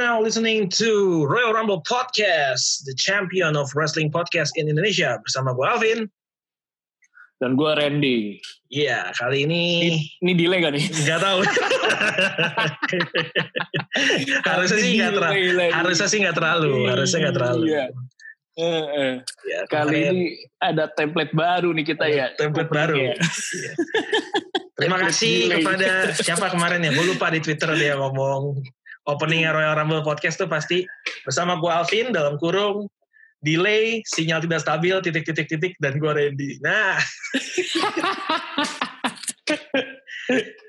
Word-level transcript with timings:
Now 0.00 0.16
listening 0.16 0.72
to 0.80 1.28
Royal 1.28 1.52
Rumble 1.52 1.84
Podcast, 1.84 2.88
the 2.88 2.96
champion 2.96 3.52
of 3.52 3.68
wrestling 3.76 4.08
podcast 4.08 4.56
in 4.56 4.64
Indonesia. 4.64 5.20
Bersama 5.20 5.52
gue 5.52 5.66
Alvin. 5.68 6.00
Dan 7.36 7.52
gue 7.52 7.68
Randy. 7.68 8.40
Iya, 8.72 9.12
kali 9.12 9.44
ini... 9.44 9.62
Ini, 9.92 9.98
ini 10.24 10.32
delay 10.40 10.64
gak 10.64 10.72
nih? 10.72 10.84
Nggak 11.04 11.20
tahu. 11.20 11.40
harusnya 14.48 14.78
sih 14.80 14.92
nggak 14.96 15.12
terlalu. 15.20 15.68
Harusnya 15.68 16.08
sih 16.08 16.18
nggak 16.24 16.36
terlalu. 16.40 16.72
Harusnya 16.88 17.18
nggak 17.20 17.36
terlalu. 17.36 17.64
Iya. 17.68 17.84
Eh, 18.56 18.84
eh. 18.96 19.12
Ya, 19.52 19.60
Kali 19.68 20.00
kemarin- 20.00 20.16
ini 20.16 20.24
ada 20.64 20.84
template 20.96 21.36
baru 21.36 21.76
nih 21.76 21.84
kita 21.84 22.08
ya. 22.08 22.32
template 22.40 22.72
baru. 22.72 22.96
Iya. 22.96 23.20
Terima 24.80 24.96
kasih 24.96 25.60
kepada 25.60 26.16
siapa 26.16 26.48
kemarin 26.48 26.88
ya? 26.88 26.96
Gue 26.96 27.04
lupa 27.04 27.28
di 27.28 27.44
Twitter 27.44 27.68
dia 27.76 28.00
ngomong 28.00 28.64
opening 29.10 29.42
Royal 29.46 29.74
Rumble 29.74 30.00
Podcast 30.00 30.38
tuh 30.38 30.46
pasti 30.46 30.86
bersama 31.26 31.58
gue 31.58 31.70
Alvin 31.70 32.14
dalam 32.14 32.38
kurung 32.38 32.86
delay, 33.40 34.04
sinyal 34.04 34.44
tidak 34.44 34.60
stabil, 34.60 34.92
titik-titik 35.00 35.48
titik 35.48 35.72
dan 35.80 35.96
gue 35.96 36.10
Randy. 36.12 36.60
Nah, 36.60 37.00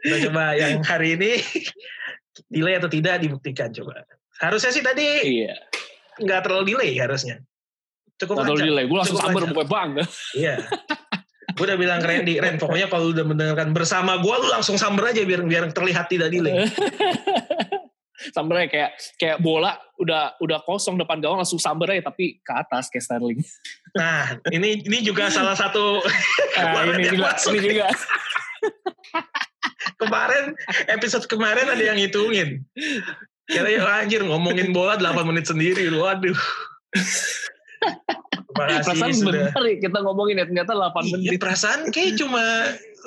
kita 0.02 0.18
coba 0.30 0.56
yang 0.56 0.80
hari 0.82 1.20
ini 1.20 1.32
delay 2.48 2.80
atau 2.80 2.88
tidak 2.88 3.20
dibuktikan 3.22 3.70
coba. 3.76 4.08
Harusnya 4.40 4.72
sih 4.74 4.82
tadi 4.82 5.06
Iya. 5.44 5.54
nggak 6.18 6.42
terlalu 6.48 6.74
delay 6.76 6.92
harusnya. 6.98 7.44
Cukup 8.18 8.40
Gak 8.40 8.54
lancar. 8.54 8.66
delay. 8.66 8.86
Gue 8.88 8.98
langsung 9.02 9.18
sabar 9.20 9.42
pokoknya 9.46 9.68
bangga. 9.70 10.04
Iya. 10.38 10.56
gue 11.52 11.66
udah 11.68 11.76
bilang 11.78 12.00
ke 12.00 12.08
Randy, 12.08 12.40
Ren, 12.40 12.56
pokoknya 12.56 12.88
kalau 12.88 13.12
udah 13.12 13.26
mendengarkan 13.28 13.76
bersama 13.76 14.16
gue, 14.24 14.32
lu 14.32 14.48
langsung 14.48 14.80
samber 14.80 15.12
aja 15.12 15.28
biar 15.28 15.44
biar 15.44 15.68
terlihat 15.76 16.08
tidak 16.08 16.32
delay. 16.32 16.56
Sampai 18.30 18.70
kayak 18.70 18.94
kayak 19.18 19.42
bola 19.42 19.74
udah 19.98 20.38
udah 20.38 20.62
kosong 20.62 20.96
depan 20.96 21.18
gawang 21.18 21.42
langsung 21.42 21.58
sambar 21.58 21.90
aja 21.92 22.14
tapi 22.14 22.38
ke 22.40 22.54
atas 22.54 22.88
kayak 22.94 23.04
Sterling. 23.06 23.42
Nah, 23.98 24.38
ini 24.54 24.86
ini 24.86 25.02
juga 25.02 25.28
salah 25.28 25.58
satu 25.58 26.00
Nah, 26.62 26.86
ini 26.94 27.10
juga, 27.10 27.34
masuk. 27.34 27.58
ini 27.58 27.68
juga. 27.74 27.90
kemarin 30.02 30.54
episode 30.90 31.26
kemarin 31.26 31.66
ada 31.66 31.82
yang 31.82 31.98
ngitungin. 31.98 32.62
Kira 33.50 33.68
ya 33.68 33.84
anjir 34.00 34.22
ngomongin 34.24 34.72
bola 34.72 34.96
8 34.96 35.28
menit 35.28 35.50
sendiri, 35.50 35.90
lu 35.90 36.06
waduh. 36.06 36.38
Kasih 38.52 38.94
Perasaan 38.94 39.14
sudah. 39.16 39.50
bener 39.50 39.64
ya 39.66 39.76
kita 39.90 39.98
ngomongin 40.06 40.38
ya 40.38 40.46
ternyata 40.46 40.78
8 40.78 41.02
Iya, 41.02 41.18
menit. 41.18 41.40
perasaan 41.42 41.80
kayak 41.90 42.14
cuma 42.22 42.44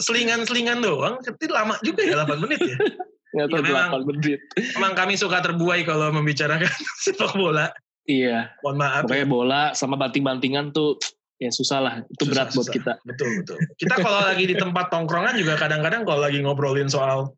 selingan-selingan 0.03 0.83
doang, 0.83 1.23
tapi 1.23 1.47
lama 1.47 1.79
juga 1.87 2.03
ya 2.03 2.27
8 2.27 2.43
menit 2.43 2.59
ya. 2.65 2.75
Ternyata 3.35 3.51
Iya, 3.51 3.63
memang. 3.67 3.89
8 3.99 4.09
menit. 4.15 4.41
Emang 4.79 4.93
kami 4.95 5.19
suka 5.19 5.43
terbuai 5.43 5.83
kalau 5.83 6.15
membicarakan 6.15 6.71
sepak 7.05 7.35
bola. 7.35 7.67
Iya. 8.07 8.55
Mohon 8.63 8.77
maaf. 8.79 9.03
Pokoknya 9.05 9.27
bola 9.27 9.63
sama 9.75 9.99
banting-bantingan 9.99 10.71
tuh 10.71 10.95
ya 11.43 11.51
susah 11.51 11.83
lah. 11.83 11.95
Itu 12.07 12.25
Susah, 12.25 12.31
berat 12.31 12.49
buat 12.55 12.63
susah. 12.63 12.75
kita. 12.79 12.93
Betul, 13.03 13.29
betul. 13.43 13.59
Kita 13.75 13.95
kalau 13.99 14.23
lagi 14.23 14.45
di 14.47 14.55
tempat 14.55 14.87
tongkrongan 14.95 15.35
juga 15.35 15.59
kadang-kadang 15.59 16.07
kalau 16.07 16.23
lagi 16.23 16.39
ngobrolin 16.39 16.87
soal 16.87 17.35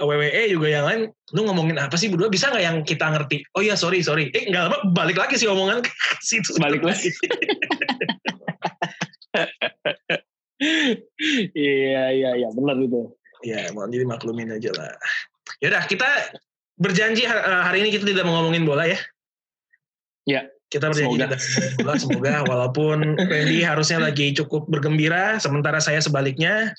WWE 0.00 0.48
juga 0.48 0.68
yang 0.72 0.84
lain, 0.88 1.00
lu 1.36 1.44
ngomongin 1.44 1.76
apa 1.76 1.92
sih 1.92 2.08
berdua? 2.08 2.32
Bisa 2.32 2.48
nggak 2.48 2.64
yang 2.64 2.76
kita 2.88 3.04
ngerti? 3.12 3.44
Oh 3.52 3.60
iya, 3.60 3.76
sorry, 3.76 4.00
sorry. 4.00 4.32
Eh, 4.32 4.48
nggak 4.48 4.62
lama 4.70 4.78
balik 4.96 5.18
lagi 5.20 5.36
sih 5.36 5.44
omongan 5.44 5.82
ke 5.84 5.90
situ. 6.30 6.54
Balik 6.56 6.86
lagi. 6.86 7.10
Iya, 11.56 12.04
iya, 12.12 12.30
iya. 12.36 12.48
Benar 12.52 12.76
itu. 12.84 13.16
Ya, 13.40 13.72
mohon 13.72 13.88
jadi 13.88 14.04
maklumin 14.04 14.52
aja 14.52 14.68
lah. 14.76 14.92
Yaudah, 15.60 15.84
kita 15.84 16.06
berjanji 16.76 17.24
eh, 17.24 17.32
hari 17.64 17.80
ini 17.80 17.90
kita 17.90 18.04
tidak 18.04 18.24
mau 18.24 18.40
ngomongin 18.40 18.64
bola 18.64 18.84
ya. 18.84 19.00
Ya, 20.28 20.44
Kita 20.68 20.92
berjanji 20.92 21.16
semoga. 21.18 21.26
tidak 21.34 21.40
mau 21.40 21.84
bola. 21.84 21.92
Semoga 21.96 22.34
walaupun 22.52 22.96
Randy 23.16 23.64
harusnya 23.64 23.98
lagi 23.98 24.36
cukup 24.36 24.68
bergembira, 24.68 25.40
sementara 25.40 25.80
saya 25.80 25.98
sebaliknya. 25.98 26.76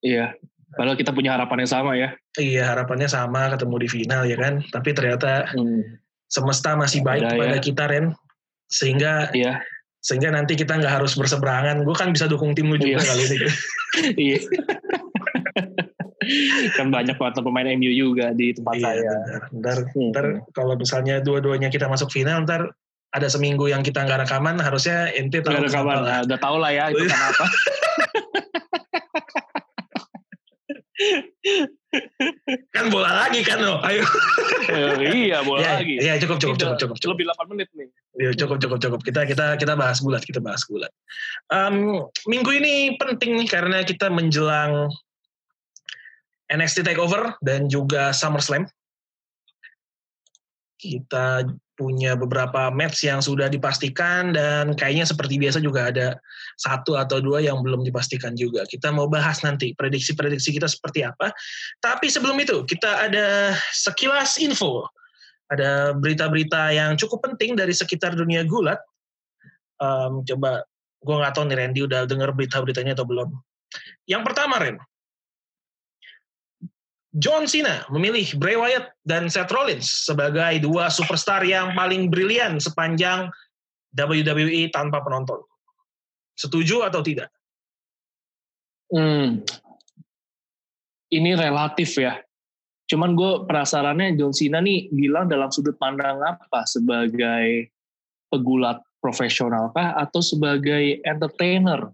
Iya. 0.00 0.34
Padahal 0.72 0.96
kita 0.96 1.12
punya 1.12 1.36
harapan 1.36 1.62
yang 1.62 1.70
sama 1.70 1.92
ya. 1.94 2.16
Iya, 2.34 2.64
harapannya 2.64 3.04
sama 3.06 3.52
ketemu 3.52 3.76
di 3.76 3.88
final 3.92 4.22
ya 4.24 4.36
kan. 4.40 4.64
Tapi 4.72 4.96
ternyata 4.96 5.52
Hmm. 5.52 5.84
semesta 6.26 6.72
masih 6.74 7.04
baik 7.04 7.22
Ada 7.22 7.30
kepada 7.36 7.56
ya. 7.56 7.60
kita 7.60 7.84
Ren 7.86 8.06
sehingga 8.66 9.28
Iya. 9.36 9.60
sehingga 10.00 10.32
nanti 10.32 10.56
kita 10.56 10.80
nggak 10.80 10.96
harus 10.98 11.12
berseberangan 11.14 11.84
gue 11.84 11.92
kan 11.92 12.08
bisa 12.10 12.24
dukung 12.24 12.56
tim 12.56 12.72
lu 12.72 12.80
juga 12.80 12.98
Iya. 12.98 13.04
kali 13.04 13.22
ini 13.22 13.36
Iya. 14.32 14.38
Kan 16.72 16.88
banyak 16.88 17.14
banget 17.14 17.34
pemain 17.38 17.68
MU 17.72 17.90
juga 17.90 18.30
di 18.30 18.52
tempat 18.52 18.74
iya 18.74 18.84
saya. 18.86 18.98
benar 19.02 19.42
ntar, 19.52 19.76
Hmm. 19.90 20.10
ntar 20.10 20.24
kalau 20.50 20.74
misalnya 20.74 21.18
dua-duanya 21.18 21.68
kita 21.68 21.86
masuk 21.86 22.08
final 22.08 22.42
ntar 22.42 22.72
ada 23.10 23.26
seminggu 23.26 23.66
yang 23.66 23.80
kita 23.80 24.00
nggak 24.00 24.24
rekaman 24.24 24.56
harusnya 24.56 25.12
ente 25.12 25.38
tahu 25.38 25.52
Gak 25.52 25.62
ada 25.62 25.70
kabar. 25.70 25.76
kenapa 25.92 26.00
lah. 26.00 26.02
Nah, 26.02 26.20
udah 26.24 26.38
tau 26.38 26.56
lah 26.56 26.70
ya 26.70 26.84
itu 26.88 27.04
kenapa. 27.04 27.44
kan 32.70 32.84
bola 32.88 33.10
lagi 33.18 33.40
kan 33.42 33.58
lo 33.58 33.76
ayo 33.82 34.04
Eh, 34.64 35.28
iya, 35.28 35.42
bola 35.42 35.60
ya, 35.60 35.72
lagi. 35.76 35.94
ya 35.98 36.14
cukup 36.16 36.38
cukup 36.38 36.56
cukup 36.56 36.76
cukup 36.78 36.96
cukup 36.96 37.14
Lebih 37.14 37.26
8 37.34 37.50
menit 37.52 37.68
nih. 37.74 37.88
Ya, 38.14 38.30
cukup 38.34 38.56
cukup 38.58 38.78
cukup 38.78 39.00
kita 39.02 39.26
kita 39.26 39.46
kita 39.56 39.74
bahas 39.74 39.98
bulat 39.98 40.22
kita 40.22 40.38
bahas 40.38 40.62
bulat 40.64 40.88
Em, 41.50 41.98
minggu 42.24 42.50
ini 42.54 42.74
penting 42.96 43.36
nih 43.36 43.48
karena 43.50 43.82
kita 43.82 44.08
menjelang 44.08 44.88
NXT 46.52 46.84
Takeover 46.84 47.34
dan 47.40 47.66
juga 47.72 48.12
SummerSlam 48.12 48.68
kita 50.82 51.46
punya 51.78 52.18
beberapa 52.18 52.68
match 52.74 53.06
yang 53.06 53.22
sudah 53.22 53.46
dipastikan 53.46 54.34
dan 54.34 54.74
kayaknya 54.74 55.06
seperti 55.08 55.38
biasa 55.40 55.62
juga 55.62 55.88
ada 55.88 56.18
satu 56.58 56.98
atau 56.98 57.22
dua 57.22 57.40
yang 57.40 57.62
belum 57.62 57.86
dipastikan 57.86 58.34
juga. 58.34 58.66
Kita 58.66 58.90
mau 58.90 59.06
bahas 59.06 59.40
nanti 59.46 59.72
prediksi-prediksi 59.78 60.52
kita 60.52 60.68
seperti 60.68 61.06
apa. 61.06 61.30
Tapi 61.80 62.10
sebelum 62.10 62.36
itu 62.42 62.66
kita 62.66 63.08
ada 63.08 63.56
sekilas 63.72 64.36
info. 64.42 64.84
Ada 65.48 65.96
berita-berita 65.96 66.72
yang 66.74 66.98
cukup 66.98 67.30
penting 67.30 67.56
dari 67.56 67.72
sekitar 67.72 68.18
dunia 68.18 68.44
gulat. 68.44 68.80
Em, 69.80 70.22
coba 70.28 70.66
gue 71.02 71.14
nggak 71.18 71.34
tahu 71.34 71.44
nih 71.50 71.56
Randy 71.58 71.80
udah 71.82 72.06
dengar 72.06 72.30
berita-beritanya 72.34 72.94
atau 72.94 73.06
belum. 73.08 73.32
Yang 74.06 74.22
pertama 74.28 74.60
Ren, 74.60 74.76
John 77.12 77.44
Cena 77.44 77.84
memilih 77.92 78.24
Bray 78.40 78.56
Wyatt 78.56 78.96
dan 79.04 79.28
Seth 79.28 79.52
Rollins 79.52 79.84
sebagai 79.84 80.64
dua 80.64 80.88
superstar 80.88 81.44
yang 81.44 81.76
paling 81.76 82.08
brilian 82.08 82.56
sepanjang 82.56 83.28
WWE 83.92 84.72
tanpa 84.72 85.04
penonton. 85.04 85.44
Setuju 86.32 86.88
atau 86.88 87.04
tidak? 87.04 87.28
Hmm. 88.88 89.44
Ini 91.12 91.36
relatif 91.36 92.00
ya. 92.00 92.16
Cuman 92.88 93.12
gue 93.12 93.44
penasarannya 93.44 94.16
John 94.16 94.32
Cena 94.32 94.64
nih 94.64 94.88
bilang 94.88 95.28
dalam 95.28 95.52
sudut 95.52 95.76
pandang 95.76 96.16
apa? 96.24 96.64
Sebagai 96.64 97.68
pegulat 98.32 98.80
profesional 99.04 99.68
kah 99.76 99.92
atau 100.00 100.24
sebagai 100.24 101.04
entertainer? 101.04 101.92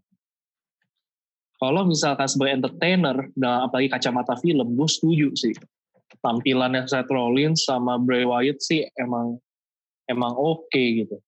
Kalau 1.59 1.83
misalkan 1.83 2.31
sebagai 2.31 2.55
entertainer, 2.63 3.17
dalam 3.35 3.67
apalagi 3.67 3.91
kacamata 3.91 4.39
film, 4.39 4.79
gue 4.79 4.89
setuju 4.89 5.29
sih. 5.35 5.55
Tampilannya 6.23 6.87
Seth 6.87 7.11
Rollins 7.11 7.67
sama 7.67 7.99
Bray 7.99 8.23
Wyatt 8.23 8.59
sih 8.63 8.87
emang 8.99 9.39
emang 10.07 10.33
oke 10.39 10.71
gitu. 10.79 11.19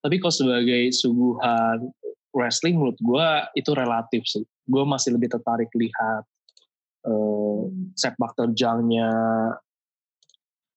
Tapi 0.00 0.22
kalau 0.22 0.34
sebagai 0.34 0.94
suguhan 0.94 1.90
wrestling 2.30 2.78
menurut 2.78 2.98
gue 3.02 3.28
itu 3.58 3.70
relatif 3.74 4.22
sih. 4.24 4.46
Gue 4.66 4.86
masih 4.86 5.18
lebih 5.18 5.34
tertarik 5.34 5.70
lihat 5.74 6.22
eh, 7.06 7.62
sepak 7.98 8.38
terjangnya 8.38 9.10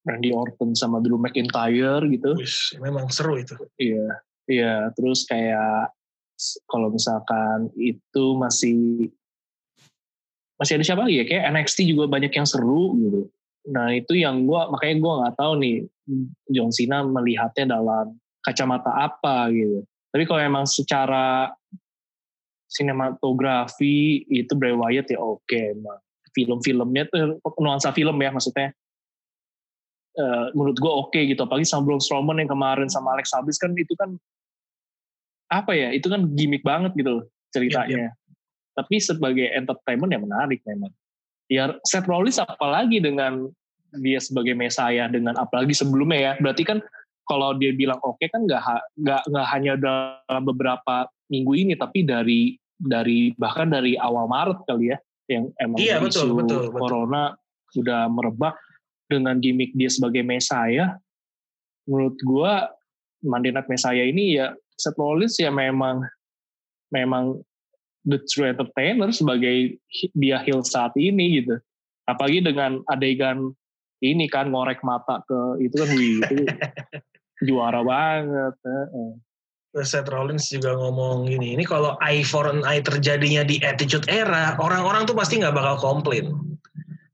Randy 0.07 0.33
Orton 0.33 0.73
sama 0.73 0.97
Drew 0.97 1.21
McIntyre 1.21 2.01
gitu. 2.09 2.33
Wis, 2.41 2.73
memang 2.81 3.11
seru 3.13 3.37
itu. 3.37 3.53
Iya, 3.77 4.07
iya. 4.49 4.75
Terus 4.97 5.27
kayak 5.29 5.93
kalau 6.71 6.87
misalkan 6.89 7.67
itu 7.75 8.25
masih 8.39 9.09
masih 10.59 10.79
ada 10.79 10.85
siapa 10.87 11.07
lagi 11.07 11.23
ya? 11.23 11.25
Kayak 11.27 11.43
NXT 11.55 11.77
juga 11.87 12.07
banyak 12.07 12.31
yang 12.31 12.47
seru 12.47 12.95
gitu. 12.99 13.21
Nah 13.71 13.91
itu 13.91 14.15
yang 14.15 14.47
gue 14.47 14.61
makanya 14.71 14.95
gue 14.99 15.13
nggak 15.23 15.35
tahu 15.35 15.53
nih 15.59 15.77
John 16.51 16.71
Cena 16.71 17.03
melihatnya 17.03 17.79
dalam 17.79 18.15
kacamata 18.43 18.91
apa 18.91 19.51
gitu. 19.51 19.83
Tapi 20.09 20.23
kalau 20.25 20.41
emang 20.41 20.65
secara 20.65 21.53
sinematografi 22.69 24.25
itu 24.29 24.51
Bray 24.55 24.73
Wyatt 24.73 25.11
ya 25.11 25.19
oke 25.19 25.59
emang. 25.75 25.99
Film-filmnya 26.29 27.09
tuh 27.09 27.41
nuansa 27.57 27.89
film 27.91 28.15
ya 28.21 28.29
maksudnya. 28.29 28.71
Eh, 30.19 30.45
menurut 30.57 30.77
gue 30.77 30.91
oke 30.91 31.19
gitu 31.29 31.39
apalagi 31.45 31.63
sama 31.63 31.85
Braun 31.85 32.01
Strowman 32.01 32.41
yang 32.41 32.49
kemarin 32.49 32.89
sama 32.89 33.15
Alex 33.15 33.31
Habis 33.31 33.55
kan 33.61 33.71
itu 33.77 33.93
kan 33.95 34.19
apa 35.49 35.73
ya 35.73 35.89
itu 35.91 36.07
kan 36.07 36.29
gimmick 36.37 36.61
banget 36.61 36.93
gitu 36.93 37.21
loh 37.21 37.25
ceritanya 37.49 38.13
tapi 38.77 39.01
sebagai 39.01 39.49
entertainment 39.51 40.13
ya 40.13 40.19
menarik 40.21 40.61
memang 40.63 40.93
ya 41.49 41.73
Seth 41.83 42.05
Rollins 42.05 42.37
apalagi 42.37 43.01
dengan 43.01 43.49
dia 43.97 44.21
sebagai 44.21 44.53
Messiah 44.53 45.09
dengan 45.09 45.33
apalagi 45.35 45.73
sebelumnya 45.73 46.19
ya. 46.21 46.33
Berarti 46.37 46.61
kan 46.61 46.77
kalau 47.25 47.57
dia 47.57 47.73
bilang 47.73 47.97
oke 48.05 48.21
okay, 48.21 48.29
kan 48.29 48.45
nggak 48.45 48.61
nggak 49.01 49.21
nggak 49.29 49.47
hanya 49.53 49.73
dalam 49.77 50.43
beberapa 50.45 51.09
minggu 51.29 51.53
ini 51.57 51.73
tapi 51.77 52.05
dari 52.05 52.57
dari 52.77 53.33
bahkan 53.37 53.69
dari 53.69 53.97
awal 53.97 54.29
Maret 54.29 54.65
kali 54.65 54.93
ya 54.93 54.97
yang 55.29 55.45
emang 55.61 55.77
iya, 55.77 56.01
betul, 56.01 56.33
isu 56.33 56.37
betul, 56.41 56.61
corona 56.73 57.33
betul. 57.33 57.73
sudah 57.77 58.01
merebak 58.09 58.55
dengan 59.09 59.37
gimmick 59.37 59.73
dia 59.77 59.89
sebagai 59.89 60.25
Messiah. 60.25 60.97
Menurut 61.89 62.17
gua 62.21 62.69
Monday 63.25 63.53
Night 63.53 63.69
Messiah 63.69 64.05
ini 64.05 64.37
ya 64.37 64.53
Seth 64.79 64.95
Rollins 64.95 65.35
ya 65.35 65.51
memang 65.51 66.07
memang 66.89 67.43
the 68.07 68.17
true 68.31 68.47
entertainer 68.47 69.11
sebagai 69.11 69.77
dia 70.15 70.39
heel 70.41 70.63
saat 70.63 70.95
ini 70.95 71.43
gitu. 71.43 71.59
Apalagi 72.07 72.41
dengan 72.41 72.81
adegan 72.89 73.53
ini 73.99 74.31
kan 74.31 74.49
ngorek 74.49 74.81
mata 74.81 75.19
ke 75.27 75.59
itu 75.59 75.75
kan 75.75 75.89
wih 75.91 76.23
itu 76.23 76.35
juara 77.47 77.83
banget. 77.83 78.55
Seth 79.85 80.09
Rollins 80.09 80.49
juga 80.49 80.73
ngomong 80.73 81.29
gini, 81.29 81.53
ini 81.53 81.61
kalau 81.61 81.93
eye 82.01 82.25
for 82.25 82.49
an 82.49 82.65
eye 82.65 82.81
terjadinya 82.81 83.45
di 83.45 83.61
Attitude 83.61 84.09
Era, 84.09 84.57
orang-orang 84.57 85.05
tuh 85.05 85.13
pasti 85.13 85.37
nggak 85.37 85.53
bakal 85.53 85.77
komplain. 85.77 86.33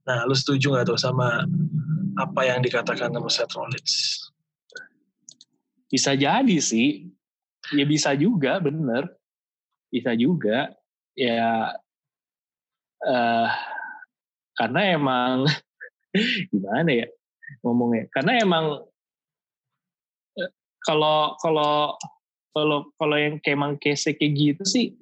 Nah, 0.07 0.23
lu 0.23 0.31
setuju 0.31 0.71
nggak 0.71 0.87
tuh 0.87 0.95
sama 0.95 1.43
apa 2.15 2.41
yang 2.47 2.63
dikatakan 2.63 3.11
sama 3.11 3.27
Seth 3.27 3.53
Rollins? 3.59 3.93
Bisa 5.91 6.15
jadi 6.15 6.57
sih, 6.63 7.11
ya 7.73 7.85
bisa 7.87 8.13
juga, 8.13 8.61
bener, 8.61 9.09
bisa 9.89 10.11
juga. 10.13 10.69
Ya, 11.15 11.71
uh, 13.05 13.49
karena 14.55 14.81
emang 14.95 15.35
gimana 16.51 16.89
ya 16.89 17.07
ngomongnya 17.61 18.09
karena 18.09 18.41
emang 18.41 18.65
eh, 20.39 20.51
kalau 20.81 21.35
kalau 21.43 21.99
kalau 22.55 22.77
kalau 22.95 23.15
yang 23.19 23.37
kayak 23.43 23.55
emang 23.59 23.73
case 23.77 24.15
kayak 24.15 24.33
gitu 24.33 24.63
sih 24.63 24.95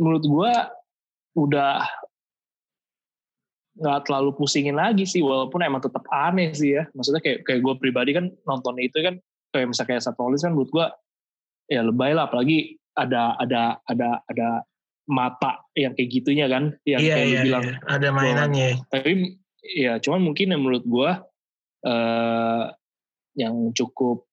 menurut 0.00 0.24
gue 0.24 0.52
udah 1.38 1.84
nggak 3.78 4.10
terlalu 4.10 4.34
pusingin 4.34 4.74
lagi 4.74 5.06
sih 5.06 5.22
walaupun 5.22 5.62
emang 5.62 5.78
tetap 5.78 6.02
aneh 6.10 6.50
sih 6.50 6.74
ya 6.74 6.88
maksudnya 6.96 7.22
kayak 7.22 7.46
kayak 7.46 7.60
gue 7.62 7.74
pribadi 7.78 8.10
kan 8.10 8.26
nonton 8.42 8.74
itu 8.82 8.98
kan 8.98 9.14
kayak 9.54 9.70
misalnya 9.70 9.88
kayak 9.94 10.02
satu 10.02 10.34
kan 10.34 10.50
menurut 10.50 10.70
gue 10.72 10.86
ya 11.68 11.84
lebay 11.84 12.16
lah 12.16 12.26
apalagi 12.26 12.80
ada 12.96 13.36
ada 13.38 13.78
ada 13.86 14.24
ada 14.26 14.48
mata 15.08 15.64
yang 15.76 15.96
kayak 15.96 16.10
gitunya 16.10 16.48
kan 16.50 16.76
yang 16.84 17.00
iya, 17.00 17.14
kayak 17.16 17.28
iya, 17.28 17.40
bilang 17.44 17.64
iya. 17.64 17.76
ada 17.86 18.08
mainannya 18.12 18.68
tapi 18.92 19.40
ya 19.62 19.92
cuman 20.00 20.20
mungkin 20.20 20.52
yang 20.52 20.60
menurut 20.64 20.84
gue 20.84 21.10
uh, 21.88 22.64
yang 23.36 23.54
cukup 23.72 24.24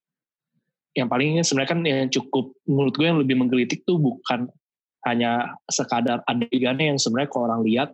yang 0.95 1.11
paling 1.11 1.43
sebenarnya 1.43 1.71
kan 1.75 1.79
yang 1.83 2.11
cukup 2.11 2.55
menurut 2.67 2.95
gue 2.95 3.07
yang 3.07 3.19
lebih 3.19 3.35
menggelitik 3.35 3.83
tuh 3.83 3.99
bukan 3.99 4.47
hanya 5.05 5.53
sekadar 5.69 6.23
adegannya 6.25 6.95
yang 6.95 6.99
sebenarnya 6.99 7.29
kalau 7.29 7.51
orang 7.51 7.63
lihat 7.67 7.89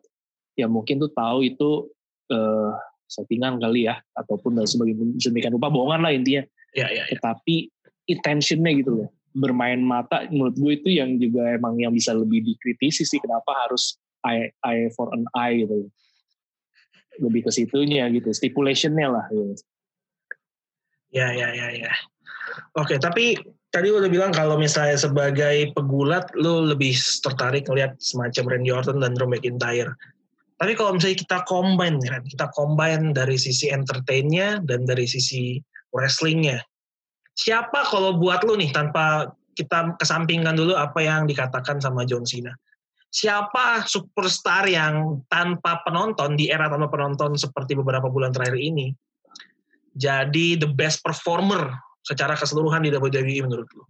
ya 0.56 0.70
mungkin 0.70 1.02
tuh 1.02 1.12
tahu 1.12 1.44
itu 1.44 1.90
uh, 2.32 2.72
settingan 3.10 3.60
kali 3.60 3.92
ya 3.92 4.00
ataupun 4.16 4.56
dan 4.56 4.70
sebagai 4.70 4.96
sedemikian 5.20 5.60
rupa 5.60 5.68
bohongan 5.68 6.08
lah 6.08 6.16
intinya. 6.16 6.48
Ya, 6.72 6.88
ya, 6.88 7.04
ya. 7.04 7.20
Tetapi 7.20 7.68
intentionnya 8.08 8.72
gitu 8.80 8.92
loh 9.04 9.10
bermain 9.32 9.80
mata 9.80 10.28
menurut 10.28 10.56
gue 10.60 10.74
itu 10.80 10.90
yang 11.00 11.16
juga 11.16 11.56
emang 11.56 11.80
yang 11.80 11.96
bisa 11.96 12.12
lebih 12.12 12.44
dikritisi 12.44 13.08
sih 13.08 13.20
kenapa 13.20 13.56
harus 13.68 13.96
eye, 14.28 14.52
eye 14.68 14.92
for 14.92 15.08
an 15.16 15.24
eye 15.36 15.64
gitu 15.64 15.88
lebih 17.20 17.48
ke 17.48 17.52
situnya 17.52 18.08
gitu, 18.14 18.32
stipulationnya 18.32 19.08
lah. 19.12 19.26
Gitu. 19.28 19.60
Ya, 21.12 21.36
ya, 21.36 21.52
ya, 21.52 21.68
ya. 21.76 21.92
Oke, 22.80 22.96
tapi 22.96 23.36
tadi 23.76 23.92
udah 23.92 24.08
bilang 24.08 24.32
kalau 24.32 24.56
misalnya 24.56 24.96
sebagai 24.96 25.76
pegulat, 25.76 26.32
lu 26.40 26.72
lebih 26.72 26.96
tertarik 27.20 27.68
ngeliat 27.68 28.00
semacam 28.00 28.56
Randy 28.56 28.72
Orton 28.72 29.04
dan 29.04 29.12
Drew 29.14 29.28
McIntyre. 29.28 29.92
Tapi 30.62 30.78
kalau 30.78 30.96
misalnya 30.96 31.18
kita 31.20 31.38
combine, 31.50 31.98
kan, 32.06 32.22
kita 32.24 32.48
combine 32.54 33.12
dari 33.12 33.36
sisi 33.36 33.68
entertainnya 33.74 34.62
dan 34.64 34.86
dari 34.86 35.10
sisi 35.10 35.58
wrestlingnya. 35.92 36.62
Siapa 37.42 37.90
kalau 37.90 38.22
buat 38.22 38.46
lu 38.46 38.54
nih, 38.54 38.70
tanpa 38.70 39.34
kita 39.58 39.98
kesampingkan 39.98 40.54
dulu 40.54 40.78
apa 40.78 41.02
yang 41.02 41.26
dikatakan 41.26 41.82
sama 41.82 42.06
John 42.06 42.24
Cena 42.24 42.54
siapa 43.12 43.84
superstar 43.84 44.72
yang 44.72 45.20
tanpa 45.28 45.84
penonton 45.84 46.40
di 46.40 46.48
era 46.48 46.72
tanpa 46.72 46.88
penonton 46.88 47.36
seperti 47.36 47.76
beberapa 47.76 48.08
bulan 48.08 48.32
terakhir 48.32 48.56
ini 48.56 48.96
jadi 49.92 50.56
the 50.56 50.70
best 50.72 51.04
performer 51.04 51.76
secara 52.08 52.40
keseluruhan 52.40 52.88
di 52.88 52.90
WWE 52.96 53.44
menurut 53.44 53.70
lo? 53.76 53.86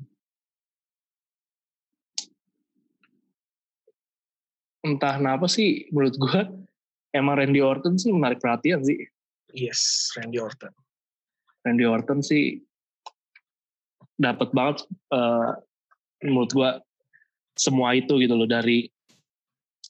Entah 4.81 5.21
kenapa 5.21 5.45
sih 5.45 5.85
menurut 5.93 6.17
gue 6.17 6.39
emang 7.13 7.37
Randy 7.37 7.61
Orton 7.61 8.01
sih 8.01 8.09
menarik 8.09 8.41
perhatian 8.41 8.81
sih. 8.81 8.97
Yes, 9.53 10.09
Randy 10.17 10.41
Orton. 10.41 10.73
Randy 11.61 11.85
Orton 11.85 12.25
sih 12.25 12.57
dapat 14.21 14.53
banget 14.53 14.85
uh, 15.09 15.57
menurut 16.21 16.51
gue 16.53 16.69
semua 17.57 17.97
itu 17.97 18.21
gitu 18.21 18.37
loh 18.37 18.45
dari 18.45 18.85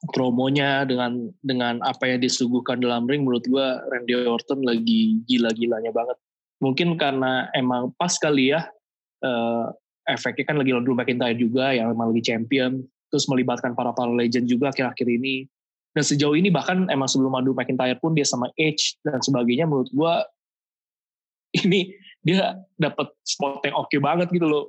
promonya 0.09 0.87
dengan 0.87 1.29
dengan 1.45 1.77
apa 1.85 2.09
yang 2.09 2.23
disuguhkan 2.23 2.81
dalam 2.81 3.05
ring 3.05 3.21
menurut 3.21 3.45
gue 3.45 3.67
Randy 3.91 4.25
Orton 4.25 4.65
lagi 4.65 5.21
gila-gilanya 5.29 5.93
banget. 5.93 6.17
Mungkin 6.63 6.97
karena 6.97 7.51
emang 7.53 7.93
pas 7.99 8.17
kali 8.17 8.55
ya 8.55 8.65
uh, 9.21 9.69
efeknya 10.09 10.49
kan 10.49 10.57
lagi 10.57 10.73
Drew 10.73 10.97
McIntyre 10.97 11.37
juga 11.37 11.75
yang 11.75 11.93
emang 11.93 12.15
lagi 12.15 12.33
champion 12.33 12.81
terus 13.13 13.27
melibatkan 13.29 13.75
para 13.77 13.93
para 13.93 14.09
legend 14.09 14.49
juga 14.49 14.73
akhir-akhir 14.73 15.05
ini. 15.05 15.45
Dan 15.91 16.07
sejauh 16.07 16.39
ini 16.39 16.47
bahkan 16.47 16.87
emang 16.87 17.05
sebelum 17.05 17.35
Drew 17.45 17.53
McIntyre 17.53 17.99
pun 18.01 18.17
dia 18.17 18.25
sama 18.25 18.49
Edge 18.57 18.97
dan 19.05 19.21
sebagainya 19.21 19.69
menurut 19.69 19.91
gue 19.91 20.13
ini 21.61 21.93
dia 22.21 22.57
dapat 22.77 23.09
spot 23.25 23.65
yang 23.65 23.75
oke 23.77 23.89
okay 23.89 23.99
banget 24.01 24.29
gitu 24.29 24.45
loh 24.45 24.65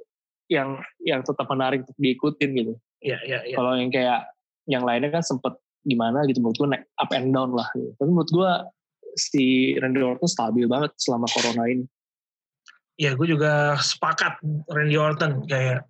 yang 0.48 0.80
yang 1.04 1.20
tetap 1.24 1.48
menarik 1.48 1.84
untuk 1.84 1.96
diikutin 2.00 2.50
gitu. 2.56 2.74
Iya, 3.02 3.18
iya, 3.24 3.38
iya. 3.48 3.56
Kalau 3.56 3.72
yang 3.76 3.90
kayak 3.92 4.30
yang 4.68 4.84
lainnya 4.86 5.10
kan 5.10 5.24
sempet 5.24 5.58
gimana 5.82 6.22
gitu 6.30 6.38
menurut 6.38 6.58
gue 6.58 6.68
naik 6.70 6.84
up 7.02 7.10
and 7.10 7.34
down 7.34 7.50
lah 7.50 7.66
gitu. 7.74 7.90
tapi 7.98 8.10
menurut 8.10 8.30
gue 8.30 8.52
si 9.18 9.74
Randy 9.82 10.00
Orton 10.00 10.30
stabil 10.30 10.64
banget 10.70 10.94
selama 10.94 11.26
corona 11.26 11.66
ini 11.66 11.84
ya 12.96 13.18
gue 13.18 13.26
juga 13.26 13.74
sepakat 13.82 14.38
Randy 14.70 14.96
Orton 14.96 15.42
kayak 15.50 15.82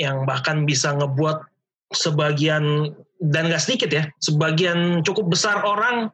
yang 0.00 0.24
bahkan 0.24 0.64
bisa 0.64 0.96
ngebuat 0.96 1.44
sebagian 1.92 2.92
dan 3.16 3.48
gak 3.48 3.64
sedikit 3.64 3.88
ya 3.88 4.04
sebagian 4.20 5.00
cukup 5.00 5.32
besar 5.32 5.64
orang 5.64 6.12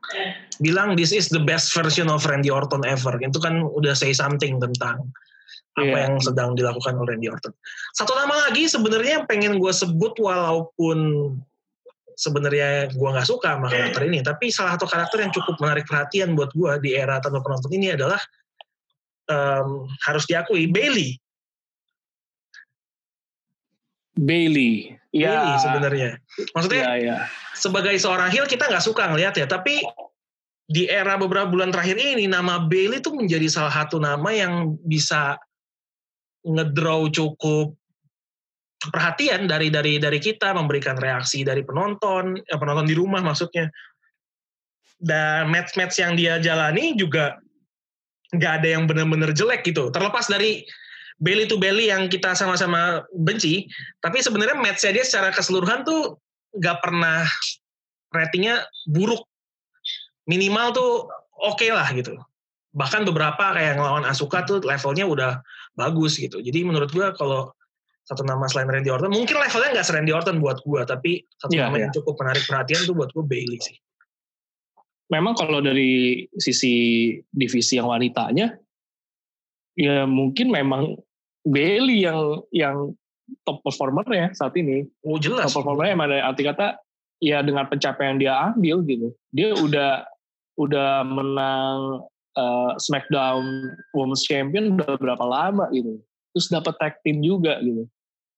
bilang 0.62 0.94
this 0.94 1.11
is 1.11 1.26
the 1.26 1.42
best 1.42 1.75
version 1.75 2.06
of 2.06 2.23
Randy 2.23 2.47
Orton 2.47 2.87
ever 2.87 3.18
itu 3.18 3.38
kan 3.42 3.66
udah 3.75 3.90
say 3.94 4.14
something 4.14 4.62
tentang 4.62 5.11
apa 5.73 5.88
yeah. 5.88 6.04
yang 6.04 6.21
sedang 6.21 6.52
dilakukan 6.52 6.92
oleh 7.00 7.16
Randy 7.16 7.32
Orton. 7.32 7.52
Satu 7.97 8.12
nama 8.12 8.49
lagi 8.49 8.68
sebenarnya 8.68 9.25
yang 9.25 9.26
pengen 9.28 9.56
gue 9.56 9.73
sebut 9.73 10.12
walaupun 10.21 11.32
sebenarnya 12.12 12.92
gue 12.92 13.09
nggak 13.09 13.25
suka 13.25 13.56
sama 13.56 13.73
karakter 13.73 14.04
ini, 14.04 14.21
tapi 14.21 14.52
salah 14.52 14.76
satu 14.76 14.85
karakter 14.85 15.25
yang 15.25 15.32
cukup 15.32 15.56
menarik 15.64 15.88
perhatian 15.88 16.37
buat 16.37 16.52
gue 16.52 16.73
di 16.85 16.92
era 16.92 17.25
tanpa 17.25 17.40
penonton 17.40 17.73
ini 17.73 17.97
adalah 17.97 18.21
um, 19.32 19.88
harus 20.04 20.28
diakui 20.28 20.68
Bailey. 20.68 21.16
Bailey, 24.12 24.92
ya. 25.14 25.40
Bailey 25.40 25.57
sebenarnya. 25.61 26.11
Maksudnya 26.52 26.83
ya, 26.85 26.95
ya. 27.00 27.16
sebagai 27.57 27.97
seorang 27.97 28.28
heel 28.28 28.45
kita 28.45 28.69
nggak 28.69 28.85
suka 28.85 29.09
ngelihat 29.09 29.35
ya, 29.40 29.47
tapi 29.49 29.81
di 30.73 30.88
era 30.88 31.21
beberapa 31.21 31.49
bulan 31.52 31.69
terakhir 31.69 32.00
ini 32.00 32.25
nama 32.28 32.64
Bailey 32.64 33.00
itu 33.00 33.12
menjadi 33.12 33.49
salah 33.49 33.73
satu 33.73 34.00
nama 34.00 34.33
yang 34.33 34.76
bisa 34.85 35.37
ngedraw 36.42 37.07
cukup 37.12 37.76
perhatian 38.90 39.47
dari 39.47 39.71
dari 39.71 40.02
dari 40.02 40.19
kita 40.19 40.50
memberikan 40.57 40.99
reaksi 40.99 41.47
dari 41.47 41.62
penonton 41.62 42.35
ya 42.42 42.59
penonton 42.59 42.88
di 42.90 42.99
rumah 42.99 43.23
maksudnya 43.23 43.71
dan 44.99 45.47
match-match 45.50 46.02
yang 46.02 46.19
dia 46.19 46.42
jalani 46.42 46.99
juga 46.99 47.38
nggak 48.35 48.52
ada 48.62 48.69
yang 48.75 48.90
benar-benar 48.90 49.31
jelek 49.31 49.62
gitu 49.62 49.92
terlepas 49.95 50.26
dari 50.26 50.66
belly 51.23 51.47
to 51.47 51.55
belly 51.57 51.88
yang 51.88 52.11
kita 52.11 52.35
sama-sama 52.35 53.07
benci 53.14 53.71
tapi 54.02 54.19
sebenarnya 54.19 54.59
matchnya 54.59 54.99
dia 54.99 55.05
secara 55.07 55.31
keseluruhan 55.31 55.87
tuh 55.87 56.19
nggak 56.59 56.83
pernah 56.83 57.23
ratingnya 58.11 58.67
buruk 58.91 59.23
minimal 60.26 60.75
tuh 60.75 60.93
oke 61.38 61.62
okay 61.62 61.71
lah 61.71 61.87
gitu 61.95 62.19
bahkan 62.75 63.07
beberapa 63.07 63.55
kayak 63.55 63.79
ngelawan 63.79 64.02
Asuka 64.02 64.43
tuh 64.43 64.59
levelnya 64.67 65.07
udah 65.07 65.33
bagus 65.79 66.19
gitu 66.19 66.43
jadi 66.43 66.67
menurut 66.67 66.91
gua 66.91 67.14
kalau 67.14 67.55
satu 68.02 68.26
nama 68.26 68.50
selain 68.50 68.67
Randy 68.67 68.91
Orton. 68.91 69.14
Mungkin 69.14 69.38
levelnya 69.38 69.79
nggak 69.79 69.88
Randy 69.95 70.11
Orton 70.11 70.43
buat 70.43 70.59
gue, 70.67 70.83
tapi 70.83 71.23
satu 71.38 71.55
yeah, 71.55 71.71
nama 71.71 71.79
yeah. 71.79 71.83
yang 71.87 71.93
cukup 71.95 72.19
menarik 72.19 72.45
perhatian 72.50 72.83
tuh 72.83 72.95
buat 72.99 73.11
gue 73.14 73.23
Bailey 73.23 73.62
sih. 73.62 73.79
memang 75.12 75.37
kalau 75.37 75.61
dari 75.61 76.25
sisi 76.41 77.12
divisi 77.29 77.76
yang 77.76 77.85
wanitanya, 77.85 78.57
ya 79.76 80.09
mungkin 80.09 80.49
memang 80.49 80.97
Bailey 81.43 82.07
yang 82.07 82.43
yang 82.55 82.77
top 83.43 83.63
performer 83.67 84.07
ya 84.11 84.31
saat 84.35 84.55
ini. 84.59 84.87
Oh 85.03 85.19
jelas. 85.19 85.51
Top 85.51 85.63
performer 85.63 85.91
emang 85.91 86.11
ada 86.11 86.31
arti 86.31 86.47
kata 86.47 86.79
ya 87.23 87.43
dengan 87.43 87.67
pencapaian 87.71 88.17
yang 88.17 88.21
dia 88.21 88.33
ambil 88.53 88.77
gitu. 88.87 89.09
Dia 89.35 89.55
udah 89.57 89.93
udah 90.59 91.07
menang 91.07 92.07
uh, 92.37 92.73
SmackDown 92.79 93.73
Women's 93.97 94.27
Champion 94.27 94.77
udah 94.79 94.99
berapa 94.99 95.25
lama 95.25 95.67
gitu. 95.73 95.99
Terus 96.33 96.47
dapat 96.49 96.75
tag 96.81 96.95
team 97.05 97.21
juga 97.21 97.59
gitu. 97.61 97.89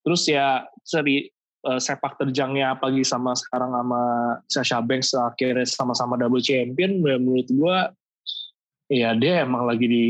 Terus 0.05 0.21
ya 0.29 0.65
seri 0.85 1.29
uh, 1.65 1.81
sepak 1.81 2.21
terjangnya 2.21 2.77
apalagi 2.77 3.01
sama 3.01 3.33
sekarang 3.33 3.73
sama 3.73 4.01
Sasha 4.45 4.79
Banks 4.85 5.17
akhirnya 5.17 5.65
sama-sama 5.65 6.15
double 6.15 6.43
champion 6.43 7.01
menurut 7.01 7.49
gua 7.57 7.89
ya 8.85 9.17
dia 9.17 9.41
emang 9.41 9.65
lagi 9.65 9.87
di 9.89 10.07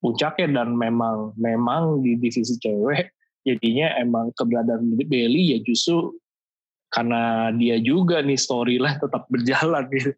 puncaknya 0.00 0.48
dan 0.60 0.74
memang 0.76 1.36
memang 1.36 2.00
di 2.00 2.16
divisi 2.16 2.56
cewek 2.56 3.12
jadinya 3.44 3.96
emang 4.00 4.32
keberadaan 4.36 4.96
Bailey 5.08 5.56
ya 5.56 5.58
justru 5.64 6.16
karena 6.90 7.54
dia 7.54 7.78
juga 7.78 8.18
nih 8.20 8.36
story 8.36 8.76
lah 8.82 8.98
tetap 8.98 9.30
berjalan 9.30 9.86
gitu. 9.94 10.12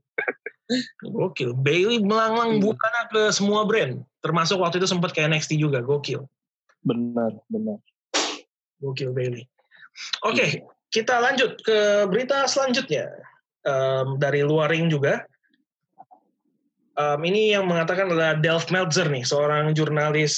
Gokil. 1.04 1.52
Bailey 1.52 2.00
melanglang 2.00 2.56
iya. 2.56 2.62
bukan 2.64 2.92
ke 3.12 3.22
semua 3.28 3.68
brand. 3.68 4.00
Termasuk 4.24 4.56
waktu 4.56 4.80
itu 4.80 4.88
sempat 4.88 5.12
ke 5.12 5.20
NXT 5.20 5.60
juga. 5.60 5.84
Gokil. 5.84 6.24
Benar, 6.80 7.36
benar. 7.52 7.76
Gokil 8.80 9.12
Bailey. 9.12 9.44
Oke, 10.24 10.32
okay, 10.32 10.48
iya. 10.56 10.64
kita 10.88 11.20
lanjut 11.20 11.60
ke 11.60 12.08
berita 12.08 12.48
selanjutnya. 12.48 13.12
Um, 13.62 14.16
dari 14.16 14.40
luar 14.42 14.72
ring 14.72 14.88
juga. 14.88 15.22
Um, 16.92 17.20
ini 17.25 17.56
yang 17.56 17.64
mengatakan 17.64 18.12
adalah 18.12 18.37
Delph 18.37 18.68
Meltzer 18.68 19.08
nih, 19.08 19.25
seorang 19.25 19.72
jurnalis 19.72 20.37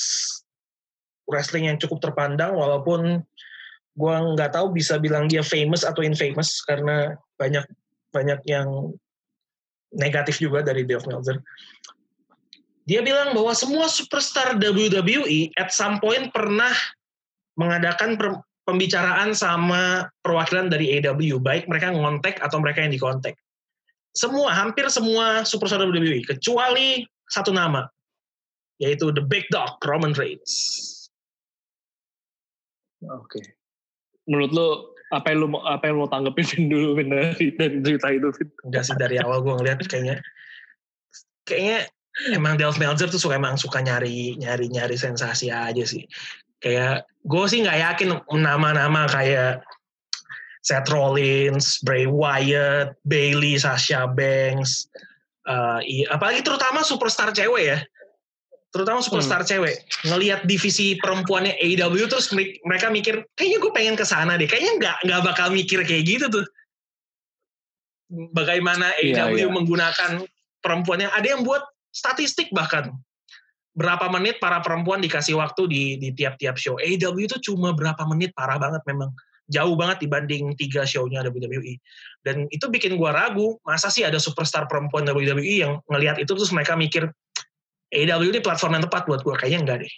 wrestling 1.27 1.67
yang 1.67 1.79
cukup 1.83 1.99
terpandang, 1.99 2.55
walaupun 2.55 3.27
gue 3.95 4.17
nggak 4.35 4.55
tahu 4.55 4.75
bisa 4.75 4.99
bilang 4.99 5.27
dia 5.27 5.43
famous 5.43 5.87
atau 5.87 6.03
infamous 6.03 6.63
karena 6.67 7.15
banyak 7.39 7.63
banyak 8.11 8.43
yang 8.47 8.91
negatif 9.95 10.39
juga 10.43 10.63
dari 10.63 10.87
Delph 10.87 11.07
Meltzer. 11.11 11.43
Dia 12.85 13.01
bilang 13.01 13.33
bahwa 13.33 13.51
semua 13.57 13.89
superstar 13.89 14.61
WWE 14.61 15.51
at 15.57 15.73
some 15.73 15.99
point 15.99 16.29
pernah 16.31 16.75
mengadakan 17.57 18.19
pembicaraan 18.69 19.33
sama 19.33 20.07
perwakilan 20.21 20.69
dari 20.69 21.01
AW, 21.01 21.41
baik 21.41 21.65
mereka 21.67 21.95
ngontek 21.95 22.39
atau 22.45 22.61
mereka 22.61 22.85
yang 22.85 22.93
dikontak. 22.93 23.35
Semua, 24.15 24.55
hampir 24.55 24.87
semua 24.89 25.43
superstar 25.43 25.83
WWE, 25.83 26.23
kecuali 26.23 27.03
satu 27.27 27.51
nama, 27.51 27.87
yaitu 28.79 29.11
The 29.11 29.23
Big 29.27 29.51
Dog, 29.51 29.83
Roman 29.83 30.15
Reigns. 30.15 30.55
Oke. 33.05 33.39
Okay. 33.39 33.45
Menurut 34.31 34.51
lo 34.55 34.69
apa 35.13 35.35
yang 35.35 35.45
lo 35.45 35.49
apa 35.67 35.85
yang 35.91 36.01
lo 36.01 36.09
tanggepin 36.09 36.67
dulu 36.73 36.97
dari 37.03 37.53
dari 37.59 37.77
cerita 37.85 38.09
itu? 38.15 38.29
Enggak 38.65 38.83
sih 38.89 38.97
dari 38.97 39.21
awal 39.21 39.45
gue 39.45 39.55
ngeliat 39.61 39.85
kayaknya 39.85 40.23
kayaknya 41.45 41.93
emang 42.33 42.57
Delph 42.57 42.81
Meltzer 42.81 43.11
tuh 43.11 43.21
suka 43.21 43.37
emang 43.37 43.61
suka 43.61 43.85
nyari 43.85 44.39
nyari 44.41 44.71
nyari 44.73 44.97
sensasi 44.97 45.53
aja 45.53 45.85
sih 45.85 46.09
kayak 46.63 47.05
gue 47.27 47.45
sih 47.51 47.61
nggak 47.67 47.79
yakin 47.85 48.09
nama-nama 48.41 49.05
kayak 49.11 49.61
Seth 50.65 50.89
Rollins, 50.89 51.85
Bray 51.85 52.09
Wyatt, 52.09 52.97
Bailey, 53.05 53.61
Sasha 53.61 54.09
Banks, 54.09 54.89
uh, 55.45 55.79
iya, 55.85 56.09
apalagi 56.09 56.41
terutama 56.41 56.81
superstar 56.81 57.37
cewek 57.37 57.65
ya, 57.69 57.79
terutama 58.73 59.05
superstar 59.05 59.45
hmm. 59.45 59.49
cewek 59.53 59.77
ngelihat 60.09 60.49
divisi 60.49 60.97
perempuannya 60.99 61.55
AEW 61.61 62.09
terus 62.09 62.33
mereka 62.65 62.89
mikir 62.89 63.29
kayaknya 63.37 63.59
gue 63.61 63.73
pengen 63.77 63.95
ke 63.95 64.09
sana 64.09 64.41
deh, 64.41 64.49
kayaknya 64.49 64.73
nggak 64.81 64.97
nggak 65.05 65.21
bakal 65.23 65.53
mikir 65.53 65.85
kayak 65.85 66.09
gitu 66.09 66.27
tuh. 66.33 66.47
Bagaimana 68.33 68.89
AEW 69.01 69.15
yeah, 69.15 69.29
yeah. 69.37 69.51
menggunakan 69.53 70.25
perempuannya? 70.65 71.13
Ada 71.13 71.37
yang 71.37 71.43
buat 71.45 71.61
statistik 71.93 72.49
bahkan 72.57 72.97
berapa 73.75 74.07
menit 74.11 74.39
para 74.39 74.63
perempuan 74.63 75.03
dikasih 75.03 75.35
waktu 75.37 75.67
di 75.67 75.83
di 75.99 76.09
tiap-tiap 76.15 76.57
show. 76.57 76.79
AEW 76.79 77.27
itu 77.27 77.37
cuma 77.53 77.75
berapa 77.75 78.01
menit 78.09 78.33
parah 78.33 78.57
banget 78.57 78.81
memang. 78.89 79.13
Jauh 79.53 79.77
banget 79.77 80.09
dibanding 80.09 80.57
tiga 80.57 80.89
show-nya 80.89 81.21
WWE. 81.27 81.77
Dan 82.25 82.49
itu 82.49 82.65
bikin 82.73 82.97
gua 82.97 83.13
ragu, 83.13 83.61
masa 83.69 83.93
sih 83.93 84.01
ada 84.01 84.17
superstar 84.17 84.65
perempuan 84.65 85.05
WWE 85.05 85.55
yang 85.61 85.73
ngelihat 85.93 86.17
itu 86.17 86.33
terus 86.33 86.49
mereka 86.53 86.73
mikir 86.73 87.13
AEW 87.93 88.33
ini 88.33 88.41
platform 88.41 88.81
yang 88.81 88.85
tepat 88.89 89.05
buat 89.05 89.21
gua 89.21 89.37
kayaknya 89.37 89.61
enggak 89.69 89.79
deh. 89.85 89.95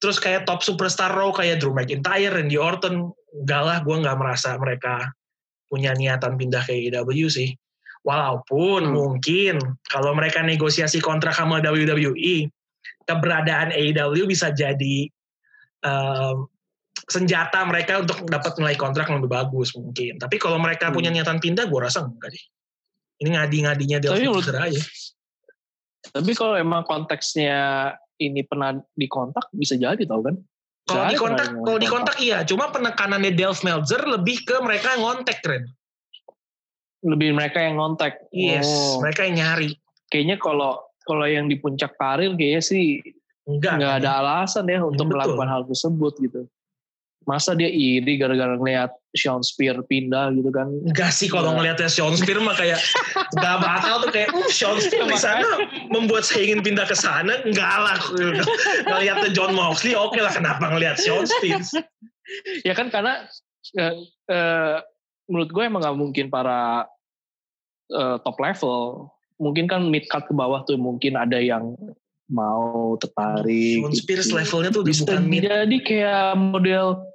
Terus 0.00 0.16
kayak 0.16 0.48
top 0.48 0.64
superstar 0.64 1.12
Raw 1.12 1.28
kayak 1.28 1.60
Drew 1.60 1.76
McIntyre, 1.76 2.32
Randy 2.32 2.56
Orton, 2.56 3.12
enggak 3.36 3.62
lah 3.62 3.78
gue 3.84 3.96
nggak 4.00 4.16
merasa 4.16 4.56
mereka 4.56 5.12
punya 5.68 5.92
niatan 5.92 6.40
pindah 6.40 6.64
ke 6.64 6.72
AEW 6.72 7.28
sih. 7.28 7.52
Walaupun 8.00 8.88
hmm. 8.88 8.96
mungkin 8.96 9.54
kalau 9.92 10.16
mereka 10.16 10.40
negosiasi 10.40 11.04
kontrak 11.04 11.36
sama 11.36 11.60
WWE, 11.60 12.48
keberadaan 13.04 13.76
AEW 13.76 14.24
bisa 14.24 14.48
jadi 14.56 15.12
um, 15.84 16.48
senjata 17.10 17.66
mereka 17.66 17.98
untuk 17.98 18.22
dapat 18.30 18.54
nilai 18.62 18.78
kontrak 18.78 19.10
yang 19.10 19.18
lebih 19.18 19.34
bagus 19.34 19.74
mungkin. 19.74 20.22
Tapi 20.22 20.38
kalau 20.38 20.62
mereka 20.62 20.88
hmm. 20.88 20.94
punya 20.94 21.10
niatan 21.10 21.42
pindah, 21.42 21.66
gue 21.66 21.80
rasa 21.82 22.06
enggak 22.06 22.30
deh. 22.30 22.44
Ini 23.20 23.28
ngadi-ngadinya 23.36 23.98
Delphi 23.98 24.30
aja. 24.56 24.82
Tapi 26.14 26.32
kalau 26.32 26.56
emang 26.56 26.86
konteksnya 26.86 27.92
ini 28.16 28.46
pernah 28.46 28.72
dikontak, 28.96 29.50
bisa 29.52 29.76
jadi 29.76 30.00
tau 30.06 30.24
kan? 30.24 30.38
Kalau 30.88 31.04
dikontak, 31.12 31.48
kalau 31.60 31.78
dikontak 31.78 32.16
iya. 32.22 32.46
Cuma 32.46 32.72
penekanannya 32.72 33.36
Delph 33.36 33.60
Meltzer 33.66 34.00
lebih 34.06 34.46
ke 34.46 34.56
mereka 34.64 34.96
yang 34.96 35.02
ngontek, 35.04 35.38
keren. 35.44 35.68
Lebih 37.04 37.36
mereka 37.36 37.58
yang 37.60 37.76
ngontek. 37.76 38.30
Yes, 38.32 38.66
oh. 38.66 39.04
mereka 39.04 39.28
yang 39.28 39.36
nyari. 39.36 39.76
Kayaknya 40.08 40.36
kalau 40.40 40.80
kalau 41.04 41.26
yang 41.26 41.50
di 41.50 41.58
puncak 41.58 41.98
karir 41.98 42.32
kayaknya 42.38 42.62
sih 42.62 43.02
nggak 43.48 43.72
nggak 43.82 43.94
ada 44.04 44.10
alasan 44.20 44.68
ya 44.68 44.84
untuk 44.84 45.10
Betul. 45.10 45.16
melakukan 45.16 45.48
hal 45.48 45.62
tersebut 45.66 46.12
gitu. 46.22 46.40
Masa 47.30 47.54
dia 47.54 47.70
iri 47.70 48.18
gara-gara 48.18 48.58
ngeliat 48.58 48.90
Sean 49.14 49.38
Spear 49.46 49.78
pindah 49.86 50.34
gitu 50.34 50.50
kan? 50.50 50.66
Enggak 50.82 51.14
sih 51.14 51.30
kalau 51.30 51.54
ya. 51.54 51.56
ngeliatnya 51.62 51.86
Sean 51.86 52.18
Spear 52.18 52.42
mah 52.42 52.58
kayak 52.58 52.82
nggak 53.38 53.56
batal 53.62 54.02
tuh 54.02 54.10
kayak 54.10 54.34
uh, 54.34 54.50
Sean 54.50 54.82
Spear 54.82 55.06
di 55.06 55.14
sana 55.14 55.46
membuat 55.94 56.26
saya 56.26 56.50
ingin 56.50 56.66
pindah 56.66 56.90
ke 56.90 56.98
sana. 56.98 57.38
Enggak 57.46 57.70
lah. 57.70 57.98
ngeliatnya 58.90 59.30
John 59.30 59.54
Moxley 59.54 59.94
oke 59.94 60.10
okay 60.10 60.26
lah 60.26 60.34
kenapa 60.34 60.66
ngeliat 60.74 60.98
Sean 60.98 61.22
Spear? 61.22 61.62
ya 62.66 62.74
kan 62.74 62.90
karena 62.90 63.30
uh, 63.78 63.94
uh, 64.26 64.76
menurut 65.30 65.50
gue 65.54 65.62
emang 65.62 65.86
nggak 65.86 65.98
mungkin 65.98 66.26
para 66.34 66.90
uh, 67.94 68.16
top 68.26 68.38
level 68.42 69.10
mungkin 69.38 69.70
kan 69.70 69.86
mid 69.86 70.10
card 70.10 70.26
ke 70.26 70.34
bawah 70.34 70.66
tuh 70.66 70.76
mungkin 70.76 71.14
ada 71.14 71.38
yang 71.38 71.78
mau 72.30 72.94
tertarik. 73.02 73.82
Sean 73.82 73.94
Spears 73.94 74.26
gitu. 74.30 74.38
levelnya 74.38 74.70
tuh 74.70 74.84
bisa 74.86 75.02
bukan 75.02 75.26
mid. 75.26 75.42
Jadi 75.46 75.76
kayak 75.82 76.38
model 76.38 77.09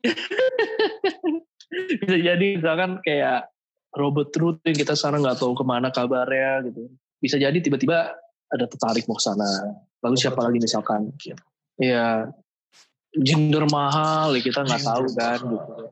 bisa 2.02 2.16
jadi 2.16 2.46
misalkan 2.58 2.98
kayak 3.04 3.50
Robert 3.94 4.30
Root 4.38 4.62
yang 4.64 4.76
kita 4.78 4.94
sekarang 4.94 5.26
nggak 5.26 5.38
tahu 5.38 5.54
ke 5.54 5.64
mana 5.66 5.90
kabarnya 5.90 6.70
gitu. 6.70 6.90
Bisa 7.20 7.36
jadi 7.36 7.58
tiba-tiba 7.58 8.14
ada 8.50 8.64
tertarik 8.66 9.04
mau 9.06 9.18
ke 9.18 9.24
sana. 9.24 9.50
Lalu 10.00 10.16
siapa 10.16 10.40
lagi 10.40 10.58
misalkan? 10.62 11.10
Iya. 11.78 12.30
Jinder 13.10 13.66
mahal 13.66 14.38
ya 14.38 14.42
kita 14.46 14.62
nggak 14.62 14.86
tahu 14.86 15.06
kan 15.18 15.40
gitu 15.42 15.90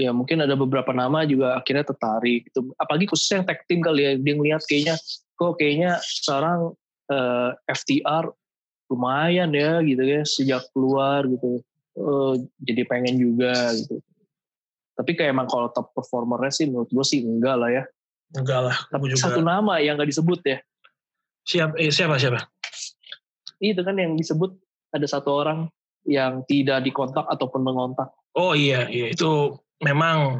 ya 0.00 0.10
mungkin 0.14 0.40
ada 0.40 0.56
beberapa 0.56 0.92
nama 0.96 1.24
juga 1.28 1.60
akhirnya 1.60 1.84
tertarik 1.84 2.48
gitu. 2.48 2.72
apalagi 2.80 3.04
khususnya 3.08 3.44
yang 3.44 3.48
tag 3.48 3.60
team 3.68 3.80
kali 3.84 4.00
ya 4.04 4.12
dia 4.16 4.34
ngeliat 4.34 4.62
kayaknya 4.64 4.94
kok 5.36 5.52
kayaknya 5.60 6.00
sekarang 6.00 6.72
uh, 7.12 7.52
eh, 7.52 7.74
FTR 7.76 8.24
lumayan 8.88 9.52
ya 9.52 9.84
gitu 9.84 10.00
ya 10.00 10.22
sejak 10.24 10.64
keluar 10.72 11.28
gitu 11.28 11.60
uh, 11.98 12.34
jadi 12.62 12.82
pengen 12.86 13.18
juga 13.18 13.74
gitu. 13.74 13.98
Tapi 14.98 15.14
kayak 15.14 15.30
emang 15.30 15.46
kalau 15.46 15.70
top 15.70 15.94
performernya 15.94 16.50
sih 16.50 16.66
menurut 16.66 16.90
gue 16.90 17.04
sih 17.06 17.22
enggak 17.22 17.56
lah 17.58 17.70
ya. 17.70 17.84
Enggak 18.34 18.60
lah 18.70 18.76
tapi 18.90 19.14
juga. 19.14 19.30
satu 19.30 19.40
nama 19.42 19.78
yang 19.78 19.98
gak 19.98 20.10
disebut 20.10 20.40
ya. 20.42 20.58
Siapa 21.46 21.74
eh, 21.78 21.92
siapa 21.94 22.18
siapa? 22.18 22.44
Itu 23.58 23.82
kan 23.82 23.94
yang 23.98 24.14
disebut 24.18 24.54
ada 24.94 25.06
satu 25.06 25.30
orang 25.34 25.70
yang 26.06 26.42
tidak 26.46 26.82
dikontak 26.86 27.26
ataupun 27.26 27.62
mengontak. 27.62 28.10
Oh 28.38 28.54
iya, 28.54 28.86
iya 28.86 29.10
itu 29.10 29.56
memang 29.82 30.38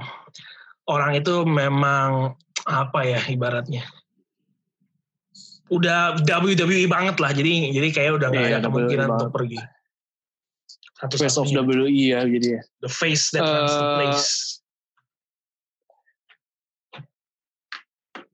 orang 0.86 1.18
itu 1.18 1.42
memang 1.46 2.34
apa 2.66 3.00
ya 3.06 3.20
ibaratnya? 3.30 3.86
Udah 5.68 6.16
WWE 6.24 6.88
banget 6.88 7.20
lah 7.20 7.30
jadi 7.36 7.72
jadi 7.72 7.88
kayak 7.92 8.12
udah 8.20 8.28
nggak 8.32 8.44
yeah, 8.48 8.58
ada 8.58 8.68
kemungkinan 8.68 9.08
untuk 9.12 9.32
pergi 9.32 9.60
satu 10.98 11.14
face 11.14 11.38
of 11.38 11.46
WWE 11.50 11.90
ya 11.90 12.26
jadi 12.26 12.58
ya. 12.58 12.62
The 12.82 12.90
face 12.90 13.30
that 13.34 13.46
uh, 13.46 13.50
runs 13.50 13.74
the 13.74 13.88
place. 13.98 14.30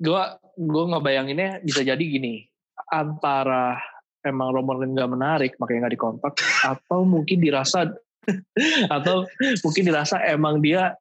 gue 0.05 0.23
gue 0.59 0.85
ngebayanginnya 0.91 1.65
bisa 1.65 1.81
jadi 1.81 2.01
gini. 2.01 2.45
Antara 2.91 3.81
emang 4.25 4.53
Roman 4.53 4.81
Reigns 4.81 4.95
nggak 4.97 5.13
menarik 5.13 5.53
makanya 5.61 5.87
nggak 5.87 5.95
dikontak 5.97 6.35
atau 6.77 7.05
mungkin 7.05 7.39
dirasa 7.41 7.89
atau 8.97 9.29
mungkin 9.65 9.85
dirasa 9.85 10.17
emang 10.25 10.61
dia 10.65 10.97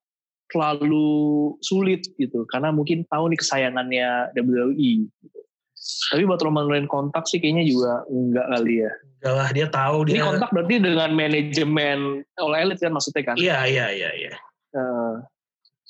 terlalu 0.52 1.56
sulit 1.64 2.08
gitu. 2.20 2.46
Karena 2.48 2.70
mungkin 2.72 3.08
tahu 3.08 3.32
nih 3.34 3.40
kesayangannya 3.40 4.36
WWE 4.38 4.92
gitu. 5.10 5.40
Tapi 5.84 6.24
buat 6.24 6.40
Roman 6.40 6.72
Reigns 6.72 6.88
kontak 6.88 7.28
sih 7.28 7.44
kayaknya 7.44 7.68
juga 7.68 8.08
enggak 8.08 8.48
kali 8.56 8.74
ya. 8.88 8.92
Enggak 9.20 9.34
lah, 9.36 9.48
dia 9.52 9.68
tahu 9.68 9.98
dia. 10.08 10.14
Ini 10.16 10.22
kontak 10.24 10.50
berarti 10.56 10.76
dengan 10.80 11.10
manajemen 11.12 12.00
oleh 12.40 12.58
elit 12.64 12.80
kan 12.80 12.92
maksudnya 12.96 13.24
kan? 13.28 13.36
Iya, 13.36 13.58
iya, 13.68 13.86
iya, 13.92 14.10
iya. 14.16 14.34
Uh, 14.74 15.22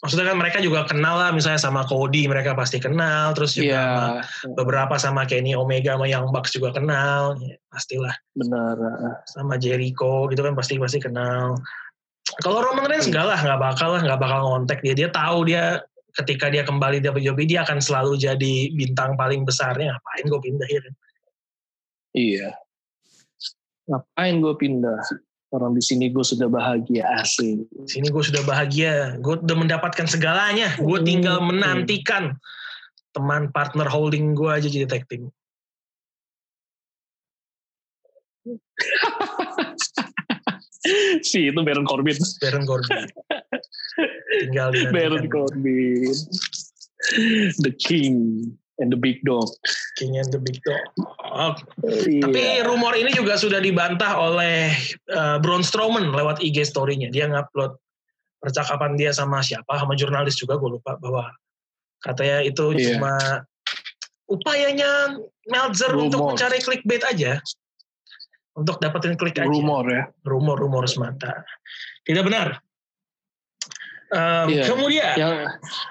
maksudnya 0.04 0.36
kan 0.36 0.38
mereka 0.38 0.60
juga 0.60 0.84
kenal 0.84 1.16
lah 1.16 1.32
misalnya 1.32 1.64
sama 1.64 1.88
Cody 1.88 2.28
mereka 2.28 2.52
pasti 2.52 2.76
kenal 2.76 3.32
terus 3.32 3.56
juga 3.56 3.72
yeah. 3.72 4.20
sama 4.20 4.52
beberapa 4.60 5.00
sama 5.00 5.24
Kenny 5.24 5.56
Omega 5.56 5.96
sama 5.96 6.12
Young 6.12 6.28
Bucks 6.36 6.52
juga 6.52 6.76
kenal 6.76 7.40
ya, 7.40 7.56
pastilah 7.72 8.12
benar 8.36 8.76
sama 9.32 9.56
Jericho 9.56 10.28
gitu 10.28 10.44
kan 10.44 10.60
pasti 10.60 10.76
pasti 10.76 11.00
kenal 11.00 11.56
kalau 12.44 12.60
Roman 12.60 12.84
Reigns 12.92 13.08
enggak 13.08 13.32
lah 13.32 13.40
nggak 13.40 13.60
bakal 13.64 13.96
lah 13.96 14.02
nggak 14.04 14.20
bakal 14.20 14.40
ngontek 14.44 14.84
dia 14.84 14.92
dia 14.92 15.08
tahu 15.08 15.48
dia 15.48 15.80
ketika 16.22 16.50
dia 16.54 16.62
kembali 16.62 17.02
di 17.02 17.10
WWE 17.10 17.46
dia 17.50 17.66
akan 17.66 17.82
selalu 17.82 18.20
jadi 18.22 18.54
bintang 18.74 19.18
paling 19.18 19.46
besarnya 19.48 19.98
ngapain 19.98 20.26
gue 20.30 20.42
pindahin 20.42 20.84
iya 22.14 22.50
ngapain 23.90 24.38
gue 24.40 24.54
pindah 24.56 25.00
orang 25.54 25.78
di 25.78 25.84
sini 25.86 26.10
gue 26.10 26.26
sudah 26.26 26.50
bahagia 26.50 27.06
asing. 27.22 27.70
Di 27.70 27.86
sini 27.86 28.10
gue 28.10 28.24
sudah 28.26 28.42
bahagia, 28.42 29.22
gue 29.22 29.38
udah 29.38 29.54
mendapatkan 29.54 30.10
segalanya. 30.10 30.74
Gue 30.82 30.98
hmm. 30.98 31.06
tinggal 31.06 31.38
menantikan 31.46 32.42
teman 33.14 33.54
partner 33.54 33.86
holding 33.86 34.34
gue 34.34 34.50
aja 34.50 34.66
jadi 34.66 34.90
tag 34.90 35.06
team. 35.06 35.30
si 41.30 41.50
itu 41.50 41.60
Baron 41.64 41.88
Corbin. 41.88 42.18
Baron 42.44 42.64
Corbin. 42.68 43.08
tinggal 44.44 44.70
di 44.74 44.86
Baron 44.96 45.26
Corbin. 45.32 46.12
The 47.60 47.72
King 47.80 48.48
and 48.80 48.90
the 48.92 49.00
Big 49.00 49.22
Dog. 49.28 49.48
King 50.00 50.18
and 50.18 50.32
the 50.32 50.40
Big 50.40 50.60
Dog. 50.64 50.84
Oh. 51.24 51.54
Iya. 51.84 52.24
Tapi 52.28 52.44
rumor 52.68 52.96
ini 52.96 53.12
juga 53.14 53.36
sudah 53.36 53.60
dibantah 53.60 54.16
oleh 54.18 54.72
uh, 55.12 55.38
Braun 55.40 55.62
Strowman 55.62 56.12
lewat 56.16 56.42
IG 56.42 56.64
story-nya. 56.68 57.12
Dia 57.12 57.30
ngupload 57.30 57.76
percakapan 58.44 59.00
dia 59.00 59.16
sama 59.16 59.40
siapa, 59.40 59.80
sama 59.80 59.96
jurnalis 59.96 60.36
juga 60.36 60.60
gue 60.60 60.76
lupa 60.76 61.00
bahwa 61.00 61.32
katanya 62.04 62.44
itu 62.44 62.76
iya. 62.76 62.84
cuma 62.92 63.16
upayanya 64.28 65.16
Meltzer 65.48 65.92
rumor. 65.92 66.12
untuk 66.12 66.20
mencari 66.36 66.60
clickbait 66.60 67.04
aja. 67.08 67.40
Untuk 68.54 68.78
dapetin 68.78 69.18
klik 69.18 69.38
aja. 69.38 69.50
Rumor 69.50 69.86
ya. 69.90 70.04
Rumor-rumor 70.26 70.86
semata. 70.86 71.42
Tidak 72.06 72.22
benar. 72.22 72.62
Um, 74.14 74.46
iya. 74.46 74.64
Kemudian, 74.70 75.14
yang, 75.18 75.34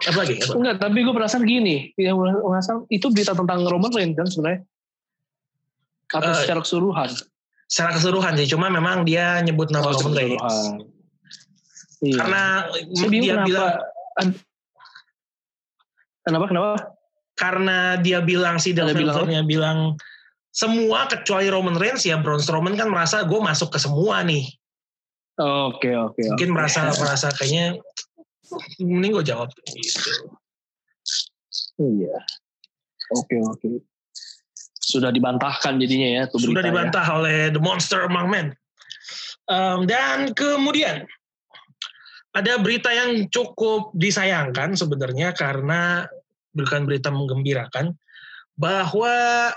apa 0.06 0.18
lagi? 0.22 0.38
Apa? 0.38 0.54
Enggak, 0.54 0.76
tapi 0.78 0.98
gue 1.02 1.10
perasaan 1.10 1.42
gini, 1.42 1.90
yang 1.98 2.22
perasaan 2.22 2.86
itu 2.86 3.10
berita 3.10 3.34
tentang 3.34 3.66
Roman 3.66 3.90
Reigns 3.90 4.14
kan 4.14 4.30
sebenarnya, 4.30 4.60
atau 6.06 6.30
uh, 6.30 6.38
secara 6.38 6.62
keseluruhan? 6.62 7.10
Secara 7.66 7.90
keseluruhan 7.98 8.38
sih, 8.38 8.46
cuma 8.46 8.70
memang 8.70 9.02
dia 9.02 9.42
nyebut 9.42 9.74
nama 9.74 9.90
oh, 9.90 9.98
Roman 9.98 10.14
Reigns. 10.14 10.54
Iya. 11.98 12.14
Karena 12.14 12.42
Saya 12.70 13.08
dia 13.10 13.22
kenapa, 13.34 13.46
bilang, 13.50 13.72
kenapa 16.22 16.44
kenapa? 16.46 16.70
Karena 17.34 17.78
dia 17.98 18.18
bilang 18.22 18.56
sih 18.62 18.70
dalam 18.70 18.94
bilang, 18.94 19.26
bilang 19.50 19.78
semua 20.52 21.08
kecuali 21.08 21.48
Roman 21.48 21.74
Reigns 21.80 22.04
ya 22.04 22.20
Braun 22.20 22.38
Strowman 22.38 22.76
kan 22.76 22.92
merasa 22.92 23.24
gue 23.24 23.40
masuk 23.40 23.72
ke 23.72 23.78
semua 23.80 24.20
nih. 24.20 24.52
Oke 25.40 25.88
okay, 25.88 25.94
oke. 25.96 26.12
Okay, 26.12 26.24
Mungkin 26.28 26.48
okay. 26.52 26.56
merasa 26.60 26.80
merasa 26.92 27.28
kayaknya 27.32 27.80
mending 28.76 29.16
gue 29.16 29.24
jawab 29.24 29.48
gitu. 29.64 30.12
Iya. 31.80 32.16
Oke 33.16 33.36
oke. 33.40 33.80
Sudah 34.76 35.08
dibantahkan 35.08 35.80
jadinya 35.80 36.20
ya. 36.20 36.22
Tuh 36.28 36.36
Sudah 36.36 36.60
ya. 36.60 36.68
dibantah 36.68 37.06
ya. 37.08 37.12
oleh 37.16 37.38
The 37.48 37.60
Monster 37.64 38.04
Among 38.04 38.28
Men. 38.28 38.46
Um, 39.48 39.88
dan 39.88 40.36
kemudian 40.36 41.08
ada 42.36 42.60
berita 42.60 42.92
yang 42.92 43.28
cukup 43.32 43.92
disayangkan 43.96 44.76
sebenarnya 44.76 45.32
karena 45.32 46.04
bukan 46.52 46.84
berita 46.84 47.08
menggembirakan 47.08 47.96
bahwa 48.56 49.48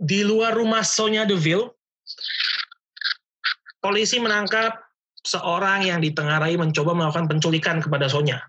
di 0.00 0.24
luar 0.24 0.56
rumah 0.56 0.80
Sonya 0.80 1.28
Deville 1.28 1.76
polisi 3.84 4.16
menangkap 4.16 4.80
seorang 5.20 5.84
yang 5.84 6.00
ditengarai 6.00 6.56
mencoba 6.56 6.96
melakukan 6.96 7.28
penculikan 7.28 7.84
kepada 7.84 8.08
Sonya. 8.08 8.40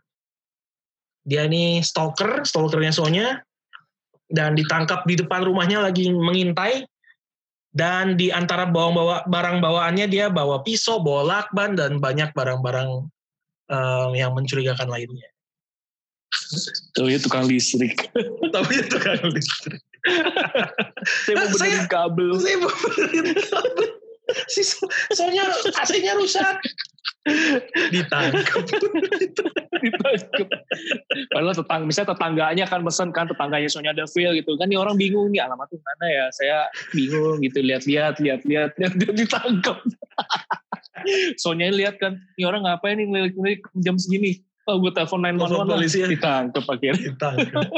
Dia 1.27 1.45
ini 1.45 1.83
stalker, 1.83 2.47
stalkernya 2.47 2.95
Sonya, 2.95 3.43
dan 4.31 4.55
ditangkap 4.55 5.03
di 5.03 5.19
depan 5.19 5.43
rumahnya 5.43 5.83
lagi 5.83 6.07
mengintai. 6.11 6.87
Dan 7.71 8.19
di 8.19 8.27
antara 8.27 8.67
bawa 8.67 9.23
barang 9.23 9.63
bawaannya 9.63 10.11
dia 10.11 10.27
bawa 10.27 10.59
pisau, 10.59 10.99
bawa 10.99 11.23
lakban, 11.23 11.79
dan 11.79 12.03
banyak 12.03 12.35
barang-barang 12.35 13.07
um, 13.71 14.09
yang 14.11 14.35
mencurigakan 14.35 14.91
lainnya. 14.91 15.31
Tahu 16.99 17.07
ya 17.07 17.19
tukang 17.23 17.47
listrik. 17.47 18.11
Tahu 18.55 18.67
ya 18.75 18.83
tukang 18.91 19.23
listrik. 19.31 19.79
Saya 21.25 21.35
mau 21.37 21.47
benerin 21.53 21.85
kabel. 21.87 22.29
Saya 22.39 22.57
mau 22.61 22.71
benerin 22.71 23.27
kabel. 23.37 23.89
Si 24.47 24.63
so 24.63 24.87
soalnya 25.11 25.49
AC-nya 25.75 26.15
rusak. 26.15 26.57
Ditangkap 27.93 28.65
ditangkap 29.77 30.49
padahal 31.29 31.53
tetang 31.53 31.85
misalnya 31.85 32.17
tetangganya 32.17 32.65
kan 32.65 32.81
pesen 32.81 33.13
kan 33.13 33.29
tetangganya 33.29 33.69
Sonya 33.69 33.93
Deville 33.93 34.41
gitu. 34.41 34.57
Kan 34.57 34.73
nih 34.73 34.81
orang 34.81 34.97
bingung 34.97 35.29
nih 35.29 35.45
alamat 35.45 35.69
tuh 35.69 35.77
mana 35.85 36.05
ya? 36.09 36.25
Saya 36.33 36.65
bingung 36.97 37.37
gitu 37.45 37.61
lihat-lihat 37.61 38.17
lihat-lihat 38.17 38.73
lihat 38.73 38.93
ditangkap 38.97 39.77
Sonya 41.37 41.69
lihat 41.69 42.01
kan 42.01 42.17
nih 42.41 42.45
orang 42.49 42.65
ngapain 42.65 42.97
nih 42.97 43.05
ngelirik-ngelirik 43.05 43.61
jam 43.85 44.01
segini? 44.01 44.41
Oh 44.65 44.81
gue 44.81 44.89
telepon 44.89 45.21
911 45.21 45.77
polisi 45.77 46.01
ya. 46.01 46.09
ditangkap 46.09 46.65
akhirnya. 46.65 47.05
Ditangkap 47.13 47.69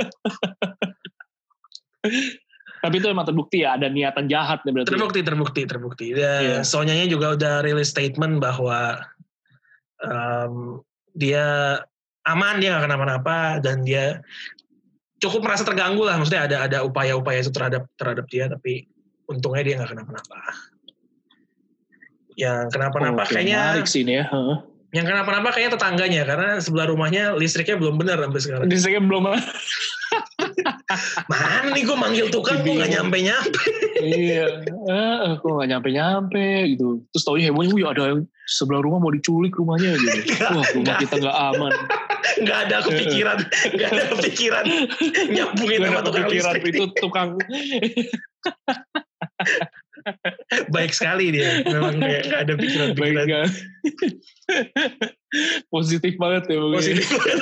tapi 2.83 2.99
itu 2.99 3.07
emang 3.07 3.23
terbukti 3.23 3.63
ya 3.63 3.79
ada 3.79 3.87
niatan 3.87 4.27
jahat 4.27 4.59
nih 4.67 4.75
berarti. 4.75 4.91
Terbukti, 4.91 5.19
terbukti, 5.23 5.61
terbukti. 5.63 6.05
Ya, 6.11 6.33
yeah. 6.43 6.61
Sonyanya 6.67 7.07
juga 7.07 7.39
udah 7.39 7.63
rilis 7.63 7.95
statement 7.95 8.43
bahwa 8.43 8.99
um, 10.03 10.83
dia 11.15 11.79
aman, 12.27 12.59
dia 12.59 12.75
gak 12.75 12.91
kenapa-napa 12.91 13.63
dan 13.63 13.87
dia 13.87 14.19
cukup 15.23 15.47
merasa 15.47 15.63
terganggu 15.63 16.03
lah. 16.03 16.19
Maksudnya 16.19 16.43
ada 16.43 16.57
ada 16.67 16.77
upaya-upaya 16.83 17.39
itu 17.39 17.55
terhadap 17.55 17.87
terhadap 17.95 18.27
dia, 18.27 18.51
tapi 18.51 18.83
untungnya 19.31 19.63
dia 19.63 19.73
gak 19.79 19.95
kenapa-napa. 19.95 20.39
Yang 22.35 22.67
kenapa-napa 22.67 23.21
okay, 23.23 23.31
kayaknya. 23.39 23.59
Menarik 23.63 23.87
sih 23.87 24.03
ini 24.03 24.13
ya. 24.19 24.25
Huh? 24.27 24.59
Yang 24.91 25.05
kenapa-napa 25.07 25.55
kayaknya 25.55 25.71
tetangganya 25.79 26.21
karena 26.27 26.49
sebelah 26.59 26.85
rumahnya 26.91 27.23
listriknya 27.39 27.79
belum 27.79 27.95
benar 27.95 28.19
sampai 28.19 28.41
sekarang. 28.43 28.67
Listriknya 28.67 29.01
belum. 29.07 29.23
Mana 31.31 31.73
nih 31.73 31.83
gue 31.85 31.97
manggil 31.97 32.27
tukang 32.29 32.61
gue 32.61 32.73
gak 32.75 32.91
nyampe-nyampe. 32.91 33.59
iya, 34.03 34.45
eh, 34.67 35.31
gue 35.39 35.51
gak 35.51 35.69
nyampe-nyampe 35.69 36.45
gitu. 36.75 37.03
Terus 37.11 37.23
taunya 37.23 37.49
hebohnya, 37.49 37.73
wih 37.73 37.85
ada 37.87 38.03
yang 38.13 38.21
sebelah 38.47 38.83
rumah 38.83 38.99
mau 38.99 39.11
diculik 39.11 39.55
rumahnya 39.55 39.95
gitu. 39.95 40.19
Wah 40.55 40.67
rumah 40.75 40.95
kita 40.99 41.15
gak 41.19 41.37
aman. 41.53 41.73
gak 42.47 42.59
ada 42.69 42.77
kepikiran, 42.83 43.37
gak 43.79 43.89
ada 43.93 44.03
kepikiran 44.15 44.65
nyambungin 45.31 45.79
sama 45.85 46.01
tukang 46.03 46.25
kepikiran 46.27 46.53
listrik. 46.55 46.73
itu 46.75 46.83
tukang. 46.99 47.29
Baik 50.75 50.91
sekali 50.91 51.31
dia, 51.31 51.63
memang 51.63 51.95
kayak 52.03 52.21
gak 52.27 52.41
ada 52.43 52.53
pikiran-pikiran. 52.59 53.25
Baik 53.25 53.47
Positif 55.73 56.13
banget 56.19 56.43
ya. 56.51 56.59
Positif 56.59 57.07
banget 57.07 57.39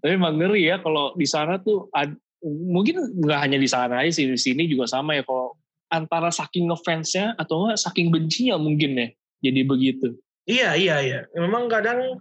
Tapi 0.00 0.12
emang 0.12 0.36
ngeri 0.36 0.68
ya 0.68 0.82
kalau 0.84 1.16
di 1.16 1.24
sana 1.24 1.56
tuh 1.58 1.88
ad, 1.96 2.12
mungkin 2.44 3.00
nggak 3.22 3.40
hanya 3.40 3.58
di 3.58 3.68
sana 3.70 4.04
aja 4.04 4.20
sih 4.20 4.28
di 4.28 4.38
sini 4.38 4.68
juga 4.68 4.84
sama 4.84 5.16
ya 5.16 5.24
kalau 5.24 5.56
antara 5.92 6.28
saking 6.32 6.68
ngefansnya 6.68 7.36
atau 7.36 7.66
enggak 7.66 7.80
saking 7.80 8.08
bencinya 8.12 8.56
mungkin 8.60 8.96
ya 8.96 9.08
jadi 9.42 9.60
begitu. 9.64 10.16
Iya 10.44 10.74
iya 10.74 10.96
iya. 11.00 11.20
Memang 11.38 11.70
kadang 11.70 12.18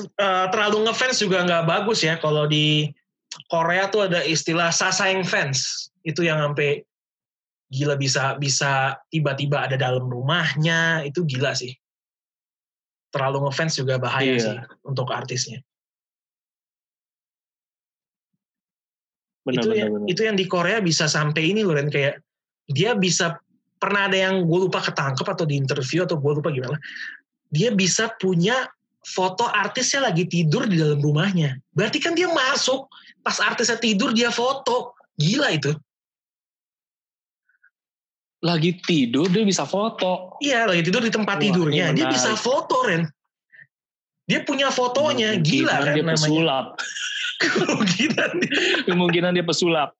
uh, 0.00 0.46
terlalu 0.48 0.88
ngefans 0.88 1.20
juga 1.20 1.44
nggak 1.44 1.64
bagus 1.68 2.00
ya 2.02 2.16
kalau 2.16 2.48
di 2.48 2.88
Korea 3.48 3.88
tuh 3.88 4.08
ada 4.08 4.20
istilah 4.24 4.72
sasaeng 4.72 5.24
fans 5.24 5.88
itu 6.04 6.24
yang 6.24 6.40
sampai 6.40 6.84
gila 7.72 7.96
bisa 7.96 8.36
bisa 8.36 9.00
tiba-tiba 9.08 9.64
ada 9.64 9.80
dalam 9.80 10.04
rumahnya 10.04 11.08
itu 11.08 11.24
gila 11.24 11.56
sih 11.56 11.72
terlalu 13.12 13.48
ngefans 13.48 13.80
juga 13.80 13.96
bahaya 13.96 14.36
iya. 14.36 14.44
sih 14.44 14.56
untuk 14.84 15.08
artisnya 15.08 15.64
Benar, 19.42 19.58
itu 19.58 19.68
benar, 19.68 19.80
yang 19.80 19.90
benar. 19.94 20.06
itu 20.08 20.20
yang 20.22 20.36
di 20.38 20.46
Korea 20.46 20.78
bisa 20.78 21.10
sampai 21.10 21.42
ini 21.54 21.66
loh 21.66 21.74
Ren. 21.74 21.90
Kayak 21.90 22.22
dia 22.70 22.94
bisa 22.94 23.38
pernah 23.82 24.06
ada 24.06 24.14
yang 24.14 24.46
gue 24.46 24.58
lupa 24.70 24.78
ketangkep 24.78 25.26
atau 25.26 25.42
di 25.42 25.58
interview 25.58 26.06
atau 26.06 26.14
gue 26.14 26.32
lupa 26.38 26.54
gimana 26.54 26.78
dia 27.52 27.68
bisa 27.68 28.08
punya 28.16 28.64
foto 29.04 29.44
artisnya 29.44 30.08
lagi 30.08 30.24
tidur 30.24 30.64
di 30.64 30.80
dalam 30.80 30.98
rumahnya. 31.04 31.60
Berarti 31.76 32.00
kan 32.00 32.16
dia 32.16 32.32
masuk 32.32 32.88
pas 33.20 33.36
artisnya 33.44 33.76
tidur 33.76 34.16
dia 34.16 34.32
foto. 34.32 34.96
Gila 35.20 35.52
itu. 35.52 35.76
Lagi 38.42 38.80
tidur 38.82 39.28
dia 39.28 39.44
bisa 39.44 39.68
foto. 39.68 40.34
iya 40.42 40.66
lagi 40.66 40.82
tidur 40.82 41.04
di 41.04 41.12
tempat 41.12 41.36
Wah, 41.38 41.44
tidurnya. 41.44 41.92
Dia 41.92 42.08
bisa 42.08 42.32
foto 42.34 42.88
Ren. 42.88 43.04
Dia 44.24 44.40
punya 44.48 44.72
fotonya. 44.72 45.36
Gila 45.38 45.76
kan 45.76 45.92
dia 45.92 46.02
namanya. 46.02 46.16
pesulap. 46.16 46.66
Kemungkinan 47.42 48.32
Kemungkinan 48.86 49.30
dia 49.34 49.44
pesulap. 49.44 49.90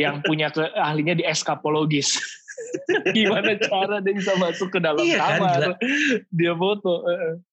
yang 0.00 0.24
punya 0.24 0.48
ke 0.48 0.64
ahlinya 0.72 1.12
di 1.12 1.24
eskapologis. 1.24 2.16
Gimana 3.16 3.54
cara 3.60 4.00
dia 4.00 4.16
bisa 4.16 4.32
masuk 4.34 4.72
ke 4.72 4.78
dalam 4.80 4.98
Iya 4.98 5.20
kan, 5.20 5.30
kamar? 5.38 5.52
gila. 5.60 5.74
dia 6.32 6.52
foto. 6.56 6.94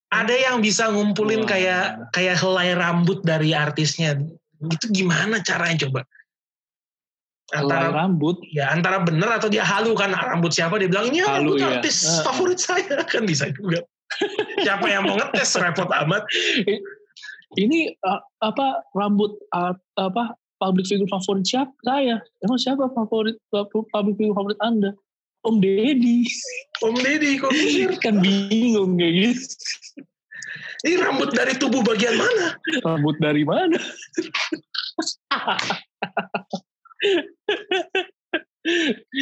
ada 0.10 0.32
yang 0.32 0.64
bisa 0.64 0.88
ngumpulin 0.88 1.44
Wah. 1.44 1.50
kayak 1.52 1.84
kayak 2.16 2.40
helai 2.40 2.72
rambut 2.72 3.20
dari 3.22 3.52
artisnya 3.52 4.16
itu 4.64 4.86
gimana 4.90 5.44
caranya 5.44 5.86
coba 5.90 6.08
Helai 7.52 7.68
antara 7.68 7.88
rambut. 7.94 8.38
ya 8.50 8.72
antara 8.72 8.98
bener 9.04 9.28
atau 9.28 9.52
dia 9.52 9.62
halu 9.62 9.92
kan 9.94 10.16
rambut 10.16 10.50
siapa 10.50 10.80
dia 10.80 10.88
bilang 10.88 11.12
ini 11.12 11.20
ya, 11.20 11.28
Halu, 11.28 11.54
rambut 11.54 11.58
iya. 11.60 11.68
artis 11.78 11.96
Heeh. 12.02 12.24
favorit 12.24 12.58
saya 12.58 12.96
kan 13.12 13.28
bisa 13.28 13.52
juga 13.52 13.84
siapa 14.64 14.88
yang 14.88 15.04
mau 15.04 15.20
ngetes 15.20 15.60
repot 15.60 15.90
amat 15.92 16.24
Ini 17.56 17.96
uh, 18.04 18.20
apa 18.44 18.84
rambut 18.92 19.40
uh, 19.56 19.72
apa 19.96 20.36
public 20.60 20.88
figure 20.88 21.08
favorit 21.08 21.48
siapa? 21.48 21.72
Saya. 21.84 22.20
Emang 22.44 22.60
siapa 22.60 22.92
favorit 22.92 23.40
public 23.92 24.16
figure 24.20 24.36
favorit 24.36 24.60
Anda? 24.60 24.92
Om 25.46 25.62
Deddy. 25.62 26.26
Om 26.82 26.96
Deddy 26.98 27.38
Corbuzier 27.38 27.94
kan 28.04 28.18
bingung 28.20 28.98
kayak 28.98 29.14
gitu. 29.14 29.46
ini 30.86 31.02
rambut 31.02 31.34
dari 31.34 31.58
tubuh 31.58 31.82
bagian 31.82 32.14
mana 32.14 32.54
Rambut 32.86 33.18
dari 33.18 33.42
mana? 33.42 33.76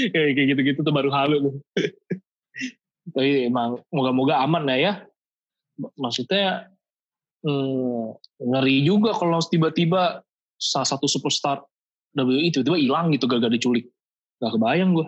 ya, 0.04 0.10
kayak 0.12 0.48
gitu-gitu 0.56 0.80
tuh 0.84 0.94
baru 0.96 1.12
halu 1.12 1.38
tuh. 1.52 1.56
Tapi 3.12 3.48
emang 3.52 3.84
moga-moga 3.92 4.40
aman 4.44 4.64
lah 4.64 4.80
ya. 4.80 4.94
Maksudnya 6.00 6.73
hmm, 7.44 8.04
ngeri 8.40 8.84
juga 8.88 9.14
kalau 9.16 9.40
tiba-tiba 9.44 10.24
salah 10.58 10.88
satu 10.88 11.06
superstar 11.12 11.60
WWE 12.16 12.50
tiba-tiba 12.54 12.78
hilang 12.80 13.12
gitu 13.12 13.28
gak 13.28 13.52
diculik. 13.52 13.92
Gak 14.40 14.56
kebayang 14.56 14.96
gue. 14.96 15.08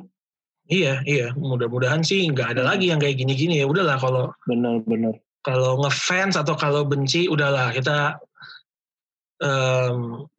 iya 0.66 1.00
iya. 1.06 1.32
Mudah-mudahan 1.38 2.02
sih 2.02 2.26
nggak 2.26 2.58
ada 2.58 2.64
lagi 2.66 2.90
yang 2.90 2.98
kayak 2.98 3.22
gini-gini 3.22 3.62
ya. 3.62 3.66
Udahlah 3.70 4.02
kalau 4.02 4.34
Bener-bener. 4.50 5.22
kalau 5.46 5.78
ngefans 5.86 6.36
atau 6.36 6.58
kalau 6.58 6.84
benci 6.90 7.30
udahlah. 7.30 7.70
Kita 7.70 8.18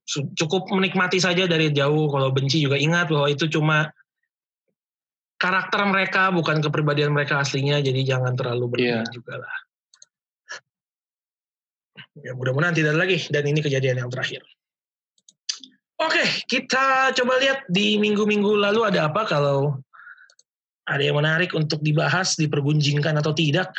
su- 0.02 0.30
cukup 0.34 0.66
menikmati 0.74 1.22
saja 1.22 1.46
dari 1.46 1.70
jauh. 1.70 2.10
Kalau 2.10 2.34
benci 2.34 2.58
juga 2.58 2.74
ingat 2.74 3.06
bahwa 3.06 3.30
itu 3.30 3.46
cuma 3.46 3.86
karakter 5.38 5.78
mereka 5.86 6.34
bukan 6.34 6.58
kepribadian 6.58 7.14
mereka 7.14 7.38
aslinya. 7.38 7.78
Jadi 7.78 8.02
jangan 8.02 8.34
terlalu 8.34 8.66
berlebihan 8.66 9.06
juga 9.14 9.38
lah 9.46 9.56
ya 12.22 12.32
mudah-mudahan 12.36 12.76
tidak 12.76 12.96
ada 12.96 13.00
lagi 13.04 13.18
dan 13.28 13.42
ini 13.44 13.60
kejadian 13.60 14.00
yang 14.00 14.10
terakhir 14.12 14.40
oke 16.00 16.24
kita 16.48 17.12
coba 17.16 17.34
lihat 17.40 17.64
di 17.68 18.00
minggu-minggu 18.00 18.56
lalu 18.56 18.88
ada 18.88 19.08
apa 19.10 19.26
kalau 19.28 19.76
ada 20.86 21.02
yang 21.02 21.18
menarik 21.18 21.50
untuk 21.52 21.82
dibahas 21.82 22.38
dipergunjingkan 22.38 23.18
atau 23.18 23.34
tidak 23.34 23.74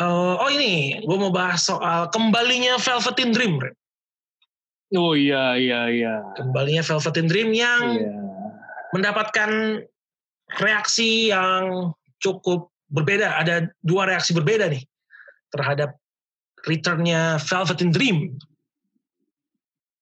Eh, 0.00 0.34
oh 0.40 0.48
ini, 0.48 1.04
gue 1.04 1.16
mau 1.20 1.28
bahas 1.28 1.68
soal 1.68 2.08
kembalinya 2.08 2.80
Velveteen 2.80 3.36
Dream. 3.36 3.60
Ren. 3.60 3.76
Oh 4.96 5.12
iya 5.12 5.56
iya 5.56 5.88
iya. 5.92 6.14
Kembalinya 6.36 6.80
Velveteen 6.80 7.28
Dream 7.28 7.52
yang 7.52 8.00
Iya. 8.00 8.12
mendapatkan 8.96 9.50
reaksi 10.60 11.28
yang 11.32 11.92
cukup 12.24 12.72
berbeda. 12.88 13.36
Ada 13.36 13.68
dua 13.84 14.08
reaksi 14.08 14.32
berbeda 14.32 14.68
nih 14.72 14.84
terhadap 15.52 15.96
returnnya 16.66 17.38
Velveteen 17.42 17.90
Dream. 17.90 18.38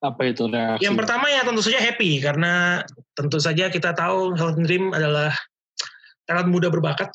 Apa 0.01 0.33
itu 0.33 0.49
reaksi? 0.49 0.85
Yang 0.85 0.97
pertama 1.05 1.29
ya 1.29 1.45
tentu 1.45 1.61
saja 1.61 1.81
happy 1.81 2.25
karena 2.25 2.85
tentu 3.13 3.37
saja 3.37 3.69
kita 3.69 3.93
tahu 3.93 4.33
Velveteen 4.37 4.67
Dream 4.67 4.85
adalah 4.97 5.33
talent 6.25 6.49
muda 6.49 6.73
berbakat. 6.73 7.13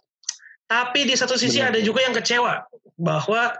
Tapi 0.65 1.05
di 1.05 1.13
satu 1.13 1.37
sisi 1.37 1.61
Benar. 1.61 1.77
ada 1.77 1.79
juga 1.81 1.99
yang 2.05 2.13
kecewa 2.13 2.65
bahwa 2.97 3.53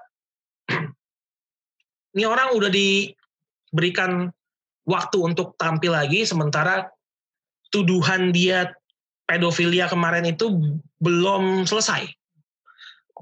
ini 2.18 2.26
orang 2.26 2.54
udah 2.58 2.70
diberikan 2.70 4.30
waktu 4.86 5.18
untuk 5.22 5.58
tampil 5.58 5.94
lagi 5.94 6.26
sementara 6.26 6.90
tuduhan 7.74 8.30
dia 8.34 8.74
pedofilia 9.26 9.90
kemarin 9.90 10.26
itu 10.30 10.78
belum 11.02 11.66
selesai. 11.66 12.06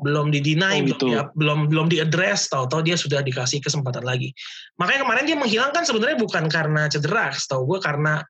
Belum 0.01 0.33
didinai, 0.33 0.81
Oh, 0.81 0.89
belum 0.89 0.89
gitu. 0.97 1.05
dia- 1.13 1.29
belum 1.37 1.59
belum 1.69 1.87
diadres, 1.91 2.49
tahu-tahu 2.49 2.81
dia 2.81 2.97
sudah 2.97 3.21
dikasih 3.21 3.61
kesempatan 3.61 4.01
lagi. 4.01 4.33
Makanya 4.81 5.05
kemarin 5.05 5.23
dia 5.29 5.37
menghilangkan 5.37 5.85
sebenarnya 5.85 6.17
bukan 6.17 6.49
karena 6.49 6.89
cedera, 6.89 7.29
setahu 7.29 7.77
gue 7.77 7.79
karena 7.83 8.25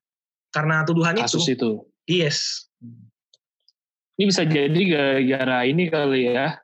karena 0.52 0.84
tuduhan 0.84 1.16
kasus 1.16 1.48
itu. 1.48 1.56
itu. 1.56 1.70
Yes. 2.04 2.68
Ini 4.20 4.24
bisa 4.28 4.44
jadi 4.44 4.80
gara-gara 4.86 5.58
ini 5.66 5.88
kali 5.88 6.36
ya. 6.36 6.60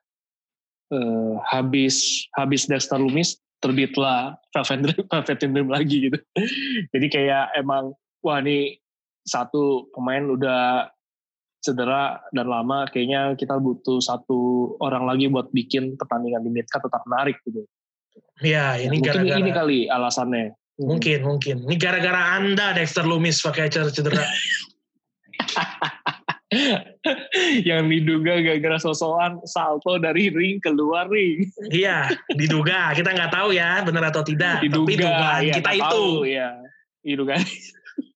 Eh, 0.90 1.34
habis 1.48 2.26
habis 2.36 2.66
Dexter 2.68 2.98
Lumis 3.00 3.40
terbitlah 3.62 4.34
Velvet 4.52 4.78
Dream, 4.84 5.04
Velveteen 5.08 5.50
Dream 5.54 5.68
lagi 5.70 5.96
gitu. 6.10 6.18
Jadi 6.92 7.06
kayak 7.08 7.56
emang 7.56 7.94
wah 8.20 8.38
ini 8.42 8.76
satu 9.24 9.88
pemain 9.94 10.24
udah 10.28 10.90
cedera 11.60 12.18
dan 12.32 12.48
lama 12.48 12.88
kayaknya 12.88 13.36
kita 13.36 13.60
butuh 13.60 14.00
satu 14.00 14.72
orang 14.80 15.04
lagi 15.04 15.28
buat 15.28 15.52
bikin 15.52 15.96
pertandingan 16.00 16.40
di 16.40 16.50
midcard 16.50 16.82
tetap 16.82 17.04
menarik 17.04 17.36
gitu. 17.44 17.64
Ya, 18.40 18.80
ini 18.80 18.96
Mungkin 18.98 19.04
gara-gara 19.06 19.38
ini 19.38 19.50
kali 19.52 19.78
alasannya. 19.86 20.56
mungkin 20.80 21.20
mungkin. 21.22 21.56
Ini 21.68 21.76
gara-gara 21.76 22.40
Anda 22.40 22.72
Dexter 22.72 23.04
Lumis 23.04 23.44
pakai 23.44 23.68
cedera 23.68 23.92
cedera. 23.92 24.24
yang 27.68 27.86
diduga 27.86 28.40
gara-gara 28.42 28.78
sosokan 28.80 29.38
salto 29.46 30.00
dari 30.00 30.32
ring 30.32 30.58
keluar 30.58 31.06
ring. 31.06 31.46
Iya, 31.70 32.10
diduga. 32.34 32.90
Kita 32.96 33.12
nggak 33.14 33.30
tahu 33.30 33.54
ya 33.54 33.84
benar 33.86 34.10
atau 34.10 34.24
tidak. 34.26 34.64
Tapi 34.64 34.72
diduga 34.72 34.96
dugaan 34.98 35.40
ya, 35.46 35.54
kita 35.60 35.70
itu. 35.76 35.82
tahu, 35.84 36.06
ya 36.26 36.48
diduga 37.00 37.32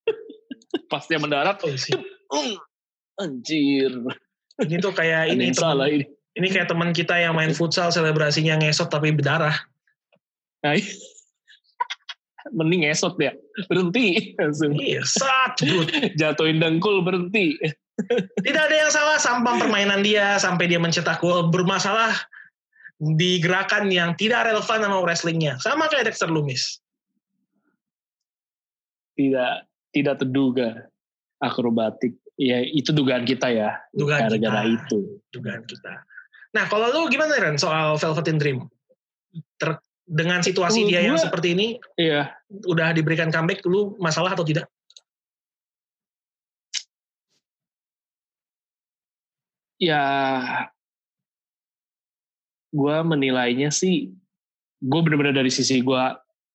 pas 0.91 1.01
dia 1.09 1.17
mendarat 1.17 1.57
Oh, 1.65 1.73
sih. 1.73 1.97
"Hmm, 2.29 2.53
anjir. 3.19 3.91
Ini 4.61 4.79
tuh 4.79 4.95
kayak 4.95 5.35
ini 5.35 5.35
ini 5.35 5.43
yang 5.51 5.57
salah 5.57 5.87
ini. 5.91 6.07
ini 6.35 6.47
kayak 6.51 6.67
teman 6.71 6.91
kita 6.91 7.15
yang 7.15 7.35
main 7.35 7.51
futsal 7.55 7.91
selebrasinya 7.91 8.59
ngesot 8.59 8.91
tapi 8.91 9.11
berdarah. 9.11 9.55
Nah, 10.63 10.75
mending 12.57 12.87
esot 12.87 13.15
ya 13.19 13.35
berhenti. 13.67 14.15
Langsung. 14.39 14.75
Iya, 14.75 15.03
sat, 15.03 15.59
jatuhin 16.19 16.59
dengkul 16.59 17.03
berhenti. 17.03 17.55
Tidak 18.45 18.63
ada 18.67 18.75
yang 18.75 18.91
salah 18.91 19.15
sampah 19.15 19.55
permainan 19.55 20.03
dia 20.03 20.35
sampai 20.35 20.67
dia 20.67 20.79
mencetak 20.79 21.23
gol 21.23 21.47
bermasalah 21.47 22.11
di 22.99 23.39
gerakan 23.39 23.87
yang 23.91 24.15
tidak 24.19 24.51
relevan 24.51 24.83
sama 24.83 24.99
wrestlingnya. 25.03 25.55
Sama 25.63 25.87
kayak 25.87 26.11
Dexter 26.11 26.27
Lumis. 26.27 26.79
tidak 29.15 29.63
tidak 29.95 30.19
terduga 30.19 30.91
akrobatik 31.39 32.19
ya 32.35 32.59
itu 32.61 32.91
dugaan 32.91 33.23
kita 33.23 33.47
ya 33.47 33.79
Dugaan 33.91 34.27
gara-gara 34.27 34.61
kita. 34.63 34.75
itu 34.75 34.99
dugaan 35.31 35.63
kita. 35.63 35.91
Nah, 36.51 36.65
kalau 36.67 36.87
lu 36.87 37.07
gimana 37.07 37.35
Ren 37.35 37.55
soal 37.55 37.95
Velveteen 37.95 38.39
Dream? 38.39 38.59
Ter- 39.55 39.79
dengan 40.05 40.39
situasi 40.39 40.85
Menurut 40.85 40.91
dia 40.93 41.01
yang 41.01 41.17
gua- 41.17 41.25
seperti 41.27 41.47
ini, 41.51 41.67
iya 41.97 42.29
udah 42.63 42.93
diberikan 42.93 43.33
comeback, 43.33 43.65
lu 43.65 43.97
masalah 43.97 44.31
atau 44.31 44.45
tidak? 44.45 44.69
ya 49.75 50.01
gue 52.71 52.95
menilainya 53.03 53.69
sih 53.71 54.11
gue 54.79 54.99
bener-bener 55.03 55.35
dari 55.35 55.51
sisi 55.51 55.83
gue 55.83 56.03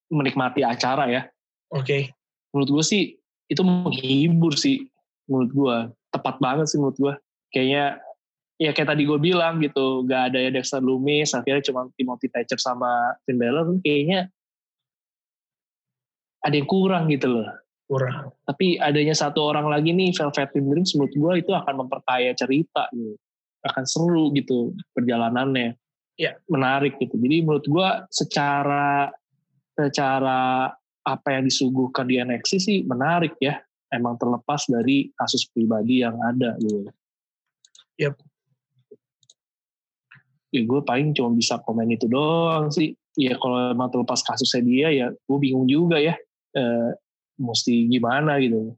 menikmati 0.08 0.64
acara 0.64 1.06
ya 1.08 1.22
Oke, 1.70 2.10
menurut 2.50 2.80
gue 2.80 2.84
sih 2.84 3.02
itu 3.46 3.62
menghibur 3.62 4.58
sih 4.58 4.89
menurut 5.30 5.50
gue 5.54 5.76
tepat 6.10 6.36
banget 6.42 6.66
sih 6.66 6.78
menurut 6.82 6.98
gue 6.98 7.14
kayaknya 7.54 8.02
ya 8.60 8.74
kayak 8.74 8.92
tadi 8.92 9.06
gue 9.06 9.18
bilang 9.22 9.62
gitu 9.62 10.04
gak 10.04 10.34
ada 10.34 10.38
ya 10.42 10.50
Dexter 10.52 10.82
Lumis 10.82 11.32
akhirnya 11.32 11.62
cuma 11.64 11.88
Timothy 11.94 12.28
Thatcher 12.28 12.58
sama 12.58 13.14
Finn 13.24 13.38
Balor 13.38 13.78
kayaknya 13.80 14.28
ada 16.42 16.54
yang 16.58 16.68
kurang 16.68 17.08
gitu 17.08 17.30
loh 17.30 17.48
kurang. 17.90 18.30
Tapi 18.46 18.78
adanya 18.78 19.18
satu 19.18 19.50
orang 19.50 19.66
lagi 19.66 19.90
nih 19.90 20.14
Velvet 20.14 20.54
Dreams 20.54 20.94
menurut 20.94 21.14
gue 21.18 21.32
itu 21.42 21.50
akan 21.50 21.74
memperkaya 21.82 22.30
cerita 22.38 22.86
gitu. 22.94 23.18
Akan 23.66 23.82
seru 23.82 24.30
gitu 24.30 24.78
perjalanannya. 24.94 25.74
Ya. 26.14 26.38
Menarik 26.46 27.02
gitu. 27.02 27.18
Jadi 27.18 27.42
menurut 27.42 27.66
gue 27.66 27.88
secara 28.14 29.10
secara 29.74 30.70
apa 31.02 31.28
yang 31.34 31.50
disuguhkan 31.50 32.06
di 32.06 32.22
NXT 32.22 32.52
sih 32.62 32.78
menarik 32.86 33.34
ya. 33.42 33.58
Emang 33.90 34.14
terlepas 34.16 34.70
dari 34.70 35.10
kasus 35.18 35.50
pribadi 35.50 36.06
yang 36.06 36.14
ada 36.22 36.54
gitu. 36.62 36.86
Yep. 37.98 38.14
Ya 40.50 40.60
gue 40.66 40.80
paling 40.82 41.14
cuma 41.14 41.34
bisa 41.34 41.58
komen 41.62 41.90
itu 41.90 42.06
doang 42.06 42.70
sih. 42.70 42.94
Ya 43.18 43.34
kalau 43.38 43.74
emang 43.74 43.90
terlepas 43.90 44.22
kasusnya 44.22 44.62
dia 44.62 44.88
ya 44.94 45.06
gue 45.10 45.38
bingung 45.38 45.66
juga 45.66 45.98
ya. 45.98 46.14
Eh, 46.54 46.90
mesti 47.38 47.90
gimana 47.90 48.38
gitu. 48.38 48.74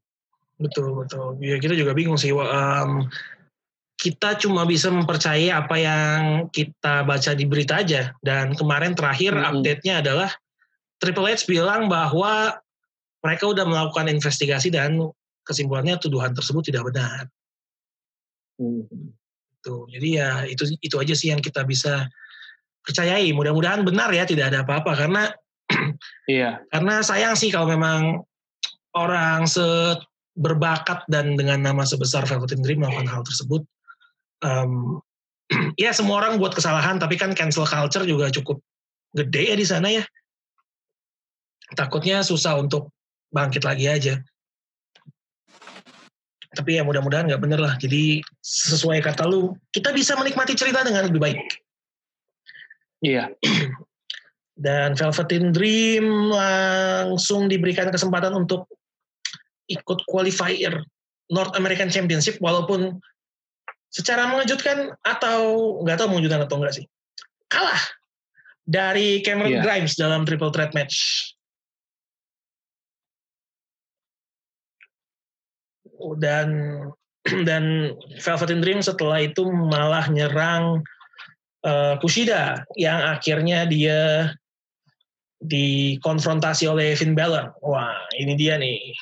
Betul 0.60 0.96
betul. 0.96 1.36
Ya 1.42 1.58
kita 1.60 1.76
juga 1.76 1.92
bingung 1.92 2.16
sih. 2.16 2.32
Um, 2.32 3.08
kita 3.98 4.34
cuma 4.40 4.66
bisa 4.66 4.90
mempercayai 4.90 5.50
apa 5.52 5.76
yang 5.78 6.48
kita 6.50 7.06
baca 7.06 7.30
di 7.36 7.44
berita 7.46 7.82
aja. 7.82 8.14
Dan 8.22 8.56
kemarin 8.56 8.96
terakhir 8.96 9.36
Mm-mm. 9.36 9.48
update-nya 9.60 10.02
adalah 10.02 10.30
Triple 11.02 11.34
H 11.34 11.50
bilang 11.50 11.90
bahwa 11.90 12.61
mereka 13.22 13.44
udah 13.48 13.64
melakukan 13.64 14.10
investigasi 14.10 14.68
dan 14.74 14.98
kesimpulannya 15.46 15.98
tuduhan 15.98 16.34
tersebut 16.34 16.70
tidak 16.70 16.90
benar. 16.90 17.30
Hmm. 18.58 19.14
Tuh, 19.62 19.86
jadi 19.86 20.08
ya 20.10 20.30
itu 20.50 20.74
itu 20.82 20.96
aja 20.98 21.14
sih 21.14 21.30
yang 21.30 21.38
kita 21.38 21.62
bisa 21.62 22.10
percayai. 22.82 23.30
Mudah-mudahan 23.30 23.86
benar 23.86 24.10
ya, 24.10 24.26
tidak 24.26 24.50
ada 24.50 24.66
apa-apa 24.66 24.98
karena 24.98 25.22
Iya. 26.30 26.58
karena 26.74 27.00
sayang 27.00 27.38
sih 27.38 27.48
kalau 27.54 27.70
memang 27.70 28.26
orang 28.98 29.46
se 29.46 29.62
berbakat 30.32 31.04
dan 31.12 31.36
dengan 31.36 31.60
nama 31.60 31.84
sebesar 31.84 32.24
Velvet 32.24 32.56
Dream 32.64 32.82
melakukan 32.82 33.08
hal 33.08 33.22
tersebut. 33.22 33.62
Em, 34.42 34.98
ya 35.82 35.94
semua 35.94 36.24
orang 36.24 36.40
buat 36.40 36.56
kesalahan, 36.56 36.98
tapi 36.98 37.14
kan 37.20 37.36
cancel 37.36 37.68
culture 37.68 38.02
juga 38.08 38.32
cukup 38.32 38.58
gede 39.12 39.52
ya 39.52 39.56
di 39.56 39.66
sana 39.68 39.88
ya. 39.92 40.04
Takutnya 41.72 42.24
susah 42.24 42.58
untuk 42.60 42.92
bangkit 43.32 43.64
lagi 43.64 43.88
aja. 43.88 44.14
Tapi 46.52 46.76
ya 46.76 46.84
mudah-mudahan 46.84 47.32
nggak 47.32 47.42
bener 47.42 47.60
lah. 47.60 47.74
Jadi 47.80 48.20
sesuai 48.44 49.00
kata 49.00 49.24
lu, 49.24 49.56
kita 49.72 49.90
bisa 49.96 50.12
menikmati 50.20 50.52
cerita 50.52 50.84
dengan 50.84 51.08
lebih 51.08 51.20
baik. 51.20 51.40
Iya. 53.00 53.32
Dan 54.64 54.94
Velveteen 54.94 55.50
Dream 55.50 56.28
langsung 56.28 57.48
diberikan 57.48 57.88
kesempatan 57.88 58.36
untuk 58.36 58.68
ikut 59.72 60.04
qualifier 60.04 60.84
North 61.32 61.56
American 61.56 61.88
Championship 61.88 62.36
walaupun 62.44 63.00
secara 63.88 64.28
mengejutkan 64.28 64.92
atau 65.08 65.40
nggak 65.84 65.96
tahu 66.00 66.08
mengejutkan 66.12 66.44
atau 66.44 66.56
enggak 66.60 66.74
sih 66.80 66.84
kalah 67.52 67.80
dari 68.64 69.20
Cameron 69.20 69.60
Iya. 69.60 69.62
Grimes 69.64 69.94
dalam 69.98 70.24
triple 70.24 70.52
threat 70.54 70.72
match. 70.72 70.96
Dan 76.18 76.48
dan 77.48 77.94
Velveteen 78.18 78.60
Dream 78.60 78.80
setelah 78.82 79.22
itu 79.22 79.46
malah 79.46 80.10
nyerang 80.10 80.82
eh, 81.62 81.94
Kushida 82.02 82.66
yang 82.74 82.98
akhirnya 82.98 83.64
dia 83.66 84.30
dikonfrontasi 85.42 86.70
oleh 86.70 86.94
Finn 86.94 87.18
Balor. 87.18 87.54
Wah, 87.62 87.98
ini 88.18 88.38
dia 88.38 88.58
nih. 88.58 88.94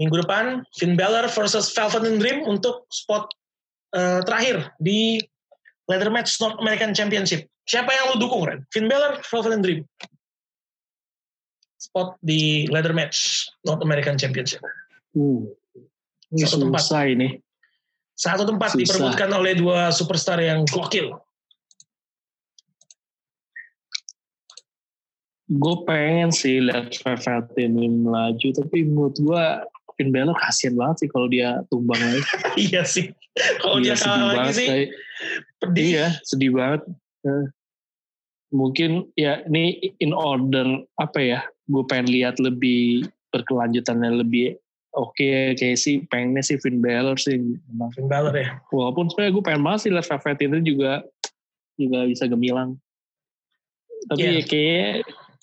Minggu 0.00 0.24
depan 0.24 0.64
Finn 0.76 0.96
Balor 0.96 1.28
versus 1.32 1.72
Velveteen 1.72 2.20
Dream 2.20 2.44
untuk 2.44 2.88
spot 2.92 3.28
eh, 3.96 4.20
terakhir 4.24 4.72
di 4.80 5.20
ladder 5.88 6.12
match 6.12 6.40
North 6.40 6.60
American 6.60 6.92
Championship. 6.96 7.48
Siapa 7.68 7.92
yang 7.94 8.16
lu 8.16 8.26
dukung, 8.26 8.42
Ren? 8.48 8.64
Finn 8.72 8.88
Balor, 8.88 9.20
Velveteen 9.22 9.62
Dream. 9.62 9.80
Spot 11.78 12.16
di 12.22 12.66
ladder 12.70 12.94
match 12.94 13.48
North 13.66 13.82
American 13.84 14.16
Championship. 14.16 14.62
Hmm. 15.12 15.44
Ini 16.32 16.42
Satu 16.42 16.64
tempat. 16.64 16.82
ini. 17.06 17.28
Satu 18.12 18.42
tempat 18.44 18.72
Susah. 18.72 18.80
diperebutkan 18.80 19.30
oleh 19.30 19.52
dua 19.54 19.88
superstar 19.90 20.38
yang 20.38 20.64
gokil. 20.64 21.16
Gue 25.48 25.76
pengen 25.84 26.32
sih 26.32 26.64
lihat 26.64 26.96
Velvet 26.96 27.46
ini 27.60 27.90
melaju, 27.90 28.48
tapi 28.56 28.88
menurut 28.88 29.16
gue 29.18 29.44
Finn 29.92 30.08
Balor 30.08 30.32
kasihan 30.32 30.72
banget 30.72 31.04
sih 31.04 31.08
kalau 31.12 31.28
dia 31.28 31.60
tumbang 31.68 32.00
lagi. 32.00 32.24
iya 32.70 32.82
sih. 32.82 33.12
Kalau 33.60 33.76
Iya, 33.76 33.92
dia 33.92 33.96
kalah 34.00 34.32
lagi 34.32 34.52
sih, 34.54 34.68
kayak- 34.68 34.92
pedih. 35.60 35.84
Iya, 35.84 36.06
sedih 36.24 36.50
banget. 36.52 36.82
Eh, 37.24 37.46
Mungkin 38.52 39.08
ya 39.16 39.40
ini 39.48 39.80
in 39.96 40.12
order 40.12 40.84
apa 40.96 41.18
ya? 41.18 41.40
Gue 41.64 41.88
pengen 41.88 42.12
lihat 42.12 42.36
lebih 42.36 43.00
berkelanjutannya 43.32 44.12
lebih 44.20 44.60
oke 44.92 45.56
kayak 45.56 45.78
sih 45.80 46.04
pengennya 46.08 46.44
sih 46.44 46.60
Finn 46.60 46.84
Balor 46.84 47.16
sih. 47.16 47.40
Emang. 47.72 47.90
Finn 47.96 48.08
Balor 48.08 48.34
ya. 48.36 48.60
Walaupun 48.68 49.08
sebenarnya 49.12 49.32
gue 49.32 49.44
pengen 49.44 49.62
banget 49.64 49.80
sih 49.84 49.90
lihat 49.90 50.06
Velvet 50.08 50.38
itu 50.44 50.58
juga 50.74 50.92
juga 51.80 51.98
bisa 52.04 52.24
gemilang. 52.28 52.76
Tapi 54.12 54.20
Iya. 54.20 54.32
ya 54.36 54.42
kayaknya 54.44 54.88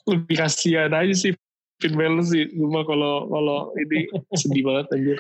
lebih 0.10 0.36
kasihan 0.38 0.92
aja 0.94 1.16
sih 1.16 1.34
Finn 1.82 1.96
Balor 1.98 2.24
sih. 2.26 2.46
Cuma 2.54 2.86
kalau 2.86 3.28
kalau 3.32 3.60
ini 3.80 4.06
sedih 4.38 4.64
banget 4.66 4.86
anjir. 4.94 5.20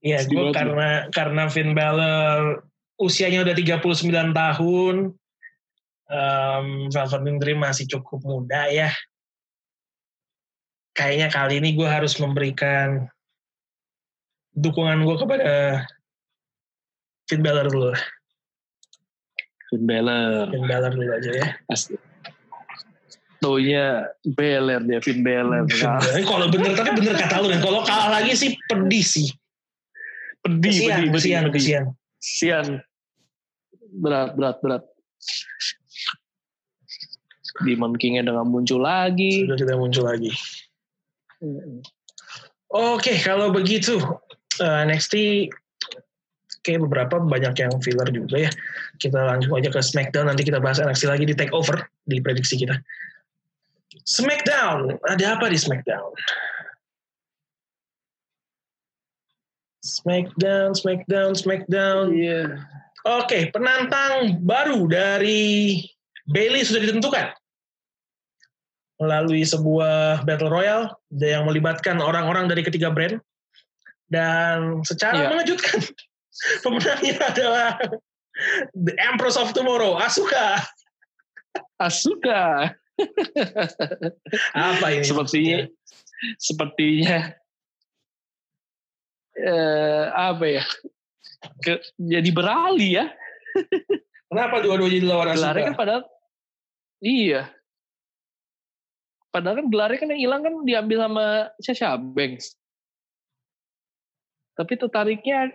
Iya, 0.00 0.24
gue 0.24 0.48
karena 0.56 1.12
karena 1.12 1.44
Finn 1.52 1.76
Balor 1.76 2.64
usianya 2.96 3.44
udah 3.44 3.52
39 3.52 4.32
tahun, 4.32 4.96
um, 6.08 6.66
Velveteen 6.88 7.36
Dream 7.36 7.60
masih 7.60 7.84
cukup 7.84 8.24
muda 8.24 8.68
ya. 8.72 8.88
Kayaknya 10.96 11.28
kali 11.28 11.54
ini 11.60 11.76
gue 11.76 11.88
harus 11.88 12.16
memberikan 12.16 13.08
dukungan 14.60 15.02
gue 15.02 15.16
kepada 15.16 15.52
Finn 17.26 17.40
Balor 17.40 17.66
dulu. 17.72 17.90
Finn 19.72 19.84
Balor. 19.88 20.52
Finn 20.52 20.66
Balor 20.68 20.92
dulu 20.92 21.10
aja 21.10 21.30
ya. 21.32 21.46
Asli. 21.72 21.96
Taunya 23.40 24.04
Beler 24.36 24.84
dia, 24.84 25.00
Finn 25.00 25.24
Balor. 25.24 25.64
Kalau 26.28 26.46
bener 26.52 26.76
tapi 26.76 26.90
bener 26.92 27.16
kata 27.16 27.40
lu 27.40 27.48
dan 27.48 27.64
kalau 27.64 27.80
kalah 27.86 28.20
lagi 28.20 28.36
sih 28.36 28.52
pedih 28.68 29.04
sih. 29.04 29.28
pedih, 30.40 30.72
Kesian, 30.72 30.96
pedih, 30.96 31.10
kesian, 31.12 31.42
pedih. 31.48 31.52
kesian. 31.52 31.84
Sian. 32.20 32.66
Berat, 34.00 34.32
berat, 34.36 34.56
berat. 34.64 34.82
Demon 37.60 37.92
King-nya 38.00 38.24
udah 38.24 38.40
gak 38.40 38.48
muncul 38.48 38.80
lagi. 38.80 39.44
Sudah 39.44 39.58
tidak 39.60 39.76
muncul 39.76 40.04
lagi. 40.08 40.32
Oke, 42.72 43.20
kalau 43.20 43.52
begitu 43.52 44.00
eh, 44.60 44.80
NXT 44.86 45.14
kayak 46.60 46.84
beberapa 46.84 47.16
banyak 47.20 47.56
yang 47.56 47.72
filler 47.80 48.08
juga 48.12 48.48
ya. 48.48 48.50
Kita 49.00 49.16
lanjut 49.16 49.50
aja 49.56 49.68
ke 49.72 49.80
SmackDown 49.80 50.28
nanti 50.28 50.44
kita 50.44 50.60
bahas 50.60 50.80
NXT 50.80 51.04
lagi 51.08 51.24
di 51.24 51.34
Takeover 51.34 51.88
di 52.04 52.20
prediksi 52.20 52.60
kita. 52.60 52.76
SmackDown, 54.04 54.96
ada 55.08 55.24
apa 55.36 55.48
di 55.48 55.58
SmackDown? 55.60 56.12
SmackDown, 59.80 60.76
SmackDown, 60.76 61.32
SmackDown. 61.32 62.12
Iya. 62.12 62.60
Oke, 63.08 63.48
penantang 63.48 64.36
baru 64.44 64.84
dari 64.84 65.80
Bailey 66.28 66.68
sudah 66.68 66.84
ditentukan 66.84 67.32
melalui 69.00 69.40
sebuah 69.40 70.28
battle 70.28 70.52
royale 70.52 70.92
yang 71.16 71.48
melibatkan 71.48 71.96
orang-orang 72.04 72.44
dari 72.52 72.60
ketiga 72.60 72.92
brand 72.92 73.16
dan 74.10 74.82
secara 74.82 75.14
Iya. 75.16 75.28
mengejutkan 75.30 75.78
pemenangnya 76.66 77.16
adalah 77.30 77.78
The 78.74 78.94
Empress 78.98 79.38
of 79.38 79.54
Tomorrow, 79.54 79.96
Asuka. 79.96 80.58
Asuka. 81.78 82.74
Apa 84.52 84.86
ini? 84.92 85.04
Sepertinya, 85.06 85.58
sepertinya, 86.36 87.32
eh, 89.40 90.04
apa 90.12 90.44
ya, 90.44 90.64
ke, 91.64 91.80
jadi 91.96 92.28
beralih 92.28 92.90
ya. 93.00 93.06
Kenapa 94.28 94.60
dua-dua 94.60 94.88
jadi 94.92 95.06
lawan 95.08 95.32
Gelarnya 95.32 95.64
kan 95.64 95.72
Asuka? 95.72 95.80
padahal, 95.80 96.02
iya. 97.00 97.42
Padahal 99.32 99.64
kan 99.64 99.66
gelarnya 99.72 99.98
kan 100.02 100.08
yang 100.12 100.20
hilang 100.20 100.42
kan 100.44 100.54
diambil 100.66 100.98
sama 101.08 101.24
Sasha 101.62 101.96
Banks. 101.96 102.59
Tapi 104.60 104.72
tertariknya, 104.76 105.48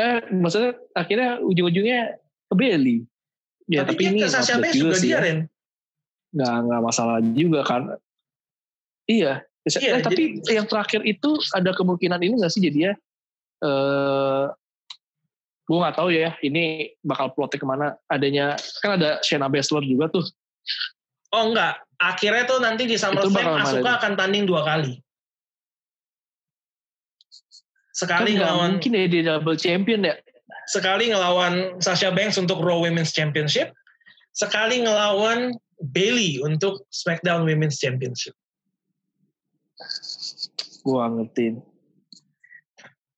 eh 0.00 0.24
maksudnya 0.32 0.72
akhirnya 0.96 1.36
ujung-ujungnya 1.44 2.16
ke 2.48 2.54
Bailey. 2.56 3.04
Ya, 3.68 3.84
tapi, 3.84 4.00
tapi, 4.00 4.02
ini 4.16 4.20
Sasha 4.24 4.56
Banks 4.56 4.80
juga 4.80 4.96
sih 4.96 5.12
dia, 5.12 5.20
ya. 5.20 5.24
Ren. 5.28 5.38
nggak 6.28 6.56
nggak 6.68 6.82
masalah 6.84 7.24
juga 7.32 7.64
kan 7.64 7.96
iya 9.08 9.48
Bisa, 9.64 9.80
Iya, 9.84 10.00
eh, 10.00 10.04
tapi 10.04 10.22
yang 10.48 10.64
terakhir 10.64 11.04
itu 11.04 11.36
ada 11.52 11.76
kemungkinan 11.76 12.24
ini 12.24 12.40
nggak 12.40 12.52
sih 12.52 12.64
jadi 12.64 12.78
ya? 12.88 12.92
Eh, 13.60 14.44
gue 15.68 15.76
nggak 15.76 15.96
tahu 16.00 16.08
ya. 16.08 16.32
Ini 16.40 16.96
bakal 17.04 17.36
plotnya 17.36 17.60
ke 17.60 17.66
mana? 17.68 17.86
Adanya 18.08 18.56
kan 18.80 18.96
ada 18.96 19.20
Shayna 19.20 19.52
Baszler 19.52 19.84
juga 19.84 20.08
tuh. 20.08 20.24
Oh 21.36 21.52
enggak, 21.52 21.84
akhirnya 22.00 22.48
tuh 22.48 22.64
nanti 22.64 22.88
di 22.88 22.96
SummerSlam 22.96 23.60
Asuka 23.60 24.00
akan 24.00 24.12
tanding 24.16 24.48
dua 24.48 24.64
kali. 24.64 24.96
Kan 27.98 28.22
Sekali 28.22 28.38
nggak 28.38 28.46
ngelawan 28.46 28.70
mungkin 28.78 28.94
ya 28.94 29.06
dia 29.10 29.22
double 29.26 29.58
champion 29.58 30.06
ya. 30.06 30.14
sekali 30.68 31.08
ngelawan 31.08 31.80
Sasha 31.80 32.12
Banks 32.12 32.36
untuk 32.36 32.60
Raw 32.60 32.84
Women's 32.84 33.10
Championship, 33.16 33.72
sekali 34.36 34.84
ngelawan 34.84 35.56
Bailey 35.80 36.38
untuk 36.44 36.84
SmackDown 36.92 37.48
Women's 37.48 37.80
Championship. 37.80 38.36
Gue 40.84 41.00
ngertiin. 41.00 41.64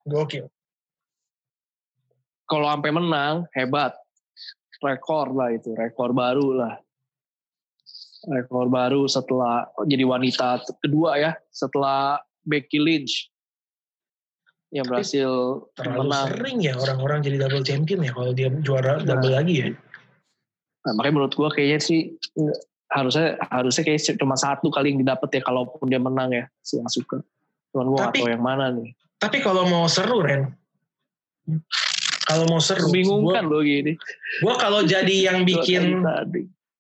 Gokil. 0.07 0.47
Kalau 2.47 2.67
sampai 2.71 2.91
menang 2.95 3.47
hebat. 3.55 3.95
Rekor 4.81 5.37
lah 5.37 5.53
itu, 5.53 5.77
rekor 5.77 6.17
baru 6.17 6.57
lah. 6.57 6.75
Rekor 8.33 8.73
baru 8.73 9.05
setelah 9.05 9.69
jadi 9.85 10.09
wanita 10.09 10.65
kedua 10.81 11.21
ya, 11.21 11.33
setelah 11.53 12.17
Becky 12.49 12.81
Lynch 12.81 13.30
yang 14.71 14.87
Tapi 14.87 15.03
berhasil 15.03 15.31
Terlalu 15.75 15.99
menang. 16.07 16.27
sering 16.31 16.59
ya 16.63 16.75
orang-orang 16.79 17.19
jadi 17.27 17.37
double 17.43 17.65
champion 17.67 18.01
ya 18.07 18.13
kalau 18.15 18.31
dia 18.31 18.49
juara 18.63 19.03
Nah. 19.03 19.07
double 19.07 19.33
lagi 19.35 19.55
ya. 19.59 19.69
Nah, 20.81 20.93
makanya 20.97 21.15
menurut 21.19 21.35
gua 21.35 21.51
kayaknya 21.51 21.79
sih 21.83 22.01
harusnya 22.91 23.39
harusnya 23.51 23.83
kayak 23.87 24.01
cuma 24.17 24.35
satu 24.35 24.71
kali 24.71 24.95
yang 24.95 25.03
didapat 25.03 25.29
ya 25.37 25.43
kalaupun 25.45 25.87
dia 25.91 25.99
menang 26.01 26.31
ya 26.31 26.45
si 26.63 26.79
Asuka. 26.79 27.19
Cuman 27.75 27.87
gua 27.91 28.01
Tapi- 28.09 28.23
tahu 28.23 28.31
yang 28.31 28.43
mana 28.43 28.71
nih. 28.73 28.95
Tapi 29.21 29.45
kalau 29.45 29.69
mau 29.69 29.85
seru 29.85 30.25
Ren, 30.25 30.49
kalau 32.25 32.49
mau 32.49 32.63
seru, 32.63 32.89
Membingungkan 32.89 33.45
loh 33.51 33.61
gini. 33.61 33.99
Gua 34.41 34.55
kalau 34.57 34.81
jadi 34.87 35.29
yang 35.29 35.45
bikin, 35.45 36.01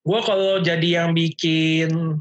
gua 0.06 0.20
kalau 0.24 0.62
jadi 0.62 1.04
yang 1.04 1.10
bikin 1.12 2.16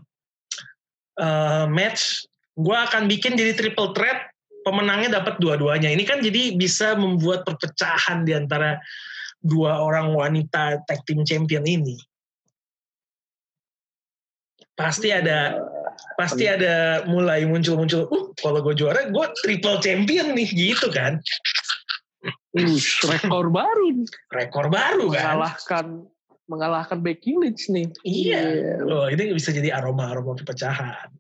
eh, 1.16 1.66
match, 1.68 2.26
gua 2.56 2.84
akan 2.88 3.08
bikin 3.08 3.36
jadi 3.36 3.52
triple 3.56 3.92
threat, 3.92 4.28
pemenangnya 4.64 5.22
dapat 5.22 5.40
dua-duanya. 5.40 5.90
Ini 5.92 6.04
kan 6.04 6.20
jadi 6.20 6.56
bisa 6.56 6.96
membuat 6.96 7.48
perpecahan 7.48 8.28
di 8.28 8.36
antara 8.36 8.80
dua 9.40 9.80
orang 9.80 10.12
wanita 10.16 10.84
tag 10.84 11.04
team 11.08 11.24
champion 11.24 11.64
ini. 11.64 11.96
Pasti 14.76 15.12
ada 15.12 15.60
pasti 16.16 16.48
ada 16.48 17.04
mulai 17.08 17.44
muncul-muncul, 17.44 18.08
uh 18.08 18.26
kalau 18.40 18.64
gue 18.64 18.76
juara 18.76 19.12
gue 19.12 19.26
triple 19.44 19.80
champion 19.84 20.32
nih 20.32 20.48
gitu 20.48 20.88
kan. 20.92 21.20
Uh, 22.56 22.80
rekor 23.08 23.52
baru. 23.52 24.08
Rekor 24.32 24.72
baru 24.72 25.12
kan. 25.12 25.36
mengalahkan 25.36 25.86
mengalahkan 26.50 26.98
Becky 27.00 27.38
Lynch 27.38 27.70
nih. 27.70 27.88
Iya. 28.04 28.42
Oh, 28.88 29.06
ini 29.08 29.36
bisa 29.36 29.54
jadi 29.54 29.76
aroma-aroma 29.76 30.34
perpecahan. 30.40 31.12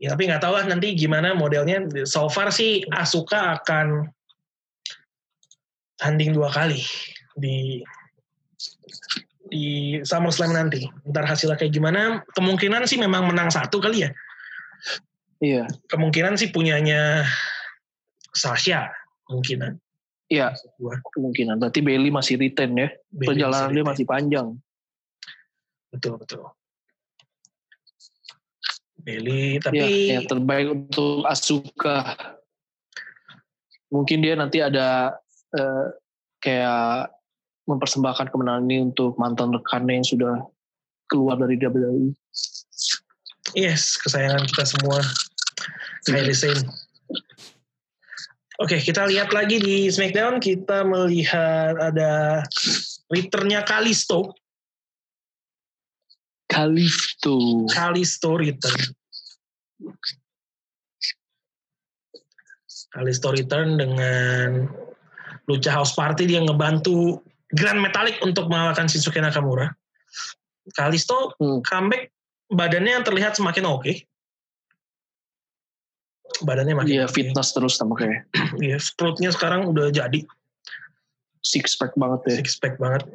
Ya, 0.00 0.16
tapi 0.16 0.32
nggak 0.32 0.40
tahu 0.40 0.56
lah 0.56 0.64
nanti 0.64 0.96
gimana 0.96 1.36
modelnya. 1.36 1.84
So 2.08 2.32
far 2.32 2.48
sih 2.48 2.80
Asuka 2.88 3.60
akan 3.60 4.08
tanding 6.00 6.32
dua 6.32 6.48
kali 6.48 6.80
di 7.36 7.84
di 9.52 10.00
SummerSlam 10.00 10.56
nanti. 10.56 10.88
Ntar 11.04 11.28
hasilnya 11.28 11.60
kayak 11.60 11.76
gimana? 11.76 12.24
Kemungkinan 12.32 12.88
sih 12.88 12.96
memang 12.96 13.28
menang 13.28 13.52
satu 13.52 13.76
kali 13.76 14.08
ya. 14.08 14.10
Iya. 15.44 15.64
Kemungkinan 15.92 16.40
sih 16.40 16.48
punyanya 16.48 17.28
Sasha. 18.32 18.88
Kemungkinan. 19.28 19.76
Iya, 20.30 20.54
kemungkinan. 21.10 21.58
Berarti 21.58 21.82
Bailey 21.82 22.14
masih 22.14 22.38
retain 22.38 22.70
ya. 22.78 22.88
Bailey 23.10 23.28
Perjalanan 23.34 23.68
dia 23.74 23.82
retain. 23.82 23.90
masih 23.90 24.04
panjang. 24.06 24.48
Betul, 25.90 26.22
betul. 26.22 26.46
Bailey, 29.00 29.56
Iya, 29.56 29.60
tapi 29.64 29.86
yang 30.12 30.26
terbaik 30.28 30.68
untuk 30.70 31.24
Asuka. 31.24 32.16
Mungkin 33.90 34.22
dia 34.22 34.38
nanti 34.38 34.62
ada 34.62 35.18
eh, 35.56 35.86
kayak 36.38 37.10
mempersembahkan 37.66 38.30
kemenangan 38.34 38.66
ini 38.66 38.90
untuk 38.90 39.14
mantan 39.18 39.54
rekannya 39.54 40.02
yang 40.02 40.06
sudah 40.06 40.34
keluar 41.10 41.38
dari. 41.38 41.58
WWE. 41.58 42.14
Yes, 43.58 43.98
kesayangan 43.98 44.46
kita 44.46 44.64
semua. 44.64 44.98
Kairi 46.06 46.34
Sane. 46.34 46.64
Oke, 48.60 48.76
kita 48.76 49.08
lihat 49.08 49.32
lagi 49.32 49.56
di 49.56 49.88
SmackDown. 49.88 50.38
Kita 50.38 50.84
melihat 50.84 51.80
ada 51.80 52.44
returnnya 53.08 53.64
Kalisto. 53.64 54.36
Kalisto. 56.50 57.64
Kalisto 57.70 58.34
return. 58.34 58.80
Kalisto 62.90 63.30
return 63.30 63.78
dengan 63.78 64.66
Lucha 65.46 65.70
House 65.70 65.94
Party 65.94 66.26
dia 66.26 66.42
ngebantu 66.42 67.22
Grand 67.54 67.78
Metalik 67.78 68.18
untuk 68.22 68.50
mengalahkan 68.50 68.90
Shinsuke 68.90 69.22
Nakamura. 69.22 69.70
Kalisto 70.74 71.34
Hmm. 71.38 71.62
comeback 71.62 72.10
badannya 72.50 73.02
terlihat 73.02 73.38
semakin 73.38 73.66
oke. 73.66 73.92
Badannya 76.42 76.74
makin 76.78 76.94
Iya, 76.94 77.04
oke. 77.06 77.14
fitness 77.14 77.54
terus 77.54 77.74
sama 77.78 77.94
kayak 77.98 78.26
Iya, 78.64 78.78
perutnya 78.94 79.30
sekarang 79.30 79.66
udah 79.66 79.90
jadi 79.90 80.22
six 81.42 81.74
pack 81.74 81.94
banget 81.94 82.20
ya. 82.26 82.36
six 82.42 82.58
pack 82.58 82.78
banget. 82.78 83.06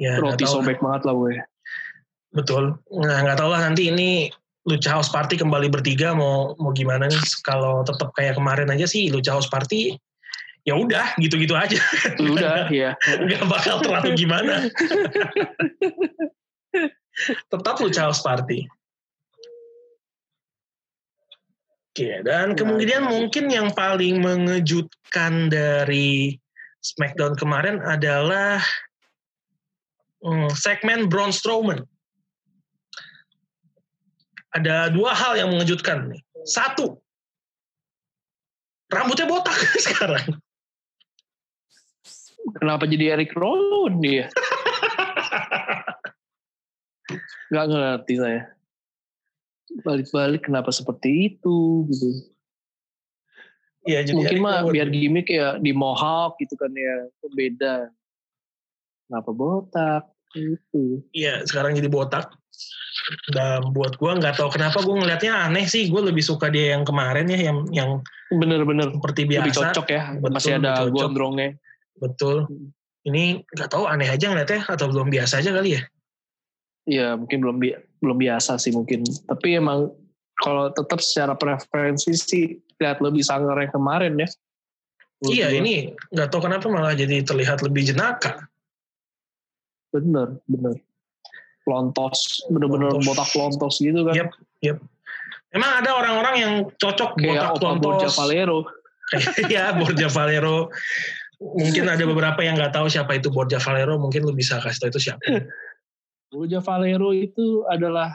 Ya, 0.00 0.16
Roti 0.18 0.44
sobek 0.48 0.80
banget 0.80 1.04
lah 1.06 1.14
gue. 1.14 1.32
Betul. 2.32 2.80
Nah, 2.88 3.18
nggak 3.24 3.38
tahu 3.38 3.50
lah 3.52 3.60
nanti 3.68 3.92
ini 3.92 4.32
Lucha 4.64 4.96
House 4.96 5.12
Party 5.12 5.36
kembali 5.36 5.68
bertiga 5.68 6.16
mau 6.16 6.56
mau 6.56 6.72
gimana 6.72 7.08
nih? 7.08 7.20
Kalau 7.44 7.84
tetap 7.84 8.16
kayak 8.16 8.40
kemarin 8.40 8.72
aja 8.72 8.88
sih 8.88 9.12
Lucha 9.12 9.36
House 9.36 9.52
Party 9.52 9.96
ya 10.62 10.78
udah 10.78 11.18
gitu-gitu 11.18 11.52
aja. 11.52 11.76
Udah, 12.22 12.70
ya. 12.72 12.96
Nggak 13.04 13.44
bakal 13.50 13.82
terlalu 13.82 14.16
gimana. 14.16 14.62
tetap 17.52 17.76
Lucha 17.82 18.08
House 18.08 18.24
Party. 18.24 18.64
Oke, 21.92 22.24
dan 22.24 22.56
kemudian 22.56 23.04
mungkin 23.04 23.52
yang 23.52 23.68
paling 23.76 24.24
mengejutkan 24.24 25.52
dari 25.52 26.40
SmackDown 26.80 27.36
kemarin 27.36 27.84
adalah 27.84 28.64
hmm, 30.24 30.48
segmen 30.56 31.12
Braun 31.12 31.36
Strowman. 31.36 31.84
Ada 34.52 34.92
dua 34.92 35.16
hal 35.16 35.40
yang 35.40 35.48
mengejutkan 35.48 36.12
nih. 36.12 36.20
Satu, 36.44 37.00
rambutnya 38.92 39.24
botak 39.24 39.56
sekarang. 39.86 40.36
Kenapa 42.60 42.84
jadi 42.84 43.16
Eric 43.16 43.32
Rowan 43.32 44.02
dia? 44.04 44.28
Gak 47.48 47.66
ngerti 47.68 48.14
saya. 48.20 48.42
Balik-balik 49.86 50.44
kenapa 50.44 50.68
seperti 50.68 51.32
itu 51.32 51.88
gitu. 51.88 52.08
Ya, 53.88 54.04
jadi 54.04 54.14
Mungkin 54.14 54.36
Eric 54.36 54.44
mah 54.44 54.58
Rowan. 54.62 54.72
biar 54.76 54.88
gimmick 54.92 55.28
ya 55.32 55.56
di 55.56 55.72
mohawk 55.72 56.36
gitu 56.42 56.54
kan 56.60 56.70
ya 56.76 57.08
beda. 57.32 57.88
Kenapa 59.08 59.30
botak 59.32 60.04
gitu. 60.36 61.00
Iya, 61.16 61.44
sekarang 61.48 61.72
jadi 61.72 61.88
botak. 61.88 62.32
Dan 63.32 63.72
buat 63.72 63.96
gua 63.98 64.14
nggak 64.20 64.36
tahu 64.38 64.52
kenapa 64.52 64.78
gue 64.84 64.94
ngelihatnya 64.94 65.48
aneh 65.48 65.66
sih. 65.66 65.88
Gue 65.88 66.04
lebih 66.04 66.22
suka 66.22 66.52
dia 66.52 66.76
yang 66.76 66.84
kemarin 66.86 67.26
ya, 67.26 67.50
yang 67.50 67.58
yang 67.72 67.90
Bener-bener 68.32 68.92
seperti 68.92 69.28
biasa. 69.28 69.42
lebih 69.42 69.54
cocok 69.56 69.86
ya. 69.90 70.02
Betul, 70.20 70.32
Masih 70.36 70.52
ada 70.60 70.72
gondrongnya. 70.88 71.48
Betul. 71.98 72.36
Ini 73.02 73.42
nggak 73.42 73.70
tahu 73.72 73.84
aneh 73.90 74.06
aja 74.06 74.30
ngeliatnya 74.30 74.62
atau 74.68 74.86
belum 74.86 75.08
biasa 75.10 75.42
aja 75.42 75.50
kali 75.50 75.80
ya. 75.80 75.82
Iya 76.82 77.08
mungkin 77.14 77.38
belum 77.42 77.56
bi- 77.62 77.78
belum 77.98 78.18
biasa 78.18 78.58
sih 78.58 78.70
mungkin. 78.74 79.02
Tapi 79.06 79.58
emang 79.58 79.90
kalau 80.38 80.70
tetap 80.70 80.98
secara 80.98 81.34
preferensi 81.38 82.10
sih 82.14 82.58
lihat 82.78 82.98
lebih 82.98 83.22
sangar 83.22 83.58
yang 83.58 83.72
kemarin 83.74 84.14
ya. 84.18 84.28
Menurut 85.22 85.34
iya, 85.38 85.46
gua. 85.50 85.58
ini 85.62 85.74
nggak 86.10 86.28
tahu 86.34 86.40
kenapa 86.46 86.66
malah 86.66 86.94
jadi 86.98 87.22
terlihat 87.22 87.62
lebih 87.62 87.94
jenaka. 87.94 88.46
bener 89.92 90.40
bener 90.48 90.80
lontos 91.68 92.42
bener-bener 92.50 92.90
botak 93.02 93.30
lontos 93.38 93.78
gitu 93.78 94.02
kan 94.06 94.30
Yep. 94.62 94.78
Emang 95.52 95.84
ada 95.84 95.90
orang-orang 95.92 96.34
yang 96.38 96.52
cocok 96.78 97.18
kayak 97.18 97.58
botak 97.58 97.58
Opa 97.58 97.82
Borja 97.82 98.08
lontos. 98.08 98.16
Valero 98.16 98.58
ya, 99.52 99.74
Borja 99.76 100.08
Valero. 100.08 100.72
Mungkin 101.42 101.84
ada 101.90 102.04
beberapa 102.06 102.40
yang 102.40 102.54
nggak 102.56 102.72
tahu 102.72 102.86
siapa 102.88 103.18
itu 103.18 103.28
Borja 103.28 103.60
Valero. 103.60 103.98
Mungkin 103.98 104.24
lu 104.24 104.32
bisa 104.32 104.62
kasih 104.62 104.86
tahu 104.86 104.90
itu 104.96 105.00
siapa. 105.10 105.44
Borja 106.32 106.64
Valero 106.64 107.12
itu 107.12 107.66
adalah 107.68 108.14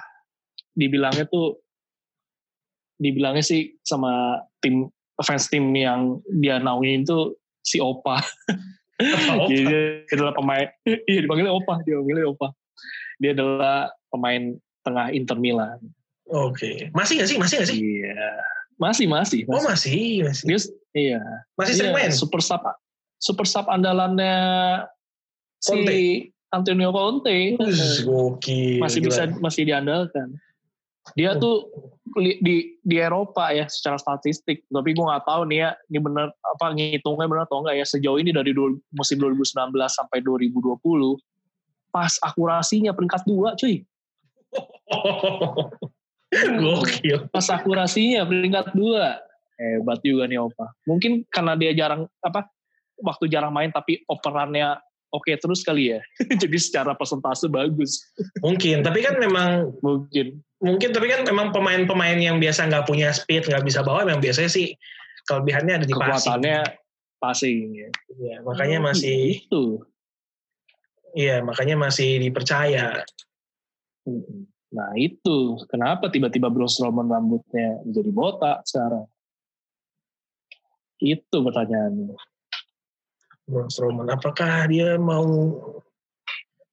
dibilangnya 0.74 1.30
tuh 1.30 1.62
dibilangnya 2.98 3.46
sih 3.46 3.78
sama 3.86 4.42
tim 4.58 4.90
fans 5.22 5.50
tim 5.54 5.70
yang 5.74 6.18
dia 6.42 6.58
naungin 6.58 7.06
itu 7.06 7.38
si 7.62 7.78
Opa. 7.84 8.18
Jadi 9.46 9.62
dia 9.62 9.82
adalah 10.18 10.34
pemain, 10.34 10.66
iya 11.10 11.20
dipanggilnya 11.22 11.54
Opa, 11.54 11.86
dia 11.86 12.02
panggilnya 12.02 12.26
Opa. 12.34 12.50
Dia 13.18 13.34
adalah 13.34 13.92
pemain 14.14 14.56
tengah 14.86 15.12
Inter 15.12 15.38
Milan. 15.38 15.80
Oke, 16.28 16.60
okay. 16.60 16.76
masih 16.92 17.20
nggak 17.20 17.30
sih? 17.32 17.38
Masih 17.40 17.56
nggak 17.60 17.70
sih? 17.72 17.80
Iya, 17.80 18.30
masih 18.76 19.06
masih. 19.08 19.42
masih. 19.48 19.56
Oh 19.56 19.64
masih, 19.64 20.08
masih. 20.28 20.44
Dia, 20.44 20.60
iya. 20.92 21.22
Masih 21.56 21.74
sering 21.80 21.94
iya, 21.96 22.00
main. 22.04 22.12
Super 22.12 22.42
sub, 22.44 22.64
super 23.16 23.48
sub 23.48 23.66
andalannya 23.72 24.36
Conte. 25.64 25.88
si 25.88 26.00
Antonio 26.52 26.92
Conte. 26.92 27.56
Gokil. 28.04 28.80
masih 28.84 29.00
gila. 29.04 29.08
bisa 29.08 29.24
masih 29.40 29.64
diandalkan. 29.68 30.36
Dia 31.16 31.40
tuh 31.40 31.72
li- 32.20 32.40
di 32.44 32.76
di 32.84 32.96
Eropa 33.00 33.56
ya 33.56 33.64
secara 33.72 33.96
statistik, 33.96 34.68
tapi 34.68 34.92
gue 34.92 35.06
nggak 35.08 35.24
tahu 35.24 35.48
nih 35.48 35.64
ya, 35.64 35.70
ini 35.88 36.00
bener 36.04 36.28
apa 36.44 36.76
ngitungnya 36.76 37.28
bener 37.32 37.44
atau 37.48 37.64
enggak 37.64 37.80
ya 37.80 37.86
sejauh 37.88 38.20
ini 38.20 38.36
dari 38.36 38.52
dua- 38.52 38.76
musim 38.92 39.16
2019 39.16 39.72
sampai 39.88 40.20
2020 40.20 41.16
pas 41.98 42.14
akurasinya 42.22 42.94
peringkat 42.94 43.26
dua 43.26 43.58
cuy. 43.58 43.82
Gokil. 46.62 47.26
Pas 47.34 47.48
akurasinya 47.50 48.22
peringkat 48.30 48.78
dua. 48.78 49.18
Hebat 49.58 50.06
juga 50.06 50.30
nih 50.30 50.38
Opa. 50.38 50.70
Mungkin 50.86 51.26
karena 51.34 51.58
dia 51.58 51.74
jarang 51.74 52.06
apa 52.22 52.46
waktu 53.02 53.26
jarang 53.34 53.50
main 53.50 53.74
tapi 53.74 54.06
operannya 54.06 54.78
oke 55.10 55.34
terus 55.42 55.66
kali 55.66 55.98
ya. 55.98 56.00
Jadi 56.46 56.58
secara 56.62 56.94
persentase 56.94 57.50
bagus. 57.50 58.06
Mungkin, 58.46 58.86
tapi 58.86 59.02
kan 59.02 59.18
memang 59.18 59.74
Mungkin. 59.82 60.46
mungkin 60.58 60.90
tapi 60.90 61.06
kan 61.10 61.22
memang 61.22 61.54
pemain-pemain 61.54 62.18
yang 62.18 62.38
biasa 62.38 62.70
nggak 62.70 62.90
punya 62.90 63.14
speed, 63.14 63.46
nggak 63.46 63.66
bisa 63.66 63.86
bawa, 63.86 64.06
memang 64.06 64.26
biasanya 64.26 64.50
sih 64.50 64.74
kelebihannya 65.30 65.74
ada 65.82 65.86
di 65.86 65.94
passing. 65.94 66.18
Kekuatannya 66.18 66.60
passing 67.22 67.58
ya. 67.78 67.90
Iya, 68.18 68.36
makanya 68.42 68.78
masih, 68.90 69.42
itu. 69.42 69.86
Iya 71.14 71.40
makanya 71.46 71.76
masih 71.78 72.20
dipercaya. 72.20 73.04
Nah 74.68 74.92
itu 75.00 75.56
kenapa 75.72 76.12
tiba-tiba 76.12 76.52
Braun 76.52 76.68
Strowman 76.68 77.08
rambutnya 77.08 77.80
menjadi 77.88 78.12
botak 78.12 78.58
sekarang? 78.68 79.08
Itu 81.00 81.38
pertanyaannya. 81.46 82.16
Braun 83.48 83.70
Strowman, 83.72 84.12
apakah 84.12 84.68
dia 84.68 85.00
mau 85.00 85.24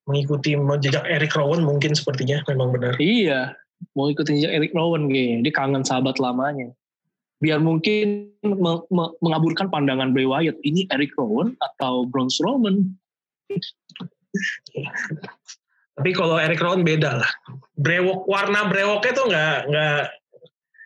mengikuti 0.04 0.58
jejak 0.82 1.06
Eric 1.08 1.32
Rowan 1.38 1.64
mungkin 1.64 1.96
sepertinya 1.96 2.42
memang 2.50 2.76
benar. 2.76 2.94
Iya, 3.00 3.56
mau 3.96 4.10
ikutin 4.10 4.42
jejak 4.42 4.52
Eric 4.52 4.72
Rowan 4.76 5.08
kayaknya. 5.08 5.48
Dia 5.48 5.54
kangen 5.54 5.84
sahabat 5.86 6.20
lamanya. 6.20 6.74
Biar 7.40 7.60
mungkin 7.60 8.32
me- 8.42 8.86
me- 8.88 9.14
mengaburkan 9.20 9.68
pandangan 9.68 10.12
Bray 10.12 10.28
Wyatt. 10.28 10.60
Ini 10.60 10.88
Eric 10.92 11.16
Rowan 11.16 11.56
atau 11.60 12.04
Braun 12.08 12.28
Strowman? 12.28 12.96
Tapi 15.94 16.10
kalau 16.10 16.36
Eric 16.42 16.58
Rowan 16.58 16.82
beda 16.82 17.22
lah. 17.22 17.30
Brewok 17.78 18.26
warna 18.26 18.66
brewoknya 18.66 19.12
tuh 19.14 19.26
nggak 19.30 19.58
nggak 19.70 20.00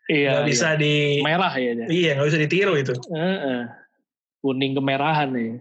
Iya, 0.09 0.41
nggak 0.41 0.49
bisa 0.49 0.69
di 0.81 1.21
iya. 1.21 1.25
merah 1.25 1.53
ya 1.53 1.71
dia. 1.77 1.87
iya 1.93 2.11
nggak 2.17 2.29
bisa 2.33 2.41
ditiru 2.41 2.73
itu. 2.81 2.97
Heeh. 3.13 3.69
Kuning 4.41 4.73
kemerahan 4.73 5.29
ya. 5.37 5.61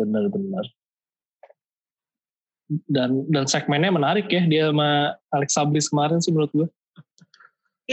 Benar-benar. 0.00 0.64
Dan 2.88 3.28
dan 3.28 3.44
segmennya 3.44 3.92
menarik 3.92 4.24
ya 4.32 4.40
dia 4.48 4.72
sama 4.72 5.12
Alexa 5.36 5.68
Bliss 5.68 5.92
kemarin 5.92 6.24
sih 6.24 6.32
menurut 6.32 6.52
gue. 6.56 6.68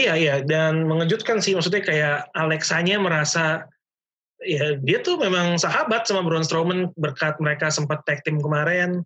Iya 0.00 0.16
iya 0.16 0.36
dan 0.40 0.88
mengejutkan 0.88 1.44
sih 1.44 1.52
maksudnya 1.52 1.84
kayak 1.84 2.32
Alexanya 2.32 2.96
merasa 2.96 3.68
ya 4.46 4.76
dia 4.82 4.98
tuh 5.02 5.18
memang 5.18 5.56
sahabat 5.58 6.06
sama 6.06 6.26
Braun 6.26 6.46
Strowman 6.46 6.90
berkat 6.98 7.38
mereka 7.38 7.70
sempat 7.70 8.02
tag 8.04 8.22
team 8.26 8.42
kemarin. 8.42 9.02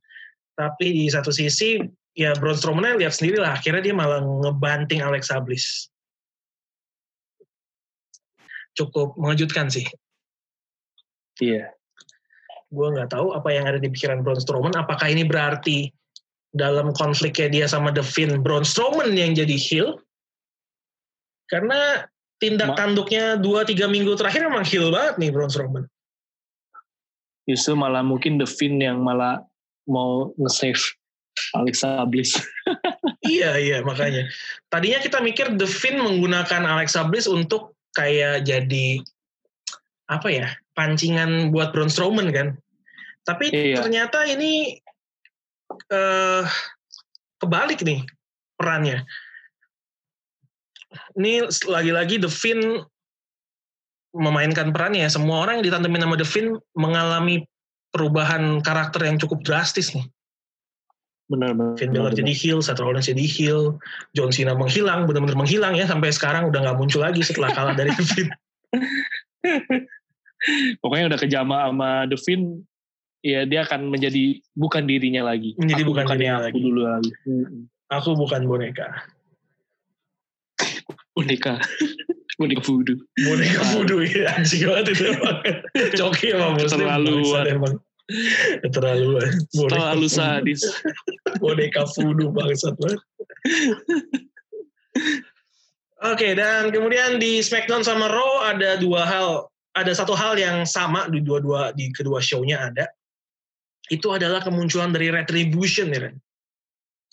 Tapi 0.56 0.92
di 0.92 1.04
satu 1.12 1.28
sisi 1.28 1.80
ya 2.16 2.32
Braun 2.36 2.56
Strowman 2.56 2.96
lihat 2.96 3.12
sendiri 3.12 3.40
lah 3.40 3.56
akhirnya 3.56 3.92
dia 3.92 3.94
malah 3.96 4.24
ngebanting 4.24 5.04
Alexa 5.04 5.36
Bliss. 5.44 5.92
Cukup 8.76 9.16
mengejutkan 9.16 9.68
sih. 9.72 9.86
Iya. 11.36 11.68
gue 12.66 12.88
nggak 12.98 13.14
tahu 13.14 13.30
apa 13.30 13.46
yang 13.54 13.70
ada 13.70 13.78
di 13.78 13.86
pikiran 13.86 14.26
Braun 14.26 14.42
Strowman 14.42 14.74
apakah 14.74 15.06
ini 15.06 15.22
berarti 15.22 15.86
dalam 16.50 16.90
konfliknya 16.96 17.46
dia 17.46 17.66
sama 17.70 17.94
The 17.94 18.02
Finn 18.02 18.42
Braun 18.42 18.66
Strowman 18.66 19.14
yang 19.14 19.38
jadi 19.38 19.54
heel? 19.54 20.02
Karena 21.46 22.02
tindak 22.36 22.72
Ma- 22.72 22.76
tanduknya 22.76 23.40
2-3 23.40 23.88
minggu 23.88 24.12
terakhir 24.14 24.46
emang 24.46 24.64
heel 24.64 24.92
banget 24.92 25.16
nih 25.16 25.30
Braun 25.32 25.48
Strowman 25.48 25.84
Justru 27.46 27.78
malah 27.78 28.02
mungkin 28.02 28.42
The 28.42 28.48
Finn 28.48 28.82
yang 28.82 29.06
malah 29.06 29.38
mau 29.86 30.34
nge-save 30.34 30.82
Alexa 31.54 32.02
Bliss. 32.10 32.34
iya 33.22 33.54
iya 33.54 33.78
makanya 33.86 34.26
tadinya 34.66 34.98
kita 34.98 35.22
mikir 35.22 35.54
The 35.54 35.68
Finn 35.68 36.02
menggunakan 36.02 36.66
Alexa 36.66 37.06
Bliss 37.06 37.30
untuk 37.30 37.78
kayak 37.94 38.42
jadi 38.42 38.98
apa 40.10 40.26
ya 40.26 40.46
pancingan 40.74 41.54
buat 41.54 41.70
Braun 41.70 41.86
Strowman 41.86 42.34
kan 42.34 42.58
tapi 43.22 43.50
Iya. 43.50 43.78
ternyata 43.78 44.26
ini 44.26 44.78
eh 45.90 46.44
kebalik 47.38 47.82
nih 47.82 48.02
perannya 48.58 49.06
ini 51.18 51.44
lagi-lagi 51.66 52.22
The 52.22 52.30
Finn 52.30 52.82
memainkan 54.16 54.72
perannya 54.72 55.04
ya 55.04 55.10
semua 55.12 55.44
orang 55.44 55.60
yang 55.60 55.72
ditantemin 55.72 56.02
sama 56.04 56.16
The 56.16 56.28
Finn 56.28 56.56
mengalami 56.78 57.44
perubahan 57.92 58.64
karakter 58.64 59.04
yang 59.04 59.20
cukup 59.20 59.44
drastis 59.44 59.92
nih 59.92 60.06
Benar-benar. 61.26 61.74
Finn 61.74 61.90
Balor 61.90 62.14
jadi 62.14 62.30
heel, 62.30 62.62
Seth 62.62 62.78
Rollins 62.78 63.10
jadi 63.10 63.26
heel, 63.26 63.82
John 64.14 64.30
Cena 64.30 64.54
menghilang, 64.54 65.10
benar-benar 65.10 65.34
menghilang 65.34 65.74
ya 65.74 65.82
sampai 65.82 66.14
sekarang 66.14 66.46
udah 66.46 66.62
nggak 66.62 66.78
muncul 66.78 67.02
lagi 67.02 67.18
setelah 67.26 67.50
kalah 67.50 67.74
dari 67.74 67.90
The 67.90 68.04
Finn. 68.06 68.28
Pokoknya 70.82 71.10
udah 71.10 71.18
kejama 71.18 71.56
sama 71.66 71.90
The 72.06 72.14
Finn, 72.14 72.62
ya 73.26 73.42
dia 73.42 73.66
akan 73.66 73.90
menjadi 73.90 74.38
bukan 74.54 74.86
dirinya 74.86 75.26
lagi. 75.26 75.58
Menjadi 75.58 75.82
Aku 75.82 75.90
bukan 75.90 76.04
bukannya 76.06 76.22
dirinya 76.22 76.38
aku 76.38 76.46
lagi. 76.46 76.60
dulu 76.62 76.80
lagi. 76.86 77.10
Aku 77.90 78.10
bukan 78.14 78.42
boneka, 78.46 78.88
Boneka. 81.16 81.60
Boneka 82.38 82.60
voodoo. 82.68 83.00
boneka 83.16 83.62
voodoo 83.72 84.04
ya 84.04 84.36
anjing 84.36 84.68
banget 84.68 84.92
itu. 84.92 85.08
Coki 85.98 86.36
emang. 86.36 86.60
Keterlaluan. 86.60 87.44
Boneka 87.48 88.68
Terlalu 88.76 90.04
voodoo. 90.04 90.08
sadis. 90.12 90.62
boneka 91.42 91.88
voodoo 91.96 92.28
bangsat 92.36 92.76
banget. 92.76 93.00
Oke, 96.04 96.36
dan 96.36 96.68
kemudian 96.68 97.16
di 97.16 97.40
SmackDown 97.40 97.80
sama 97.80 98.12
Raw 98.12 98.52
ada 98.52 98.76
dua 98.76 99.08
hal, 99.08 99.48
ada 99.72 99.96
satu 99.96 100.12
hal 100.12 100.36
yang 100.36 100.68
sama 100.68 101.08
di 101.08 101.24
dua-dua 101.24 101.72
di 101.72 101.88
kedua 101.88 102.20
show-nya 102.20 102.68
ada. 102.68 102.84
Itu 103.88 104.12
adalah 104.12 104.44
kemunculan 104.44 104.92
dari 104.92 105.08
Retribution 105.08 105.88
ya, 105.88 106.04
Ren. 106.04 106.16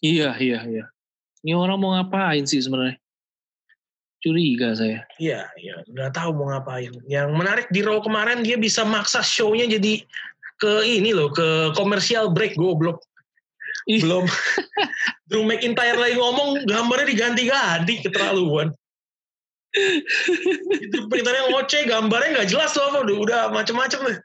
Iya, 0.04 0.36
iya, 0.36 0.60
iya. 0.68 0.86
Ini 1.48 1.56
orang 1.56 1.80
mau 1.80 1.96
ngapain 1.96 2.44
sih 2.44 2.60
sebenarnya? 2.60 3.00
Curiga 4.24 4.72
saya. 4.72 5.04
Iya, 5.20 5.52
iya, 5.60 5.84
nggak 5.92 6.16
tahu 6.16 6.32
mau 6.32 6.48
ngapain. 6.48 6.96
Yang 7.12 7.30
menarik 7.36 7.68
di 7.76 7.84
Raw 7.84 8.00
kemarin 8.00 8.40
dia 8.40 8.56
bisa 8.56 8.88
maksa 8.88 9.20
show-nya 9.20 9.68
jadi 9.68 10.00
ke 10.64 10.72
ini 10.88 11.12
loh, 11.12 11.28
ke 11.28 11.76
komersial 11.76 12.32
break 12.32 12.56
goblok. 12.56 13.04
Belum 13.84 14.24
Drew 15.28 15.44
McIntyre 15.44 16.00
lagi 16.00 16.16
ngomong 16.16 16.64
gambarnya 16.64 17.12
diganti-ganti 17.12 18.00
keterlaluan. 18.00 18.72
itu 20.88 20.98
McIntyre 21.12 21.52
ngoceh 21.52 21.84
gambarnya 21.84 22.30
nggak 22.40 22.50
jelas 22.56 22.72
tuh 22.72 22.88
apa 22.88 23.04
udah, 23.04 23.16
udah 23.20 23.42
macem-macem 23.52 24.00
deh. 24.08 24.20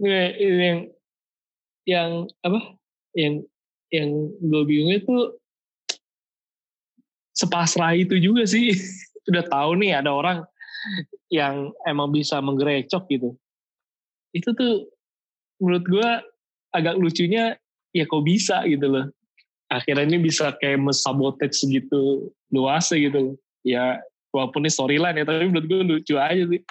Ini 0.00 0.40
yang 0.40 0.78
yang 1.84 2.10
apa? 2.40 2.80
Yang 3.12 3.44
yang 3.92 4.08
gue 4.40 4.62
bingungnya 4.64 5.04
tuh 5.04 5.36
sepasrah 7.36 7.92
itu 7.92 8.16
juga 8.16 8.48
sih. 8.48 8.72
Udah 9.28 9.44
tahu 9.44 9.76
nih 9.78 10.00
ada 10.00 10.10
orang 10.14 10.38
yang 11.28 11.70
emang 11.84 12.10
bisa 12.10 12.40
menggerecok 12.40 13.04
gitu. 13.12 13.36
Itu 14.32 14.56
tuh 14.56 14.88
menurut 15.60 15.84
gue 15.84 16.08
agak 16.72 16.96
lucunya 16.96 17.58
ya 17.92 18.04
kok 18.08 18.24
bisa 18.24 18.64
gitu 18.64 18.88
loh. 18.88 19.06
Akhirnya 19.66 20.06
ini 20.06 20.22
bisa 20.22 20.54
kayak 20.56 20.78
mensabotage 20.78 21.58
segitu 21.58 22.30
luas 22.54 22.88
gitu 22.88 23.18
loh. 23.18 23.34
Ya 23.66 23.98
walaupun 24.30 24.62
ini 24.64 24.70
storyline 24.70 25.16
ya 25.18 25.24
tapi 25.26 25.50
menurut 25.50 25.66
gue 25.66 25.80
lucu 25.82 26.14
aja 26.16 26.44
sih. 26.46 26.62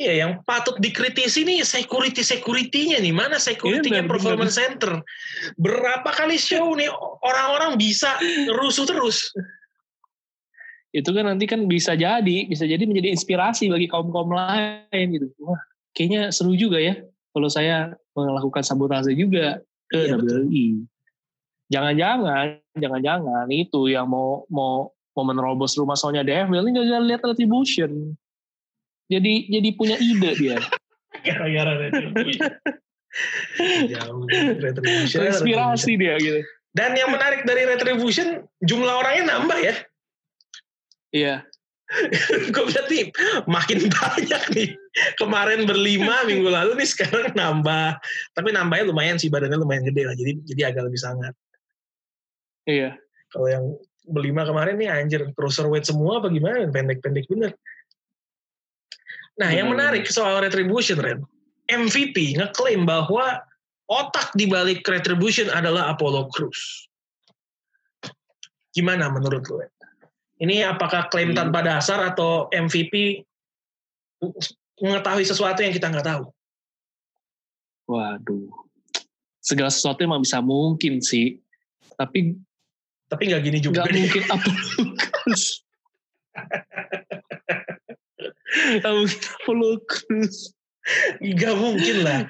Iya, 0.00 0.24
yang 0.24 0.32
patut 0.48 0.80
dikritisi 0.80 1.44
nih 1.44 1.60
security 1.60 2.24
securitynya 2.24 3.04
nih 3.04 3.12
mana 3.12 3.36
securitynya 3.36 4.08
benar, 4.08 4.12
performance 4.16 4.56
center. 4.56 5.04
Berapa 5.60 6.08
kali 6.16 6.40
show 6.40 6.72
nih 6.72 6.88
orang-orang 7.20 7.76
bisa 7.76 8.16
rusuh 8.56 8.88
terus. 8.88 9.28
Itu 10.90 11.14
kan 11.14 11.30
nanti 11.30 11.46
kan 11.46 11.70
bisa 11.70 11.94
jadi, 11.94 12.46
bisa 12.50 12.66
jadi 12.66 12.82
menjadi 12.82 13.14
inspirasi 13.14 13.70
bagi 13.70 13.86
kaum-kaum 13.86 14.34
lain 14.34 15.06
gitu. 15.14 15.30
Wah, 15.42 15.60
kayaknya 15.94 16.34
seru 16.34 16.58
juga 16.58 16.82
ya 16.82 16.98
kalau 17.30 17.46
saya 17.46 17.94
melakukan 18.14 18.66
sabotase 18.66 19.14
juga 19.14 19.62
ke 19.90 20.10
Iya, 20.10 20.18
WWE. 20.18 20.66
Jangan-jangan, 21.70 22.58
jangan-jangan 22.74 23.46
itu 23.54 23.86
yang 23.86 24.10
mau 24.10 24.42
mau 24.50 24.90
mau 25.14 25.24
menerobos 25.26 25.78
rumah 25.78 25.94
Sonya 25.94 26.26
Deville 26.26 26.66
ini 26.66 26.74
gak 26.74 27.06
lihat 27.06 27.22
retribution. 27.22 28.14
Jadi 29.10 29.50
jadi 29.50 29.68
punya 29.74 29.96
ide 29.98 30.30
dia. 30.38 30.58
Gara-gara 31.26 31.72
retribution. 31.86 32.50
Jauh. 33.90 34.22
Retribution. 34.58 35.18
Inspirasi 35.26 35.92
dia 35.98 36.14
gitu. 36.18 36.42
Dan 36.70 36.94
yang 36.94 37.10
menarik 37.10 37.42
dari 37.42 37.66
retribution 37.66 38.46
jumlah 38.62 38.94
orangnya 39.02 39.38
nambah 39.38 39.58
ya. 39.58 39.74
Iya. 41.10 41.46
Gue 42.54 42.64
lihat 42.70 42.86
nih 42.86 43.10
makin 43.50 43.90
banyak 43.90 44.42
nih. 44.54 44.68
Kemarin 45.18 45.66
berlima 45.66 46.22
minggu 46.30 46.46
lalu 46.46 46.78
nih 46.78 46.88
sekarang 46.88 47.34
nambah. 47.34 47.98
Tapi 48.34 48.48
nambahnya 48.54 48.90
lumayan 48.90 49.18
sih 49.18 49.26
badannya 49.26 49.58
lumayan 49.58 49.86
gede 49.90 50.06
lah. 50.06 50.14
Jadi 50.14 50.32
jadi 50.46 50.70
agak 50.70 50.86
lebih 50.86 51.00
sangat. 51.02 51.34
Iya. 52.70 52.94
Kalau 53.34 53.46
yang 53.50 53.64
berlima 54.10 54.46
kemarin 54.46 54.78
nih 54.78 54.90
anjir 54.90 55.22
cruiserweight 55.34 55.86
semua 55.86 56.22
apa 56.22 56.30
gimana 56.30 56.66
pendek-pendek 56.70 57.26
bener. 57.30 57.54
Nah, 59.40 59.48
yang 59.48 59.72
Bener. 59.72 59.88
menarik 59.96 60.04
soal 60.10 60.44
retribution 60.44 61.00
Ren. 61.00 61.24
MVP 61.70 62.36
ngeklaim 62.36 62.84
bahwa 62.84 63.40
otak 63.88 64.36
di 64.36 64.44
balik 64.44 64.84
retribution 64.84 65.48
adalah 65.48 65.96
Apollo 65.96 66.28
Crews. 66.34 66.90
Gimana 68.76 69.08
menurut 69.08 69.48
lo? 69.48 69.64
Ren? 69.64 69.79
Ini 70.40 70.64
apakah 70.66 71.12
klaim 71.12 71.36
Hmm. 71.36 71.46
tanpa 71.46 71.60
dasar 71.60 72.00
atau 72.00 72.48
MVP 72.48 73.22
mengetahui 74.80 75.24
sesuatu 75.24 75.60
yang 75.60 75.72
kita 75.72 75.92
nggak 75.92 76.08
tahu? 76.08 76.24
Waduh. 77.86 78.48
Segala 79.40 79.68
sesuatu 79.68 80.00
emang 80.00 80.24
bisa 80.24 80.40
mungkin 80.40 81.00
sih. 81.00 81.36
Tapi 81.94 82.34
Tapi 83.10 83.22
nggak 83.26 83.42
gini 83.42 83.58
juga. 83.60 83.84
nggak 83.84 83.92
mungkin 83.92 84.22
Crews. 85.12 85.44
Nggak 88.50 88.92
mungkin 88.94 89.18
Apollo 89.42 89.70
Crews. 89.86 90.36
Nggak 91.20 91.56
mungkin 91.58 91.96
lah. 92.02 92.20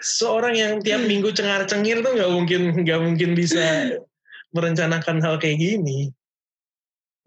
Seorang 0.00 0.54
yang 0.56 0.72
tiap 0.80 1.04
minggu 1.04 1.32
cengar-cengir 1.32 2.00
tuh 2.00 2.12
nggak 2.16 2.32
mungkin 2.32 2.60
nggak 2.84 3.00
mungkin 3.00 3.30
bisa 3.32 3.96
merencanakan 4.52 5.20
hal 5.20 5.36
kayak 5.36 5.60
gini. 5.60 6.12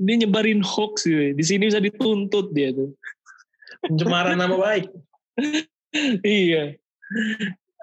Dia 0.03 0.15
nyebarin 0.19 0.59
hoax 0.59 1.07
gitu. 1.07 1.33
Di 1.33 1.43
sini 1.43 1.71
bisa 1.71 1.79
dituntut 1.79 2.51
dia 2.51 2.75
tuh. 2.75 2.91
Pencemaran 3.83 4.35
nama 4.35 4.55
baik. 4.55 4.91
iya. 6.27 6.75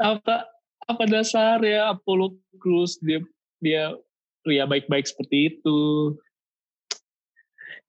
Apa 0.01 0.49
apa 0.85 1.03
dasarnya 1.07 1.93
Apollo 1.97 2.37
Crews 2.61 3.01
dia 3.01 3.25
dia 3.61 3.97
pria 4.45 4.65
baik-baik 4.69 5.09
seperti 5.09 5.57
itu? 5.57 5.81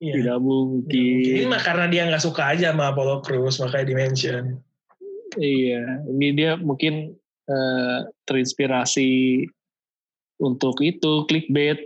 Iya. 0.02 0.14
Tidak 0.18 0.40
mungkin. 0.42 1.22
Ini 1.38 1.46
mah 1.46 1.62
karena 1.62 1.86
dia 1.86 2.10
nggak 2.10 2.26
suka 2.26 2.58
aja 2.58 2.74
sama 2.74 2.90
Apollo 2.90 3.22
Crews 3.22 3.62
makanya 3.62 3.86
di 3.86 3.96
mention. 3.96 4.46
Iya, 5.40 6.04
ini 6.12 6.36
dia 6.36 6.60
mungkin 6.60 7.16
eh, 7.48 8.00
terinspirasi 8.28 9.46
untuk 10.42 10.82
itu 10.84 11.24
clickbait 11.30 11.80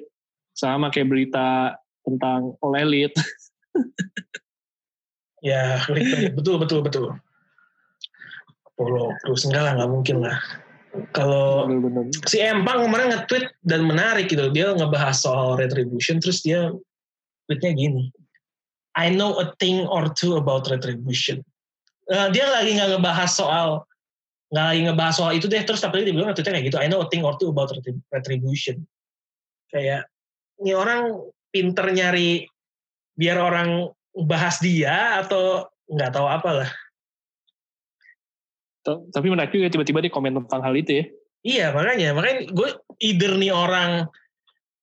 sama 0.56 0.90
kayak 0.90 1.12
berita 1.12 1.76
tentang 2.06 2.54
All 2.62 2.78
Elite. 2.78 3.18
Ya, 5.46 5.78
betul 6.34 6.58
betul 6.58 6.82
betul. 6.82 7.14
Apollo 8.66 9.14
Crews 9.22 9.46
enggak 9.46 9.62
lah 9.62 9.72
nggak 9.78 9.92
mungkin 9.94 10.18
lah. 10.26 10.38
Kalau 11.14 11.70
si 12.26 12.42
Empang 12.42 12.88
kemarin 12.88 13.14
nge-tweet 13.14 13.54
dan 13.62 13.86
menarik 13.86 14.26
gitu. 14.26 14.50
Dia 14.50 14.74
ngebahas 14.74 15.14
soal 15.14 15.62
retribution 15.62 16.18
terus 16.18 16.42
dia 16.42 16.74
tweetnya 17.46 17.78
gini. 17.78 18.10
I 18.98 19.14
know 19.14 19.38
a 19.38 19.54
thing 19.62 19.86
or 19.86 20.10
two 20.18 20.40
about 20.40 20.66
retribution. 20.72 21.46
Eh, 22.10 22.28
dia 22.34 22.50
lagi 22.50 22.82
nggak 22.82 22.98
ngebahas 22.98 23.30
soal 23.30 23.86
nggak 24.50 24.66
lagi 24.66 24.82
ngebahas 24.88 25.14
soal 25.14 25.32
itu 25.38 25.46
deh 25.46 25.62
terus 25.62 25.84
tapi 25.84 26.02
dia 26.02 26.16
bilang 26.16 26.34
tweetnya 26.34 26.58
kayak 26.58 26.74
gitu. 26.74 26.78
I 26.82 26.90
know 26.90 27.06
a 27.06 27.08
thing 27.14 27.22
or 27.22 27.38
two 27.38 27.54
about 27.54 27.70
retri- 27.70 28.02
retribution. 28.10 28.82
Kayak 29.70 30.10
ini 30.58 30.74
orang 30.74 31.22
pinter 31.56 31.88
nyari 31.96 32.44
biar 33.16 33.40
orang 33.40 33.88
bahas 34.28 34.60
dia 34.60 35.24
atau 35.24 35.64
nggak 35.88 36.12
tahu 36.12 36.28
apalah. 36.28 36.68
Tapi 38.84 39.28
menarik 39.32 39.56
juga 39.56 39.72
tiba-tiba 39.72 40.04
dia 40.04 40.12
komen 40.12 40.36
tentang 40.44 40.62
hal 40.68 40.76
itu 40.76 40.92
ya. 41.00 41.06
Iya 41.46 41.66
makanya 41.72 42.12
makanya 42.12 42.52
gue 42.52 42.70
either 43.00 43.40
nih 43.40 43.56
orang 43.56 44.12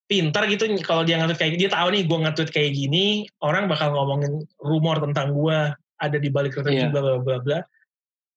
pintar 0.09 0.49
gitu 0.49 0.65
kalau 0.81 1.05
dia 1.05 1.21
nge-tweet 1.21 1.41
kayak 1.41 1.55
dia 1.61 1.71
tahu 1.73 1.89
nih 1.93 2.03
gue 2.09 2.19
nge-tweet 2.25 2.51
kayak 2.55 2.73
gini 2.73 3.27
orang 3.45 3.69
bakal 3.69 3.93
ngomongin 3.93 4.45
rumor 4.61 5.01
tentang 5.03 5.35
gue 5.35 5.59
ada 6.03 6.17
di 6.19 6.29
balik 6.29 6.55
retribusi 6.55 6.89
Iya. 6.89 6.93
bla 6.93 7.01
bla 7.03 7.19
bla 7.23 7.39
bla 7.41 7.59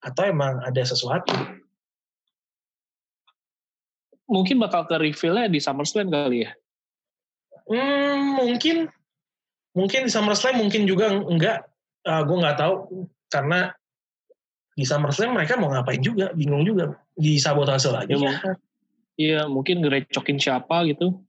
atau 0.06 0.24
emang 0.26 0.62
ada 0.64 0.82
sesuatu 0.86 1.34
Mungkin 4.26 4.58
bakal 4.58 4.90
ke 4.90 4.98
reveal-nya 4.98 5.46
di 5.46 5.62
SummerSlam 5.62 6.10
kali 6.10 6.50
ya. 6.50 6.52
Hmm, 7.70 8.42
mungkin 8.42 8.78
mungkin 9.76 10.08
di 10.08 10.12
SummerSlam 10.12 10.62
mungkin 10.62 10.88
juga 10.90 11.12
enggak. 11.12 11.66
Ah, 12.06 12.22
gue 12.22 12.38
nggak 12.38 12.58
tahu. 12.58 12.76
Karena 13.30 13.74
di 14.76 14.86
SummerSlam 14.86 15.36
mereka 15.36 15.58
mau 15.58 15.74
ngapain 15.74 16.02
juga? 16.02 16.32
Bingung 16.34 16.64
juga. 16.64 16.96
Di 17.16 17.40
sabotase 17.42 17.90
lagi. 17.90 18.16
Ya, 18.16 18.20
mungkin, 18.20 18.54
iya, 19.18 19.42
mungkin 19.48 19.76
ngerecokin 19.84 20.38
siapa 20.40 20.86
gitu. 20.90 21.22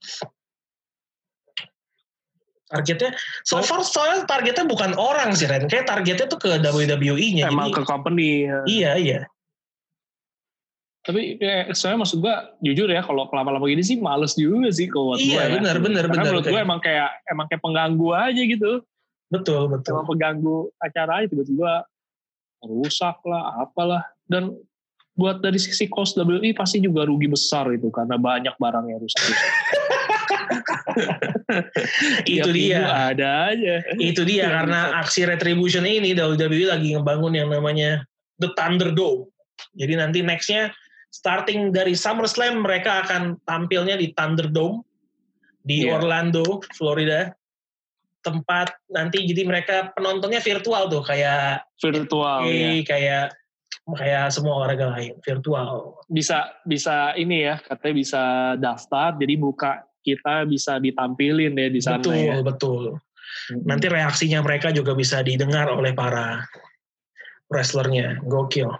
targetnya 2.66 3.14
so 3.46 3.62
far 3.62 3.78
soalnya 3.86 4.26
targetnya 4.26 4.66
bukan 4.66 4.98
orang 4.98 5.30
sih 5.38 5.46
Ren. 5.46 5.70
Kayak 5.70 5.86
targetnya 5.86 6.26
tuh 6.26 6.42
ke 6.42 6.58
WWE-nya 6.58 7.46
Emang 7.46 7.70
jadi 7.70 7.78
ke 7.78 7.82
company. 7.86 8.50
ya. 8.50 8.58
iya 8.66 8.92
iya 8.98 9.20
Tapi 11.06 11.38
kayak 11.38 11.70
saya 11.72 11.94
maksud 11.94 12.18
gua 12.18 12.50
jujur 12.58 12.90
ya 12.90 12.98
kalau 13.00 13.24
lama-lama 13.30 13.62
gini 13.64 13.80
sih 13.80 13.96
males 13.96 14.34
juga 14.34 14.68
sih 14.68 14.90
kalau 14.90 15.14
buat 15.14 15.22
Iya, 15.22 15.30
gua 15.30 15.38
ya. 15.38 15.48
benar, 15.54 15.74
benar, 15.78 16.02
Karena 16.04 16.12
benar, 16.12 16.24
menurut 16.26 16.42
gue 16.42 16.50
kayak- 16.50 16.66
emang 16.66 16.80
kayak 16.82 17.08
emang 17.30 17.46
kayak 17.46 17.62
pengganggu 17.62 18.08
aja 18.12 18.42
gitu. 18.42 18.72
betul 19.26 19.66
betul 19.66 19.90
Emang 19.94 20.06
pengganggu 20.06 20.56
acara 20.78 21.10
aja 21.18 21.26
tiba-tiba 21.26 21.82
rusak 22.62 23.16
lah, 23.22 23.42
apalah. 23.60 24.02
Dan 24.22 24.54
buat 25.14 25.38
dari 25.38 25.56
sisi 25.56 25.86
cost 25.86 26.14
WI 26.14 26.50
pasti 26.52 26.78
juga 26.78 27.02
rugi 27.02 27.26
besar 27.26 27.66
itu 27.70 27.88
karena 27.88 28.18
banyak 28.18 28.54
barang 28.54 28.84
yang 28.86 28.98
rusak. 28.98 29.22
itu 32.26 32.48
dia 32.50 33.10
ada 33.12 33.50
aja. 33.52 33.74
itu 33.98 34.22
dia 34.22 34.46
karena 34.48 34.94
aksi 34.98 35.26
retribution 35.26 35.82
ini 35.82 36.12
WWE 36.12 36.70
lagi 36.70 36.94
ngebangun 36.94 37.32
yang 37.34 37.48
namanya 37.50 38.02
The 38.38 38.50
Thunderdome 38.54 39.26
jadi 39.74 39.98
nanti 39.98 40.22
nextnya 40.22 40.70
starting 41.16 41.72
dari 41.72 41.96
SummerSlam 41.96 42.60
mereka 42.60 43.00
akan 43.08 43.40
tampilnya 43.48 43.96
di 43.96 44.12
Thunderdome 44.12 44.84
di 45.64 45.88
Iya. 45.88 45.96
Orlando 45.98 46.60
Florida 46.76 47.32
tempat 48.20 48.74
nanti 48.92 49.22
jadi 49.24 49.46
mereka 49.46 49.94
penontonnya 49.96 50.42
virtual 50.42 50.90
tuh 50.92 51.00
kayak 51.00 51.62
Virtual 51.78 52.42
ya. 52.50 52.82
kayak 52.82 53.26
kayak 53.86 54.34
semua 54.34 54.58
olahraga 54.62 54.90
lain 54.98 55.14
virtual 55.22 56.02
Bisa 56.10 56.58
bisa 56.66 57.14
ini 57.14 57.46
ya, 57.46 57.54
katanya 57.62 57.94
bisa 57.94 58.22
daftar 58.58 59.14
jadi 59.14 59.34
buka 59.38 59.86
kita 60.02 60.42
bisa 60.46 60.78
ditampilin 60.82 61.54
ya 61.54 61.68
di 61.70 61.78
sana 61.82 62.02
betul 62.02 62.14
ya. 62.18 62.34
betul 62.42 62.82
nanti 63.62 63.86
reaksinya 63.86 64.42
mereka 64.42 64.74
juga 64.74 64.94
bisa 64.94 65.22
didengar 65.22 65.70
oleh 65.70 65.94
para 65.94 66.42
wrestlernya 67.46 68.22
gokil 68.26 68.70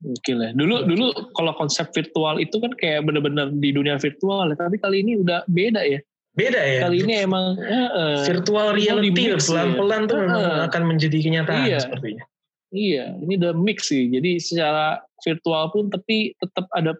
Oke 0.00 0.32
lah. 0.32 0.56
Dulu 0.56 0.88
dulu 0.88 1.12
kalau 1.36 1.52
konsep 1.60 1.92
virtual 1.92 2.40
itu 2.40 2.56
kan 2.56 2.72
kayak 2.80 3.04
bener-bener 3.04 3.52
di 3.52 3.68
dunia 3.68 4.00
virtual, 4.00 4.48
ya. 4.48 4.56
tapi 4.56 4.80
kali 4.80 5.04
ini 5.04 5.20
udah 5.20 5.44
beda 5.48 5.84
ya. 5.84 6.00
beda 6.30 6.62
ya 6.62 6.86
Kali 6.86 7.02
ini 7.02 7.26
emang 7.26 7.58
eh, 7.58 7.90
eh, 7.90 8.18
virtual 8.22 8.70
reality 8.70 9.10
di-mix 9.10 9.50
pelan-pelan 9.50 10.06
tuh 10.06 10.14
ya. 10.14 10.22
memang 10.30 10.42
Heeh. 10.46 10.66
akan 10.70 10.82
menjadi 10.86 11.18
kenyataan 11.26 11.66
Iya. 11.66 11.78
sepertinya 11.82 12.24
iya, 12.70 13.18
ini 13.18 13.34
udah 13.34 13.52
mix 13.54 13.90
sih. 13.90 14.08
Jadi 14.08 14.38
secara 14.38 15.02
virtual 15.26 15.74
pun 15.74 15.90
tapi 15.90 16.32
tetap 16.38 16.70
ada 16.74 16.94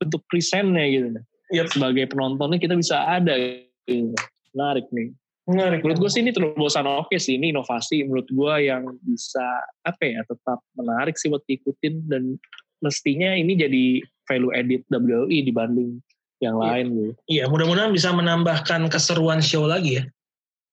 bentuk 0.00 0.24
presentnya 0.26 0.84
gitu. 0.88 1.08
Yep. 1.52 1.66
Sebagai 1.76 2.04
penontonnya 2.10 2.58
kita 2.58 2.74
bisa 2.74 2.96
ada 3.06 3.36
gitu. 3.36 4.16
Menarik 4.56 4.88
nih. 4.88 5.12
Menarik. 5.42 5.82
Menurut 5.82 6.06
gue 6.06 6.10
sih 6.14 6.22
ini 6.22 6.30
terobosan 6.30 6.86
oke 6.86 7.18
sih, 7.18 7.34
ini 7.34 7.50
inovasi 7.50 8.06
menurut 8.06 8.30
gue 8.30 8.54
yang 8.62 8.86
bisa 9.02 9.42
apa 9.82 10.02
ya 10.06 10.22
tetap 10.22 10.62
menarik 10.78 11.18
sih 11.18 11.26
buat 11.26 11.42
diikutin 11.50 12.06
dan 12.06 12.38
mestinya 12.78 13.34
ini 13.34 13.58
jadi 13.58 13.84
value 14.30 14.54
edit 14.54 14.86
WWE 14.86 15.38
dibanding 15.42 15.98
yang 16.38 16.58
Iya. 16.58 16.62
lain 16.62 16.86
gitu. 16.94 17.12
Iya, 17.26 17.44
mudah-mudahan 17.50 17.90
bisa 17.90 18.14
menambahkan 18.14 18.86
keseruan 18.86 19.42
show 19.42 19.66
lagi 19.66 19.98
ya. 19.98 20.04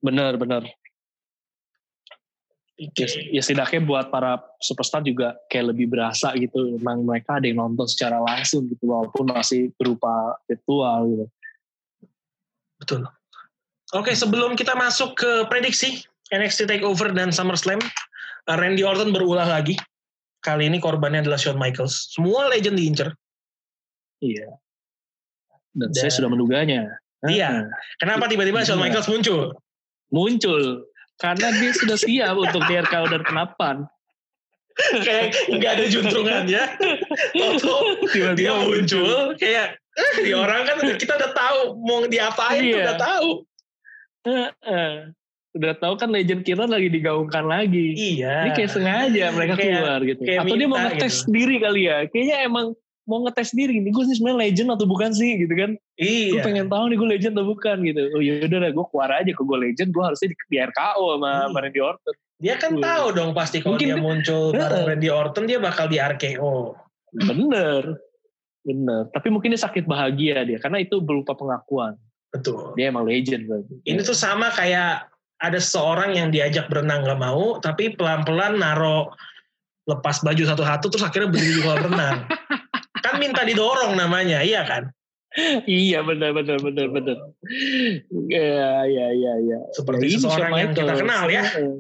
Bener 0.06 0.38
bener. 0.38 0.70
Ya, 2.80 3.08
ya 3.10 3.42
setidaknya 3.44 3.84
buat 3.84 4.08
para 4.08 4.40
superstar 4.64 5.04
juga 5.04 5.36
kayak 5.52 5.76
lebih 5.76 5.92
berasa 5.92 6.32
gitu. 6.38 6.80
Emang 6.80 7.04
mereka 7.04 7.42
ada 7.42 7.46
yang 7.50 7.60
nonton 7.60 7.90
secara 7.90 8.24
langsung 8.24 8.72
gitu 8.72 8.88
walaupun 8.88 9.28
masih 9.34 9.74
berupa 9.76 10.40
virtual 10.48 11.10
gitu. 11.12 11.26
Betul. 12.80 13.02
Oke, 13.90 14.14
sebelum 14.14 14.54
kita 14.54 14.78
masuk 14.78 15.18
ke 15.18 15.32
prediksi 15.50 16.06
NXT 16.30 16.70
Takeover 16.70 17.10
dan 17.10 17.34
SummerSlam, 17.34 17.82
uh, 18.46 18.58
Randy 18.58 18.86
Orton 18.86 19.10
berulah 19.10 19.50
lagi. 19.50 19.74
Kali 20.40 20.70
ini 20.70 20.78
korbannya 20.78 21.26
adalah 21.26 21.36
Shawn 21.36 21.58
Michaels. 21.58 22.14
Semua 22.14 22.48
legend 22.48 22.78
diincer. 22.78 23.10
Iya. 24.22 24.56
Dan, 25.74 25.90
Dan- 25.90 25.94
saya 25.96 26.12
sudah 26.14 26.30
menduganya. 26.30 26.86
Iya. 27.26 27.68
Ah, 27.68 27.76
Kenapa 28.00 28.30
tiba-tiba 28.30 28.64
Shawn 28.64 28.80
Iya. 28.80 28.86
Michaels 28.88 29.10
muncul? 29.10 29.42
Muncul 30.10 30.64
karena 31.20 31.52
dia 31.52 31.72
sudah 31.76 31.98
siap 32.00 32.36
untuk 32.46 32.62
di 32.64 32.74
RKO 32.78 33.06
dan 33.10 33.22
kenapan. 33.26 33.76
kayak 34.80 35.36
nggak 35.52 35.72
ada 35.76 35.86
juntrungannya. 35.92 36.62
Waktu 37.36 37.74
dia 38.08 38.32
Tiba-tiba 38.32 38.54
muncul, 38.64 39.12
kayak 39.36 39.76
eh, 39.76 40.12
di 40.24 40.32
orang 40.32 40.64
kan 40.64 40.78
kita 40.96 41.20
udah 41.20 41.32
tahu 41.36 41.60
mau 41.84 42.08
diapain 42.08 42.64
tuh 42.64 42.80
Iya. 42.80 42.86
udah 42.88 42.98
tahu. 42.98 43.30
Heeh. 44.30 44.94
Udah 45.50 45.74
tahu 45.76 45.98
kan 45.98 46.10
legend 46.10 46.46
kita 46.46 46.64
lagi 46.64 46.88
digaungkan 46.88 47.42
lagi. 47.44 47.98
Iya. 48.16 48.46
Ini 48.46 48.52
kayak 48.54 48.70
sengaja 48.70 49.26
mereka 49.34 49.58
Kayak- 49.58 49.82
keluar 49.82 50.00
gitu. 50.06 50.22
kayak 50.22 50.40
Atau 50.46 50.56
dia 50.56 50.68
mau 50.68 50.78
ngetes 50.80 51.02
gitu. 51.12 51.22
sendiri 51.26 51.56
kali 51.58 51.82
ya. 51.84 51.98
Kayaknya 52.06 52.38
emang 52.46 52.66
mau 53.04 53.20
ngetes 53.26 53.48
sendiri. 53.50 53.74
Nih 53.76 53.90
gue 53.90 54.04
sih 54.06 54.16
sebenarnya 54.16 54.40
legend 54.46 54.70
atau 54.70 54.86
bukan 54.86 55.10
sih 55.10 55.32
gitu 55.38 55.50
kan. 55.52 55.72
Gue 55.96 56.38
Iya. 56.38 56.42
pengen 56.46 56.70
tahu 56.70 56.84
nih 56.86 56.98
gue 56.98 57.10
legend 57.10 57.34
atau 57.34 57.48
bukan 57.50 57.78
gitu. 57.82 58.02
Oh 58.14 58.22
yaudah 58.22 58.60
lah 58.62 58.70
gue 58.70 58.86
keluar 58.88 59.10
aja 59.10 59.32
ke 59.34 59.42
gue 59.42 59.58
legend. 59.60 59.90
Gue 59.90 60.04
harusnya 60.06 60.28
di, 60.30 60.36
di 60.38 60.58
RKO 60.62 61.06
sama, 61.18 61.32
sama 61.46 61.58
Randy 61.60 61.82
Orton. 61.82 62.16
Dia 62.40 62.56
kan 62.56 62.72
Iya. 62.72 62.84
tahu 62.86 63.06
dong 63.12 63.32
pasti 63.34 63.58
kalau 63.60 63.74
Mungkin 63.76 63.88
dia 63.90 63.98
muncul 63.98 64.44
bareng 64.54 64.70
Heeh. 64.70 64.86
Randy 64.86 65.10
Orton 65.10 65.44
dia 65.44 65.58
bakal 65.58 65.90
di 65.90 65.98
RKO. 65.98 66.78
Bener. 67.12 67.84
Bener. 68.62 69.04
Tapi 69.10 69.28
mungkin 69.28 69.50
dia 69.50 69.60
sakit 69.60 69.84
bahagia 69.84 70.46
dia. 70.46 70.62
Karena 70.62 70.78
itu 70.78 71.02
berupa 71.02 71.34
pengakuan. 71.34 71.98
Betul. 72.30 72.78
Dia 72.78 72.94
emang 72.94 73.10
legend 73.10 73.50
berarti. 73.50 73.74
Ini 73.90 74.02
tuh 74.06 74.18
sama 74.18 74.54
kayak 74.54 75.10
ada 75.40 75.60
seorang 75.60 76.14
yang 76.14 76.30
diajak 76.30 76.68
berenang 76.70 77.02
nggak 77.02 77.20
mau, 77.20 77.58
tapi 77.64 77.96
pelan-pelan 77.96 78.60
naro 78.60 79.10
lepas 79.90 80.22
baju 80.22 80.44
satu-satu 80.46 80.86
terus 80.94 81.06
akhirnya 81.06 81.34
berdiri 81.34 81.54
di 81.58 81.62
kolam 81.66 81.82
renang. 81.90 82.18
kan 83.06 83.16
minta 83.18 83.42
didorong 83.42 83.98
namanya, 83.98 84.44
iya 84.46 84.62
kan? 84.68 84.92
iya 85.70 86.02
benar 86.02 86.34
benar 86.34 86.58
benar 86.58 86.88
benar. 86.90 87.18
Iya 88.10 88.66
iya 88.90 89.08
iya 89.14 89.34
iya. 89.46 89.60
Seperti 89.78 90.06
Ya, 90.10 90.14
seseorang 90.18 90.52
yang 90.58 90.72
kita 90.74 90.94
kenal 90.98 91.26
ya. 91.30 91.44
Heeh. 91.46 91.76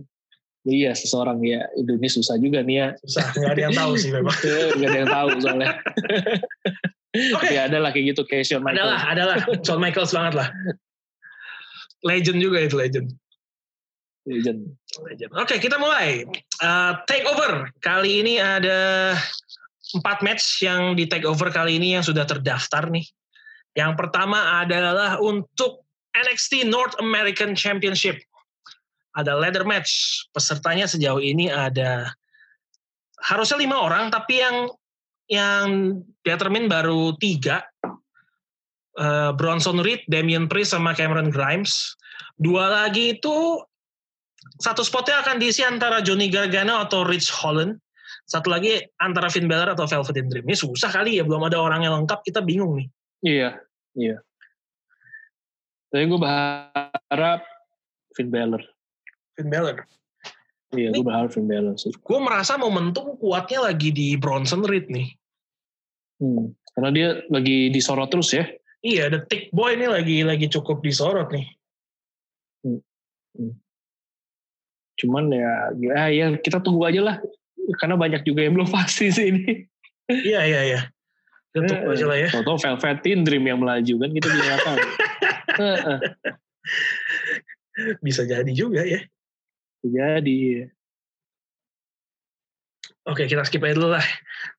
Iya 0.69 0.91
seseorang 0.93 1.41
ya. 1.41 1.65
Indonesia 1.73 2.21
susah 2.21 2.37
juga 2.37 2.61
nih 2.61 2.75
ya. 2.77 2.87
Susah, 3.01 3.25
nggak 3.33 3.53
ada 3.57 3.61
yang 3.69 3.75
tahu 3.75 3.91
sih 3.97 4.09
memang. 4.13 4.35
Gak 4.77 4.85
ada 4.89 4.97
yang 5.01 5.09
tahu 5.09 5.29
soalnya. 5.41 5.69
Oke, 7.09 7.49
Ya 7.49 7.65
ada 7.65 7.81
lah 7.81 7.89
kayak 7.89 8.13
gitu 8.13 8.21
kayak 8.29 8.45
Shawn 8.45 8.61
Michaels. 8.61 8.85
adalah, 8.85 8.99
adalah. 9.09 9.35
Shawn 9.65 9.81
Michaels 9.81 10.13
banget 10.13 10.33
lah. 10.37 10.47
Legend 12.05 12.37
juga 12.37 12.57
itu 12.63 12.75
legend. 12.77 13.07
Legend. 14.29 14.59
Legend. 15.09 15.31
Oke, 15.41 15.57
kita 15.57 15.81
mulai. 15.81 16.21
Uh, 16.61 16.93
take 17.09 17.25
over. 17.25 17.65
Kali 17.81 18.21
ini 18.21 18.37
ada 18.37 19.17
empat 19.97 20.21
match 20.21 20.61
yang 20.61 20.93
di 20.93 21.09
take 21.09 21.25
over 21.25 21.49
kali 21.49 21.81
ini 21.81 21.97
yang 21.97 22.05
sudah 22.05 22.29
terdaftar 22.29 22.93
nih. 22.93 23.03
Yang 23.73 23.97
pertama 23.97 24.61
adalah 24.61 25.17
untuk 25.17 25.81
NXT 26.13 26.69
North 26.69 26.93
American 27.01 27.57
Championship. 27.57 28.21
Ada 29.17 29.33
ladder 29.33 29.65
match. 29.65 30.23
Pesertanya 30.29 30.85
sejauh 30.85 31.19
ini 31.19 31.49
ada 31.49 32.13
harusnya 33.25 33.57
lima 33.59 33.81
orang, 33.81 34.13
tapi 34.13 34.39
yang 34.39 34.69
yang 35.29 36.01
determine 36.25 36.67
baru 36.67 37.15
tiga. 37.21 37.63
Uh, 38.99 39.31
Bronson 39.31 39.79
Reed, 39.79 40.03
Damian 40.11 40.51
Priest, 40.51 40.75
sama 40.75 40.91
Cameron 40.91 41.31
Grimes. 41.31 41.95
Dua 42.35 42.67
lagi 42.67 43.15
itu 43.15 43.63
satu 44.59 44.83
spotnya 44.83 45.23
akan 45.23 45.39
diisi 45.39 45.63
antara 45.63 46.03
Johnny 46.03 46.27
Gargano 46.27 46.83
atau 46.83 47.07
Rich 47.07 47.31
Holland. 47.31 47.79
Satu 48.27 48.51
lagi 48.51 48.77
antara 48.99 49.31
Finn 49.31 49.47
Balor 49.47 49.73
atau 49.73 49.87
Velveteen 49.87 50.27
Dream. 50.27 50.45
Ini 50.45 50.57
susah 50.57 50.91
kali 50.91 51.17
ya, 51.17 51.23
belum 51.23 51.47
ada 51.47 51.57
orang 51.57 51.87
yang 51.87 52.03
lengkap, 52.03 52.19
kita 52.27 52.43
bingung 52.43 52.75
nih. 52.75 52.87
Iya 53.23 53.49
iya. 53.95 54.17
Tapi 55.89 56.03
gue 56.05 56.19
berharap 56.19 57.41
Finn 58.13 58.29
Balor. 58.29 58.61
Finn 59.33 59.49
Balor. 59.49 59.81
Iya 60.69 60.93
gue 60.93 61.01
berharap 61.01 61.33
Finn 61.33 61.49
Balor 61.49 61.75
sih. 61.81 61.89
Gue 61.97 62.19
merasa 62.21 62.53
momentum 62.53 63.17
kuatnya 63.17 63.73
lagi 63.73 63.89
di 63.89 64.13
Bronson 64.13 64.61
Reed 64.61 64.85
nih. 64.93 65.09
Hmm. 66.21 66.53
Karena 66.77 66.89
dia 66.93 67.07
lagi 67.33 67.73
disorot 67.73 68.13
terus 68.13 68.29
ya. 68.37 68.45
Iya, 68.79 69.11
The 69.11 69.19
Tick 69.25 69.43
Boy 69.51 69.75
ini 69.75 69.89
lagi 69.89 70.21
lagi 70.23 70.47
cukup 70.47 70.85
disorot 70.85 71.33
nih. 71.33 71.47
Cuman 74.99 75.31
ya, 75.31 75.71
ya, 75.79 75.99
ya 76.11 76.25
kita 76.37 76.61
tunggu 76.61 76.85
aja 76.85 77.01
lah. 77.01 77.17
Karena 77.81 77.95
banyak 77.97 78.21
juga 78.27 78.45
yang 78.45 78.53
belum 78.59 78.69
pasti 78.77 79.09
sih 79.09 79.33
ini. 79.33 79.65
Iya, 80.05 80.41
iya, 80.45 80.61
iya. 80.69 80.81
Kita 81.49 81.65
tunggu 81.65 81.97
aja 81.97 82.05
lah 82.05 82.17
ya. 82.19 82.29
Toto 82.29 82.61
Velveteen 82.61 83.25
Dream 83.25 83.43
yang 83.49 83.57
melaju 83.57 83.93
kan 84.05 84.09
kita 84.13 84.27
nggak 84.29 84.59
tahu. 84.61 84.79
Bisa 88.05 88.21
jadi 88.27 88.51
juga 88.53 88.85
ya. 88.85 89.01
Jadi 89.85 90.65
Oke, 93.07 93.25
kita 93.25 93.41
skip 93.41 93.65
aja 93.65 93.73
dulu 93.73 93.97
lah. 93.97 94.05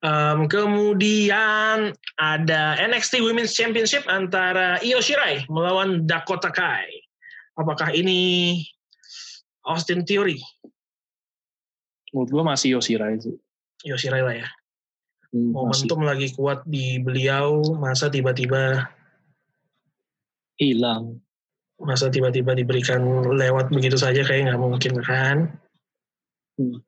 Um, 0.03 0.51
kemudian 0.51 1.95
ada 2.19 2.63
NXT 2.83 3.23
Women's 3.23 3.55
Championship 3.55 4.03
antara 4.11 4.83
Io 4.83 4.99
Shirai 4.99 5.47
melawan 5.47 6.03
Dakota 6.03 6.51
Kai. 6.51 6.91
Apakah 7.55 7.95
ini 7.95 8.59
Austin 9.63 10.03
Theory? 10.03 10.43
menurut 12.13 12.31
gue 12.31 12.43
masih 12.45 12.69
Yoshirai 12.79 13.23
sih. 13.23 13.37
Io 13.87 13.97
Shirai 13.97 14.23
lah 14.23 14.35
ya. 14.37 14.49
Hmm, 15.31 15.55
masih. 15.55 15.87
Momentum 15.87 16.01
lagi 16.03 16.29
kuat 16.35 16.67
di 16.67 16.99
beliau, 16.99 17.63
masa 17.79 18.11
tiba-tiba 18.11 18.91
hilang. 20.59 21.23
Masa 21.81 22.13
tiba-tiba 22.13 22.53
diberikan 22.53 23.01
lewat 23.37 23.73
begitu 23.73 23.97
saja 23.97 24.21
kayak 24.23 24.53
nggak 24.53 24.61
mungkin 24.61 24.95
kan? 25.01 25.37
Hmm. 26.61 26.85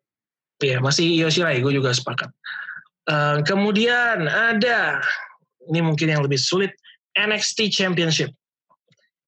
Iya, 0.63 0.79
masih 0.79 1.11
Io 1.19 1.27
Shirai, 1.27 1.59
gue 1.59 1.75
juga 1.75 1.91
sepakat. 1.91 2.31
Eh, 3.11 3.39
kemudian 3.43 4.31
ada, 4.31 5.03
ini 5.67 5.83
mungkin 5.83 6.07
yang 6.07 6.23
lebih 6.23 6.39
sulit, 6.39 6.71
NXT 7.19 7.75
Championship. 7.75 8.31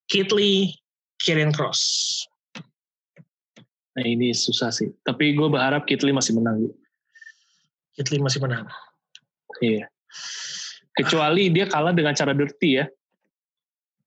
Kit 0.07 0.31
Lee, 0.31 0.79
Kieran 1.19 1.51
Cross. 1.51 1.81
Nah 3.95 4.05
ini 4.05 4.31
susah 4.31 4.71
sih. 4.71 4.91
Tapi 5.03 5.35
gue 5.35 5.49
berharap 5.51 5.89
Kit 5.91 6.07
Lee 6.07 6.15
masih 6.15 6.39
menang. 6.39 6.71
Kit 7.99 8.11
Lee 8.15 8.23
masih 8.23 8.39
menang. 8.43 8.71
Iya. 9.59 9.91
Kecuali 10.95 11.51
dia 11.51 11.67
kalah 11.67 11.91
dengan 11.91 12.15
cara 12.15 12.31
dirty 12.31 12.79
ya. 12.79 12.87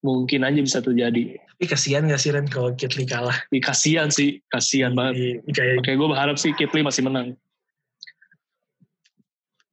Mungkin 0.06 0.46
aja 0.46 0.60
bisa 0.62 0.80
terjadi. 0.80 1.42
Tapi 1.58 1.66
kasihan 1.66 2.06
gak 2.06 2.22
sih 2.22 2.30
Ren 2.30 2.46
kalau 2.46 2.70
Kit 2.78 2.94
Lee 2.94 3.10
kalah? 3.10 3.34
Ih, 3.50 3.58
kasihan 3.58 4.14
sih, 4.14 4.46
kasihan 4.46 4.94
banget. 4.94 5.42
Di- 5.42 5.54
Kayak, 5.58 5.82
Oke, 5.82 5.92
gue 5.98 6.08
berharap 6.08 6.38
sih 6.38 6.54
Kit 6.54 6.70
Lee 6.74 6.86
masih 6.86 7.02
menang. 7.02 7.34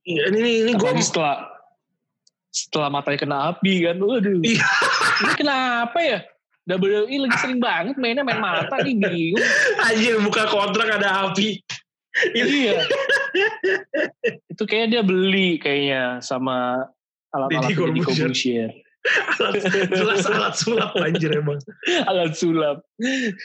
Iya, 0.05 0.33
ini, 0.33 0.39
ini, 0.41 0.53
ini 0.69 0.73
gue 0.77 0.91
setelah 1.01 1.49
setelah 2.55 2.89
matanya 2.93 3.19
kena 3.19 3.37
api 3.53 3.85
kan, 3.89 3.97
waduh. 3.99 4.41
Iya. 4.45 4.69
Ini 5.25 5.33
kenapa 5.37 5.99
ya? 6.01 6.19
WWE 6.65 7.29
lagi 7.29 7.37
sering 7.45 7.61
banget 7.61 8.01
mainnya 8.01 8.25
main 8.25 8.41
mata 8.41 8.81
nih 8.81 8.97
bingung. 8.97 9.45
aja 9.85 10.17
buka 10.25 10.49
kontrak 10.49 10.89
ada 10.97 11.29
api. 11.29 11.61
iya. 12.33 12.81
Itu 14.49 14.65
kayaknya 14.65 14.89
dia 14.89 15.03
beli 15.05 15.61
kayaknya 15.61 16.25
sama 16.25 16.89
alat-alat 17.35 17.69
Deddy 17.69 17.75
Corbuzier. 17.77 18.07
Corbuzier. 18.07 18.71
Alat, 19.37 19.61
jelas 19.93 20.25
alat 20.25 20.55
sulap 20.57 20.97
anjir 20.97 21.29
emang. 21.37 21.61
Alat 22.09 22.33
sulap. 22.37 22.81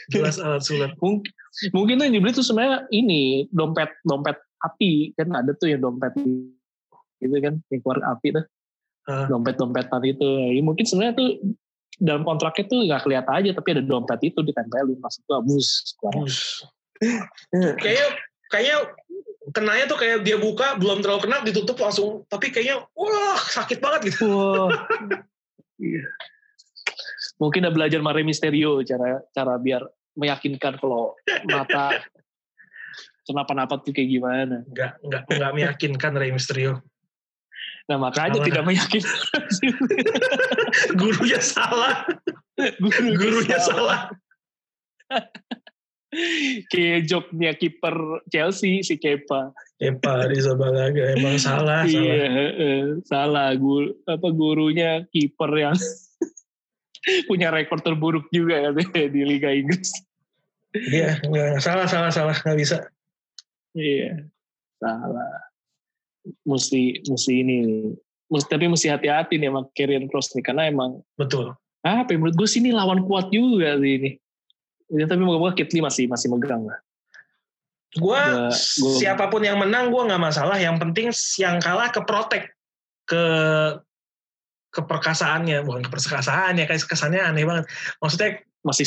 Jelas 0.08 0.40
alat 0.40 0.64
sulap. 0.64 0.96
Mungkin 1.04 1.32
mungkin 1.76 2.00
tuh 2.00 2.04
yang 2.08 2.14
dibeli 2.16 2.32
tuh 2.32 2.46
sebenarnya 2.46 2.88
ini 2.88 3.44
dompet 3.52 3.92
dompet 4.08 4.40
api 4.64 5.12
kan 5.16 5.28
ada 5.36 5.52
tuh 5.56 5.68
yang 5.68 5.84
dompet 5.84 6.16
gitu 7.20 7.36
kan 7.44 7.60
yang 7.68 7.80
keluar 7.84 8.00
api 8.16 8.32
tuh 8.32 8.44
Ah. 9.08 9.24
dompet 9.26 9.56
dompetan 9.56 10.04
itu 10.04 10.22
ya, 10.22 10.60
mungkin 10.60 10.84
sebenarnya 10.84 11.16
tuh 11.16 11.30
dalam 11.96 12.20
kontraknya 12.20 12.64
tuh 12.68 12.78
nggak 12.84 13.02
kelihatan 13.08 13.32
aja 13.32 13.50
tapi 13.56 13.68
ada 13.72 13.82
dompet 13.82 14.20
itu 14.28 14.40
ditempelin 14.44 14.98
maksud 15.00 15.24
gua 15.24 15.40
bus 15.40 15.96
Bus. 16.14 16.64
kayaknya 17.80 18.06
kayaknya 18.52 18.76
kenanya 19.56 19.84
tuh 19.88 19.98
kayak 19.98 20.20
dia 20.20 20.36
buka 20.36 20.76
belum 20.76 21.00
terlalu 21.00 21.26
kena 21.26 21.40
ditutup 21.42 21.80
langsung 21.80 22.28
tapi 22.28 22.52
kayaknya 22.52 22.84
wah 22.92 23.40
sakit 23.40 23.80
banget 23.80 24.12
gitu. 24.12 24.28
Wah. 24.28 24.68
Iya. 25.80 26.04
Mungkin 27.40 27.64
udah 27.64 27.72
belajar 27.72 28.00
Mare 28.04 28.20
Misterio 28.20 28.84
cara 28.84 29.24
cara 29.32 29.56
biar 29.56 29.80
meyakinkan 30.12 30.76
kalau 30.76 31.16
mata 31.48 31.96
kenapa-napa 33.26 33.80
tuh 33.80 33.96
kayak 33.96 34.10
gimana. 34.12 34.60
Enggak 34.68 35.00
enggak 35.00 35.22
enggak 35.32 35.52
meyakinkan 35.56 36.12
Rey 36.20 36.30
Mysterio. 36.36 36.84
Nah 37.88 37.96
makanya 37.96 38.38
Salah. 38.38 38.46
tidak 38.46 38.64
meyakinkan. 38.68 39.42
Gurunya 41.00 41.40
salah. 41.40 41.94
Gurunya 42.78 43.16
Gurunya 43.16 43.58
salah. 43.58 44.00
Kayak 46.66 47.06
joknya 47.06 47.54
kiper 47.54 47.94
Chelsea 48.26 48.82
si 48.82 48.98
Kepa. 48.98 49.54
Kepa 49.78 50.26
Rizabalaga 50.26 51.14
emang 51.14 51.38
salah 51.38 51.86
iya, 51.86 51.94
salah. 51.94 52.30
heeh, 52.34 52.78
salah. 53.06 53.48
Guru, 53.54 53.94
apa 54.10 54.28
gurunya 54.34 55.06
kiper 55.14 55.50
yang 55.54 55.78
punya 57.30 57.54
rekor 57.54 57.78
terburuk 57.78 58.26
juga 58.34 58.70
katanya 58.70 59.06
di 59.06 59.20
Liga 59.22 59.54
Inggris. 59.54 59.94
Iya 60.74 61.18
enggak 61.26 61.62
salah 61.62 61.86
salah 61.86 62.10
salah 62.10 62.34
nggak 62.34 62.58
bisa. 62.58 62.76
Iya, 63.74 64.26
salah. 64.82 65.46
Mesti 66.42 67.06
mesti 67.06 67.32
ini. 67.38 67.58
Mesti, 68.30 68.46
tapi 68.46 68.66
mesti 68.70 68.86
hati-hati 68.86 69.38
nih 69.42 69.50
sama 69.50 69.66
Kieran 69.74 70.06
Cross 70.06 70.34
nih 70.38 70.42
karena 70.46 70.70
emang 70.70 71.02
Betul. 71.18 71.54
apa 71.82 72.06
ya, 72.12 72.18
menurut 72.18 72.38
gue 72.38 72.46
sih 72.46 72.62
ini 72.62 72.70
lawan 72.70 73.02
kuat 73.06 73.30
juga 73.34 73.74
sih 73.78 73.94
ini. 73.98 74.10
Ya, 74.90 75.06
tapi 75.06 75.22
moga-moga 75.22 75.54
Kitli 75.54 75.78
masih 75.78 76.10
masih 76.10 76.30
megang 76.34 76.66
lah. 76.66 76.78
Gua- 77.98 78.50
siapa 78.98 79.26
pun 79.30 79.42
yang 79.42 79.58
menang 79.58 79.90
gua 79.90 80.06
nggak 80.06 80.22
masalah. 80.22 80.58
Yang 80.58 80.76
penting 80.82 81.06
yang 81.42 81.58
kalah 81.62 81.90
ke 81.90 82.00
protek 82.06 82.54
ke 83.06 83.22
keperkasaannya 84.70 85.66
bukan 85.66 85.82
keperkasaannya 85.90 86.64
kayak 86.66 86.86
kesannya 86.86 87.22
aneh 87.22 87.42
banget. 87.46 87.66
Maksudnya 87.98 88.30
Masih 88.60 88.84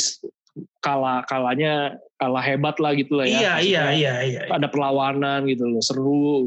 kalah 0.78 1.26
kalahnya 1.26 1.98
kalah 2.14 2.44
hebat 2.46 2.78
lah 2.78 2.94
gitu 2.94 3.18
lah 3.18 3.26
ya. 3.26 3.34
iya 3.34 3.52
iya 3.58 3.82
Maksudnya 3.90 3.98
iya 3.98 4.14
iya. 4.22 4.40
Ada 4.54 4.70
perlawanan 4.70 5.50
gitu 5.50 5.66
loh, 5.66 5.82
seru. 5.82 6.46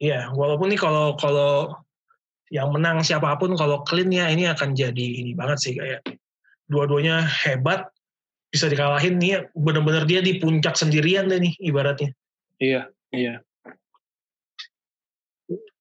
Iya, 0.00 0.32
walaupun 0.32 0.72
nih 0.72 0.80
kalau 0.80 1.14
kalau 1.20 1.76
yang 2.48 2.72
menang 2.72 3.04
siapa 3.04 3.36
pun 3.36 3.54
kalau 3.60 3.84
clean 3.84 4.08
ya 4.08 4.28
ini 4.32 4.48
akan 4.48 4.72
jadi 4.72 5.06
ini 5.24 5.32
banget 5.36 5.58
sih 5.62 5.72
kayak 5.76 6.00
dua-duanya 6.68 7.24
hebat 7.24 7.88
bisa 8.52 8.68
dikalahin 8.68 9.16
nih 9.16 9.48
bener-bener 9.56 10.04
dia 10.04 10.20
di 10.20 10.36
puncak 10.36 10.76
sendirian 10.76 11.32
deh 11.32 11.40
nih 11.40 11.56
ibaratnya. 11.64 12.12
Iya, 12.60 12.92
iya. 13.08 13.40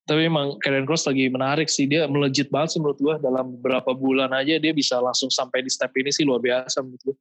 Tapi 0.08 0.28
emang 0.28 0.56
Karen 0.64 0.88
Cross 0.88 1.08
lagi 1.12 1.28
menarik 1.28 1.68
sih. 1.68 1.86
Dia 1.86 2.08
melejit 2.08 2.48
banget 2.48 2.76
sih 2.76 2.80
menurut 2.80 3.00
gue. 3.00 3.16
Dalam 3.20 3.60
beberapa 3.60 3.92
bulan 3.92 4.32
aja 4.32 4.56
dia 4.58 4.72
bisa 4.72 4.98
langsung 5.04 5.28
sampai 5.28 5.68
di 5.68 5.72
step 5.72 5.92
ini 6.00 6.10
sih 6.10 6.24
luar 6.24 6.40
biasa 6.40 6.80
menurut 6.80 7.04
gue. 7.12 7.18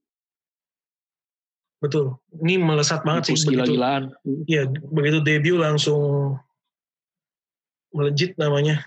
Betul. 1.80 2.14
Ini 2.44 2.60
melesat 2.60 3.02
banget 3.02 3.30
sih 3.30 3.36
begitu. 3.40 3.50
gila-gilaan. 3.56 4.02
Iya, 4.46 4.70
begitu 4.70 5.18
debut 5.22 5.58
langsung 5.58 6.34
melejit 7.90 8.38
namanya. 8.38 8.86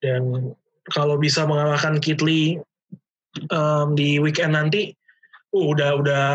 Dan 0.00 0.54
kalau 0.88 1.20
bisa 1.20 1.44
mengalahkan 1.44 2.00
Kitli 2.00 2.56
em, 3.50 3.88
di 3.98 4.16
weekend 4.22 4.56
nanti, 4.56 4.96
uh, 5.54 5.66
udah 5.70 5.90
udah 6.00 6.26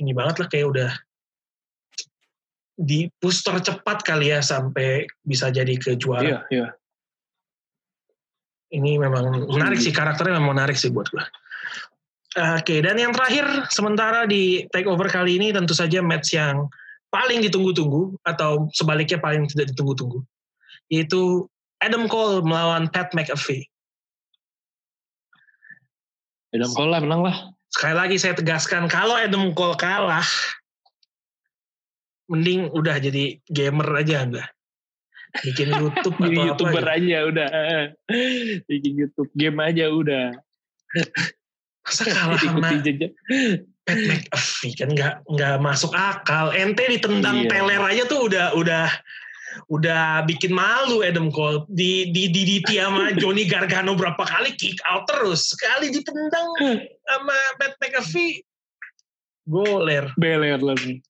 ini 0.00 0.12
banget 0.16 0.44
lah 0.44 0.48
kayak 0.48 0.66
udah 0.72 0.90
di 2.80 3.12
push 3.20 3.44
tercepat 3.44 4.00
kali 4.00 4.32
ya 4.32 4.40
sampai 4.40 5.04
bisa 5.20 5.52
jadi 5.52 5.76
ke 5.76 6.00
juara. 6.00 6.24
Iya, 6.24 6.40
iya. 6.48 6.68
Ini 8.70 8.96
memang 8.96 9.50
menarik 9.50 9.82
sih 9.82 9.92
karakternya 9.92 10.40
memang 10.40 10.56
menarik 10.56 10.78
sih 10.78 10.88
buat 10.88 11.10
gue. 11.12 11.24
Oke, 12.56 12.78
dan 12.78 12.94
yang 12.94 13.10
terakhir 13.10 13.66
sementara 13.74 14.22
di 14.22 14.62
takeover 14.70 15.10
kali 15.10 15.34
ini 15.34 15.50
tentu 15.50 15.74
saja 15.74 15.98
match 15.98 16.30
yang 16.30 16.70
paling 17.10 17.42
ditunggu-tunggu 17.42 18.14
atau 18.22 18.70
sebaliknya 18.70 19.18
paling 19.18 19.50
tidak 19.50 19.74
ditunggu-tunggu, 19.74 20.22
yaitu 20.94 21.50
Adam 21.82 22.06
Cole 22.06 22.46
melawan 22.46 22.86
Pat 22.86 23.10
McAfee. 23.10 23.66
Adam 26.54 26.70
Cole 26.70 26.90
lah 26.94 27.02
menang 27.02 27.22
lah. 27.26 27.36
Sekali 27.70 27.94
lagi 27.94 28.16
saya 28.18 28.34
tegaskan 28.34 28.90
kalau 28.90 29.14
Adam 29.14 29.54
Cole 29.54 29.78
kalah, 29.78 30.26
mending 32.26 32.70
udah 32.70 32.98
jadi 32.98 33.38
gamer 33.46 33.88
aja 33.94 34.26
enggak. 34.26 34.48
Bikin 35.30 35.70
YouTube 35.70 36.18
Jadi 36.18 36.34
atau 36.34 36.46
youtuber 36.50 36.82
apa. 36.82 36.98
gitu. 36.98 37.06
aja 37.06 37.18
udah. 37.30 37.48
Bikin 38.66 38.92
YouTube 38.98 39.30
game 39.38 39.58
aja 39.62 39.86
udah. 39.86 40.26
Masa 41.86 42.02
kalah 42.10 42.38
sama. 42.42 42.66
Pat 43.80 43.96
McAfee 43.96 44.74
kan 44.74 44.90
nggak 44.90 45.14
nggak 45.30 45.56
masuk 45.62 45.94
akal. 45.94 46.50
Ente 46.50 46.82
ditendang 46.90 47.46
Iya. 47.46 47.48
teler 47.48 47.82
aja 47.82 48.02
tuh 48.10 48.26
udah 48.26 48.46
udah 48.58 48.90
udah 49.68 50.22
bikin 50.26 50.54
malu 50.54 51.02
Adam 51.02 51.30
Cole 51.30 51.66
di 51.70 52.10
di 52.14 52.30
di, 52.30 52.60
di 52.62 52.76
sama 52.78 53.10
Johnny 53.18 53.46
Gargano 53.46 53.98
berapa 53.98 54.22
kali 54.22 54.54
kick 54.54 54.78
out 54.86 55.06
terus 55.10 55.50
sekali 55.54 55.90
ditendang 55.90 56.48
sama 57.06 57.36
Pat 57.58 57.74
McAfee 57.82 58.42
goler 59.50 60.06
Beler 60.14 60.60
lagi. 60.62 61.02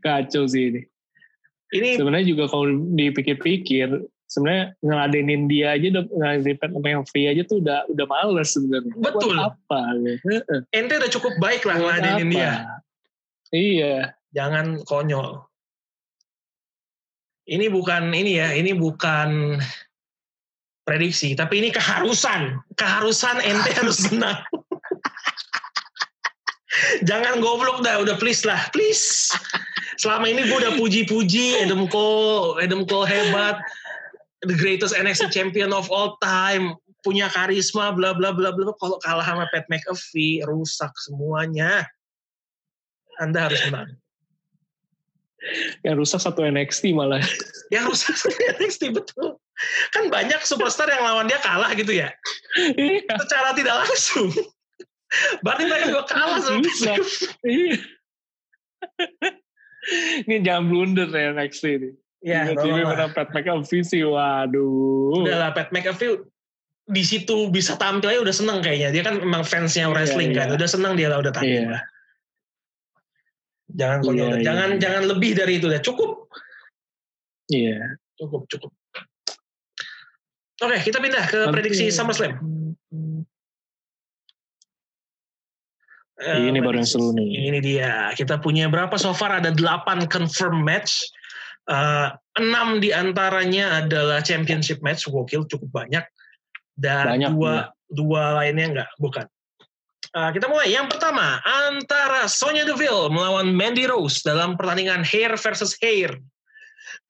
Kacau 0.00 0.48
sih 0.48 0.72
ini. 0.72 0.80
ini 1.76 2.00
Sebenarnya 2.00 2.24
juga 2.24 2.48
kalau 2.48 2.72
dipikir-pikir, 2.96 4.00
sebenarnya 4.24 4.72
ngeladenin 4.80 5.44
dia 5.44 5.76
aja, 5.76 5.92
udah 5.92 6.04
ngeladenin 6.08 6.56
Pat 6.56 6.72
McAfee 6.72 7.28
aja 7.28 7.42
tuh 7.44 7.60
udah 7.60 7.84
udah 7.92 8.06
males 8.08 8.56
sebenarnya. 8.56 8.92
Buat 8.96 9.14
Betul. 9.20 9.36
apa? 9.36 9.80
gitu. 10.00 10.54
ente 10.72 10.94
udah 10.96 11.10
cukup 11.12 11.34
baik 11.36 11.68
lah 11.68 11.76
Buat 11.76 11.84
ngeladenin 12.00 12.28
apa? 12.28 12.32
dia 12.32 12.52
Iya. 13.54 13.96
jangan 14.34 14.82
konyol 14.88 15.46
ini 17.44 17.68
bukan 17.68 18.12
ini 18.16 18.40
ya 18.40 18.56
ini 18.56 18.72
bukan 18.72 19.60
prediksi 20.84 21.36
tapi 21.36 21.60
ini 21.64 21.68
keharusan. 21.72 22.60
Keharusan 22.76 23.40
ente 23.44 23.72
harus 23.80 24.08
menang. 24.12 24.40
Jangan 27.06 27.38
goblok 27.38 27.86
dah 27.86 28.02
udah 28.02 28.16
please 28.18 28.42
lah 28.44 28.58
please. 28.72 29.30
Selama 30.00 30.26
ini 30.26 30.42
gue 30.50 30.58
udah 30.58 30.74
puji-puji 30.74 31.62
Adam 31.62 31.86
Cole 31.86 32.58
Adam 32.60 32.82
Cole 32.88 33.06
hebat. 33.06 33.60
The 34.44 34.52
greatest 34.52 34.92
NXT 34.92 35.32
champion 35.32 35.72
of 35.72 35.88
all 35.88 36.20
time. 36.20 36.76
Punya 37.00 37.28
karisma 37.32 37.92
bla 37.96 38.12
bla 38.16 38.32
bla 38.32 38.52
bla. 38.52 38.72
Kalau 38.76 38.96
kalah 39.00 39.24
sama 39.24 39.48
Pat 39.52 39.68
McAfee 39.68 40.44
rusak 40.44 40.92
semuanya. 41.00 41.88
Anda 43.22 43.46
harus 43.46 43.62
menang 43.70 44.03
Yang 45.84 45.96
rusak 46.00 46.20
satu 46.24 46.40
NXT 46.42 46.96
malah. 46.96 47.20
yang 47.74 47.84
rusak 47.84 48.16
NXT 48.60 48.92
betul 48.92 49.36
kan 49.92 50.10
banyak 50.10 50.40
superstar 50.42 50.90
yang 50.90 51.04
lawan 51.04 51.30
dia 51.30 51.38
kalah 51.38 51.70
gitu 51.72 51.94
ya 51.94 52.10
Iya. 52.74 53.06
secara 53.22 53.54
tidak 53.54 53.86
langsung 53.86 54.28
berarti 55.46 55.62
mereka 55.64 55.84
juga 55.94 56.04
kalah 56.10 56.38
sama 56.42 56.58
Bisa. 56.58 56.92
Iya. 57.44 57.76
Ini 60.24 60.40
jangan 60.40 60.64
blunder 60.72 61.08
ya 61.08 61.36
NXT 61.36 61.64
ini. 61.68 61.90
ya 62.24 62.48
tolonglah. 62.56 62.88
menang 62.96 63.12
Pat 63.12 63.28
McAfee 63.36 63.84
sih, 63.84 64.00
waduh. 64.00 65.12
udah 65.20 65.36
lah 65.38 65.50
Pat 65.52 65.68
McAfee 65.68 66.24
di 66.84 67.04
situ 67.04 67.48
bisa 67.48 67.76
tampil 67.76 68.12
aja 68.12 68.20
udah 68.24 68.32
seneng 68.32 68.58
kayaknya 68.60 68.92
dia 68.92 69.02
kan 69.04 69.16
memang 69.20 69.44
fansnya 69.44 69.88
Iya, 69.88 69.92
wrestling 69.92 70.32
kan 70.32 70.48
iya. 70.48 70.56
udah 70.56 70.68
seneng 70.68 70.96
dia 70.96 71.08
lah 71.12 71.20
udah 71.20 71.32
tampil 71.32 71.68
Iya. 71.68 71.80
Jangan 73.72 73.98
konyol 74.04 74.28
Iya, 74.28 74.36
iya, 74.40 74.44
jangan 74.44 74.68
iya. 74.76 74.80
jangan 74.80 75.02
lebih 75.08 75.30
dari 75.36 75.52
itu 75.56 75.66
udah 75.70 75.82
cukup 75.82 76.10
Iya. 77.48 77.78
cukup 78.20 78.42
cukup 78.48 78.70
oke 80.60 80.76
kita 80.84 80.98
pindah 81.00 81.24
ke 81.28 81.40
prediksi 81.52 81.88
SummerSlam 81.88 82.40
Eh, 86.14 86.46
Ini 86.46 86.62
baru 86.62 86.78
yang 86.78 86.86
seru 86.88 87.10
nih. 87.10 87.50
Ini 87.50 87.58
dia. 87.58 88.14
Kita 88.14 88.38
punya 88.38 88.70
berapa 88.70 88.94
so 88.94 89.10
far? 89.10 89.42
Ada 89.42 89.50
8 89.50 90.06
confirm 90.06 90.62
match. 90.62 91.02
Eh, 91.66 92.08
enam 92.38 92.78
di 92.78 92.94
antaranya 92.94 93.82
adalah 93.82 94.22
championship 94.22 94.78
match. 94.78 95.10
Gokil, 95.10 95.42
cukup 95.50 95.74
banyak. 95.74 96.06
Dan 96.78 97.18
Banyak, 97.18 97.30
dua, 97.34 97.50
iya. 97.50 97.62
dua 97.90 98.22
lainnya 98.38 98.66
enggak, 98.70 98.90
bukan. 99.02 99.26
Eh, 100.14 100.30
kita 100.30 100.46
mulai. 100.46 100.70
Yang 100.70 100.94
pertama, 100.94 101.42
antara 101.42 102.30
Sonya 102.30 102.62
Deville 102.62 103.10
melawan 103.10 103.50
Mandy 103.50 103.90
Rose 103.90 104.22
dalam 104.22 104.54
pertandingan 104.54 105.02
hair 105.02 105.34
versus 105.34 105.74
hair. 105.82 106.14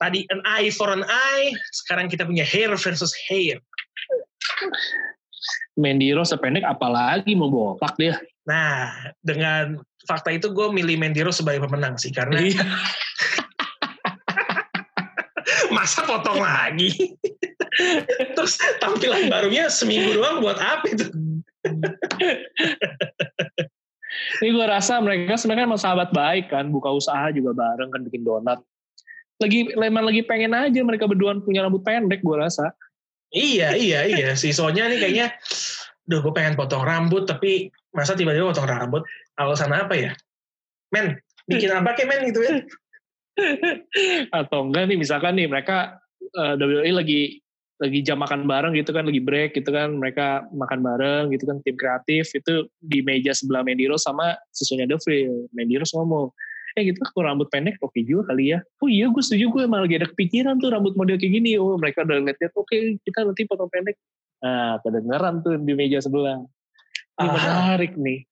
Tadi 0.00 0.24
an 0.32 0.40
eye 0.48 0.72
for 0.72 0.88
an 0.88 1.04
eye, 1.04 1.52
sekarang 1.84 2.08
kita 2.08 2.24
punya 2.24 2.48
hair 2.48 2.72
versus 2.80 3.12
hair. 3.28 3.60
Mendy 5.76 6.16
Rose 6.16 6.32
sependek 6.32 6.64
apalagi 6.64 7.36
mau 7.36 7.52
botak 7.52 7.92
dia. 8.00 8.16
Nah, 8.48 8.88
dengan 9.20 9.84
fakta 10.08 10.32
itu 10.32 10.48
gue 10.56 10.72
milih 10.72 10.96
Mendy 10.96 11.20
Rose 11.20 11.44
sebagai 11.44 11.68
pemenang 11.68 12.00
sih 12.00 12.08
karena 12.08 12.40
Iya. 12.40 12.64
masa 15.76 16.08
potong 16.08 16.40
lagi. 16.40 17.20
Terus 18.38 18.56
tampilan 18.80 19.28
barunya 19.28 19.68
seminggu 19.68 20.16
doang 20.16 20.40
buat 20.40 20.56
apa 20.56 20.88
itu? 20.88 21.12
Ini 24.42 24.50
gue 24.54 24.66
rasa 24.66 25.02
mereka 25.02 25.34
sebenarnya 25.34 25.66
emang 25.66 25.80
sahabat 25.80 26.14
baik 26.14 26.50
kan, 26.50 26.70
buka 26.70 26.94
usaha 26.94 27.30
juga 27.34 27.54
bareng 27.54 27.90
kan 27.90 28.02
bikin 28.06 28.22
donat. 28.22 28.62
Lagi 29.42 29.74
memang 29.74 30.06
lagi 30.06 30.22
pengen 30.22 30.54
aja 30.54 30.80
mereka 30.86 31.10
berdua 31.10 31.34
punya 31.42 31.66
rambut 31.66 31.82
pendek 31.82 32.22
gue 32.22 32.36
rasa. 32.38 32.70
Iya, 33.34 33.74
iya, 33.74 34.06
iya. 34.06 34.38
Si 34.38 34.54
Sonya 34.54 34.86
nih 34.86 35.02
kayaknya, 35.02 35.34
duh 36.06 36.22
gue 36.22 36.30
pengen 36.30 36.54
potong 36.54 36.86
rambut, 36.86 37.26
tapi 37.26 37.74
masa 37.90 38.14
tiba-tiba 38.14 38.54
potong 38.54 38.70
rambut? 38.70 39.02
Alasan 39.34 39.74
apa 39.74 39.98
ya? 39.98 40.14
Men, 40.94 41.18
bikin 41.50 41.74
apa 41.74 41.98
kayak 41.98 42.08
men 42.14 42.30
gitu 42.30 42.46
ya? 42.46 42.62
Atau 44.38 44.70
enggak 44.70 44.86
nih 44.86 44.98
misalkan 44.98 45.34
nih 45.34 45.50
mereka 45.50 45.98
uh, 46.38 46.54
WWE 46.54 46.90
lagi 46.94 47.42
lagi 47.82 48.06
jam 48.06 48.22
makan 48.22 48.46
bareng 48.46 48.72
gitu 48.78 48.94
kan, 48.94 49.02
lagi 49.02 49.18
break 49.18 49.58
gitu 49.58 49.70
kan, 49.74 49.98
mereka 49.98 50.46
makan 50.54 50.80
bareng 50.80 51.34
gitu 51.34 51.50
kan, 51.50 51.58
tim 51.66 51.74
kreatif 51.74 52.30
itu 52.30 52.70
di 52.78 53.02
meja 53.02 53.34
sebelah 53.34 53.66
Mandy 53.66 53.90
Rose 53.90 54.06
sama 54.06 54.38
susunya 54.54 54.86
Deville. 54.86 55.50
Mandy 55.50 55.82
Rose 55.82 55.90
ngomong, 55.98 56.30
eh 56.78 56.82
gitu 56.90 56.98
aku 57.02 57.22
rambut 57.22 57.50
pendek 57.50 57.78
oke 57.82 57.98
juga 58.02 58.34
kali 58.34 58.54
ya. 58.54 58.58
Oh 58.82 58.90
iya 58.90 59.06
gue 59.10 59.22
setuju 59.22 59.50
gue 59.50 59.62
malah 59.66 59.86
lagi 59.86 59.98
ada 60.02 60.08
kepikiran 60.10 60.58
tuh 60.58 60.70
rambut 60.74 60.94
model 60.98 61.18
kayak 61.18 61.32
gini. 61.38 61.58
Oh 61.58 61.78
mereka 61.78 62.02
udah 62.02 62.18
lihat 62.22 62.54
oke 62.54 62.76
kita 63.02 63.18
nanti 63.22 63.42
potong 63.46 63.70
pendek. 63.70 63.98
Nah 64.42 64.78
kedengeran 64.82 65.42
tuh 65.42 65.54
di 65.58 65.72
meja 65.74 66.02
sebelah. 66.02 66.42
Ini 67.14 67.26
Ah. 67.26 67.30
menarik 67.30 67.94
nih. 67.94 68.26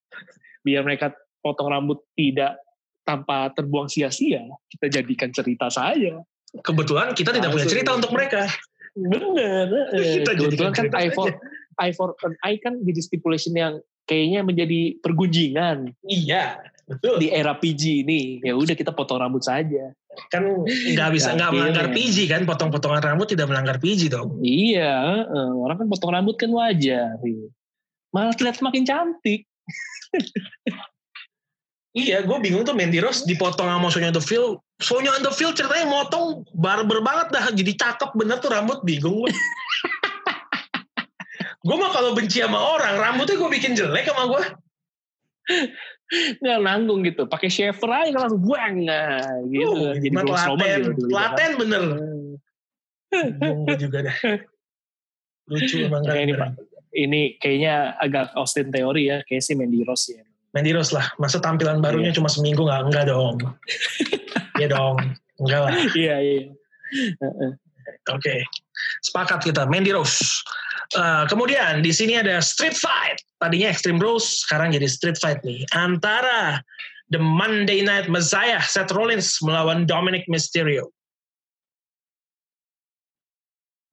Biar 0.67 0.83
mereka 0.83 1.15
potong 1.39 1.71
rambut 1.71 2.03
tidak 2.19 2.59
tanpa 3.03 3.51
terbuang 3.55 3.91
sia-sia, 3.91 4.47
kita 4.71 5.03
jadikan 5.03 5.31
cerita 5.35 5.67
saja. 5.67 6.23
Kebetulan 6.63 7.15
kita 7.15 7.35
tidak 7.35 7.51
punya 7.51 7.67
cerita 7.67 7.91
untuk 7.95 8.15
mereka. 8.15 8.47
Bener. 8.93 9.69
eh. 9.93 10.21
Kita 10.21 10.37
Kebetulan 10.37 10.73
kan 10.73 10.87
eye 10.93 11.11
for, 11.11 11.33
eye 11.81 11.95
for 11.97 12.13
an 12.23 12.37
eye 12.45 12.61
kan 12.61 12.77
jadi 12.81 13.01
stipulation 13.01 13.57
yang 13.57 13.81
kayaknya 14.05 14.45
menjadi 14.45 15.01
pergunjingan 15.01 15.95
Iya, 16.05 16.61
betul. 16.85 17.17
di 17.17 17.33
era 17.33 17.57
PG 17.57 18.05
ini. 18.05 18.43
Ya 18.43 18.53
udah 18.53 18.75
kita 18.75 18.93
potong 18.93 19.23
rambut 19.23 19.41
saja. 19.41 19.97
kan 20.29 20.45
nggak 20.69 21.09
bisa 21.17 21.33
nggak 21.33 21.51
melanggar 21.57 21.87
ya. 21.89 21.93
PG 21.97 22.17
kan 22.29 22.45
potong-potongan 22.45 23.01
rambut 23.01 23.33
tidak 23.33 23.49
melanggar 23.49 23.81
PG 23.81 24.13
dong 24.13 24.45
Iya, 24.45 25.25
orang 25.33 25.81
kan 25.81 25.89
potong 25.89 26.13
rambut 26.13 26.37
kan 26.37 26.53
wajar. 26.53 27.17
Malah 28.13 28.37
terlihat 28.37 28.61
makin 28.61 28.85
cantik. 28.85 29.49
iya 31.93 32.25
gue 32.25 32.39
bingung 32.41 32.65
tuh 32.65 32.75
Mandy 32.77 33.01
Rose 33.01 33.25
dipotong 33.25 33.69
sama 33.69 33.89
Sonya 33.93 34.13
Deville 34.13 34.61
Sonya 34.81 35.13
Deville 35.21 35.55
ceritanya 35.57 35.87
motong 35.89 36.45
barber 36.57 37.01
banget 37.05 37.29
dah 37.33 37.45
jadi 37.53 37.73
cakep 37.77 38.11
bener 38.17 38.41
tuh 38.41 38.51
rambut 38.53 38.81
bingung 38.85 39.25
gue 39.25 39.33
gue 41.67 41.77
mah 41.79 41.91
kalau 41.95 42.11
benci 42.17 42.43
sama 42.43 42.59
orang 42.59 42.99
rambutnya 42.99 43.39
gue 43.39 43.51
bikin 43.51 43.77
jelek 43.77 44.09
sama 44.09 44.27
gue 44.31 44.43
Nggak 46.13 46.61
nanggung 46.61 47.01
gitu. 47.09 47.25
Pakai 47.25 47.49
shaver 47.49 47.89
aja 47.89 48.13
kan 48.13 48.29
langsung 48.29 48.45
buang. 48.45 48.85
Nah, 48.85 49.17
gitu. 49.49 49.65
Uh, 49.65 49.97
Jadi 49.97 50.13
telaten 50.13 50.61
gitu 50.61 50.91
dulu, 50.93 51.09
telaten 51.09 51.51
bener 51.57 51.83
bingung 53.13 53.69
gue 53.69 53.77
juga 53.77 53.99
dah 54.09 54.17
lucu 55.51 55.85
emang 55.85 56.03
Nah, 56.07 56.17
ini, 56.17 56.33
Pak. 56.33 56.49
ini 56.97 57.21
kayaknya 57.37 57.99
agak 57.99 58.33
Austin 58.39 58.73
teori 58.73 59.11
ya. 59.11 59.21
Kayak 59.27 59.43
si 59.45 59.53
Mandy 59.59 59.85
Rose 59.85 60.17
ya. 60.17 60.25
Mandy 60.53 60.73
Rose 60.77 60.93
lah 60.93 61.09
masa 61.17 61.41
tampilan 61.41 61.81
barunya 61.81 62.13
Iya. 62.13 62.17
cuma 62.21 62.29
seminggu 62.29 62.65
nggak 62.69 62.93
enggak 62.93 63.05
dong 63.09 63.41
Iya 64.61 64.69
dong 64.69 64.97
enggak 65.41 65.61
lah 65.65 65.73
Iya, 65.97 66.17
iya. 66.21 66.41
Oke, 68.13 68.45
sepakat 69.01 69.41
kita. 69.49 69.65
Mandy 69.65 69.97
Rose. 69.97 70.45
Uh, 70.93 71.25
kemudian 71.25 71.81
di 71.81 71.89
sini 71.89 72.21
ada 72.21 72.37
street 72.45 72.77
fight. 72.77 73.17
Tadinya 73.41 73.73
Extreme 73.73 73.97
Rules, 73.97 74.45
sekarang 74.45 74.77
jadi 74.77 74.85
street 74.85 75.17
fight 75.17 75.41
nih. 75.41 75.65
Antara 75.73 76.61
The 77.09 77.17
Monday 77.17 77.81
Night 77.81 78.13
Messiah 78.13 78.61
Seth 78.61 78.93
Rollins 78.93 79.41
melawan 79.41 79.89
Dominic 79.89 80.29
Mysterio. 80.29 80.93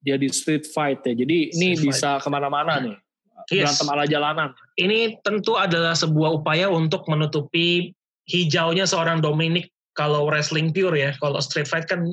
Jadi 0.00 0.26
street 0.32 0.64
fight 0.72 1.04
ya. 1.04 1.12
Jadi 1.12 1.52
ini 1.56 1.76
Street 1.76 1.92
bisa 1.92 2.20
ke 2.20 2.28
mana-mana 2.32 2.80
nih. 2.80 2.96
Yes. 3.52 3.76
Berantem 3.80 3.88
ala 3.92 4.04
jalanan. 4.08 4.48
Ini 4.80 5.20
tentu 5.20 5.60
adalah 5.60 5.92
sebuah 5.92 6.40
upaya 6.40 6.72
untuk 6.72 7.04
menutupi 7.04 7.92
hijaunya 8.24 8.88
seorang 8.88 9.20
Dominic 9.20 9.68
kalau 9.92 10.24
wrestling 10.24 10.72
pure 10.72 10.96
ya. 10.96 11.12
Kalau 11.20 11.36
street 11.44 11.68
fight 11.68 11.84
kan 11.84 12.08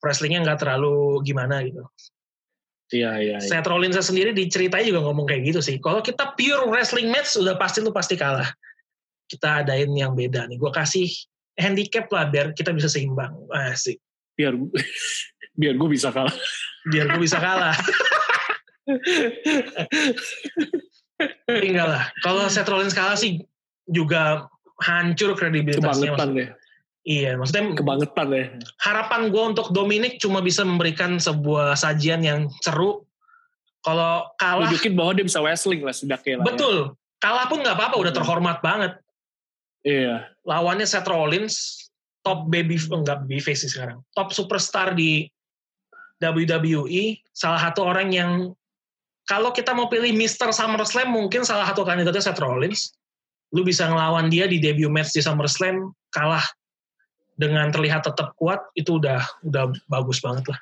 wrestlingnya 0.00 0.48
nggak 0.48 0.64
terlalu 0.64 1.20
gimana 1.20 1.60
gitu. 1.60 1.84
Iya, 2.92 3.12
iya. 3.20 3.36
iya. 3.40 3.44
Seth 3.44 3.68
Rollins 3.68 4.00
sendiri 4.00 4.36
diceritain 4.36 4.88
juga 4.88 5.04
ngomong 5.04 5.28
kayak 5.28 5.52
gitu 5.52 5.60
sih. 5.60 5.76
Kalau 5.80 6.00
kita 6.00 6.32
pure 6.36 6.68
wrestling 6.68 7.12
match 7.12 7.36
udah 7.36 7.56
pasti 7.60 7.84
lu 7.84 7.92
pasti 7.92 8.16
kalah. 8.16 8.48
Kita 9.28 9.64
adain 9.64 9.92
yang 9.92 10.12
beda 10.12 10.48
nih. 10.48 10.60
Gue 10.60 10.72
kasih 10.72 11.08
handicap 11.56 12.08
lah 12.12 12.28
biar 12.28 12.52
kita 12.52 12.72
bisa 12.72 12.88
seimbang. 12.88 13.32
Asik. 13.52 14.00
Biar 14.36 14.56
biar 15.60 15.74
gue 15.76 15.88
bisa 15.88 16.12
kalah. 16.12 16.32
Biar 16.88 17.08
gue 17.12 17.20
bisa 17.20 17.40
kalah. 17.40 17.76
Enggak 21.46 21.86
lah. 21.86 22.04
Kalau 22.20 22.46
Seth 22.46 22.68
Rollins 22.68 22.92
kalah 22.92 23.14
sih 23.14 23.42
juga 23.86 24.46
hancur 24.80 25.34
kredibilitasnya. 25.34 26.12
Kebangetan 26.14 26.28
deh. 26.34 26.48
Iya, 27.02 27.34
maksudnya 27.34 27.74
Kebangetan 27.74 28.26
deh. 28.30 28.46
harapan 28.78 29.30
gue 29.30 29.42
untuk 29.42 29.74
Dominic 29.74 30.22
cuma 30.22 30.38
bisa 30.38 30.62
memberikan 30.62 31.18
sebuah 31.18 31.74
sajian 31.74 32.22
yang 32.22 32.46
seru. 32.62 33.02
Kalau 33.82 34.30
kalah 34.38 34.70
Tunjukin 34.70 34.94
bahwa 34.94 35.10
dia 35.18 35.26
bisa 35.26 35.42
wrestling 35.42 35.82
lah 35.82 35.90
setidaknya 35.90 36.38
lah. 36.38 36.42
ya. 36.42 36.48
Betul. 36.54 36.76
Kalah 37.18 37.46
pun 37.50 37.58
nggak 37.62 37.74
apa-apa, 37.74 37.96
udah 37.98 38.12
Hmm. 38.14 38.18
terhormat 38.22 38.58
banget. 38.62 38.92
Iya. 39.82 40.30
Lawannya 40.46 40.86
Seth 40.86 41.10
Rollins, 41.10 41.86
top 42.22 42.46
baby, 42.46 42.78
enggak 42.78 43.26
baby 43.26 43.42
face 43.42 43.66
sih 43.66 43.70
sekarang. 43.70 43.98
Top 44.14 44.30
superstar 44.30 44.94
di 44.94 45.26
WWE, 46.22 47.18
salah 47.34 47.58
satu 47.58 47.82
orang 47.82 48.14
yang 48.14 48.30
kalau 49.30 49.54
kita 49.54 49.70
mau 49.70 49.86
pilih 49.86 50.10
Mr. 50.10 50.50
SummerSlam 50.50 51.14
mungkin 51.14 51.46
salah 51.46 51.70
satu 51.70 51.86
kandidatnya 51.86 52.22
Seth 52.22 52.42
Rollins. 52.42 52.94
Lu 53.52 53.62
bisa 53.62 53.84
ngelawan 53.84 54.32
dia 54.32 54.48
di 54.48 54.56
debut 54.56 54.88
match 54.88 55.12
di 55.12 55.20
SummerSlam, 55.20 55.92
kalah 56.08 56.42
dengan 57.36 57.68
terlihat 57.68 58.08
tetap 58.08 58.32
kuat, 58.40 58.64
itu 58.72 58.96
udah 58.96 59.20
udah 59.44 59.72
bagus 59.92 60.24
banget 60.24 60.48
lah. 60.48 60.60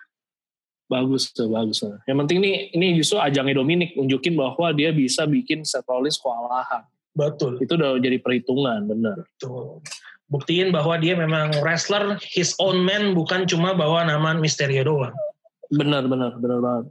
Bagus 0.90 1.30
tuh, 1.30 1.46
bagus. 1.46 1.86
tuh. 1.86 2.02
Yang 2.10 2.18
penting 2.26 2.38
nih, 2.42 2.54
ini 2.74 2.86
justru 2.98 3.22
ajangnya 3.22 3.62
Dominic 3.62 3.94
nunjukin 3.94 4.34
bahwa 4.34 4.74
dia 4.74 4.90
bisa 4.90 5.22
bikin 5.22 5.62
Seth 5.62 5.86
Rollins 5.86 6.18
kewalahan. 6.18 6.82
Betul. 7.14 7.62
Itu 7.62 7.78
udah 7.78 7.94
jadi 8.02 8.18
perhitungan, 8.18 8.90
bener. 8.90 9.22
Tuh. 9.38 9.78
Buktiin 10.30 10.74
bahwa 10.74 10.98
dia 10.98 11.14
memang 11.18 11.54
wrestler, 11.62 12.18
his 12.22 12.54
own 12.58 12.82
man, 12.82 13.14
bukan 13.14 13.46
cuma 13.46 13.74
bawa 13.74 14.06
nama 14.06 14.34
Mysterio 14.34 14.82
doang. 14.86 15.14
Bener, 15.70 16.06
bener, 16.10 16.34
bener 16.38 16.58
banget. 16.58 16.86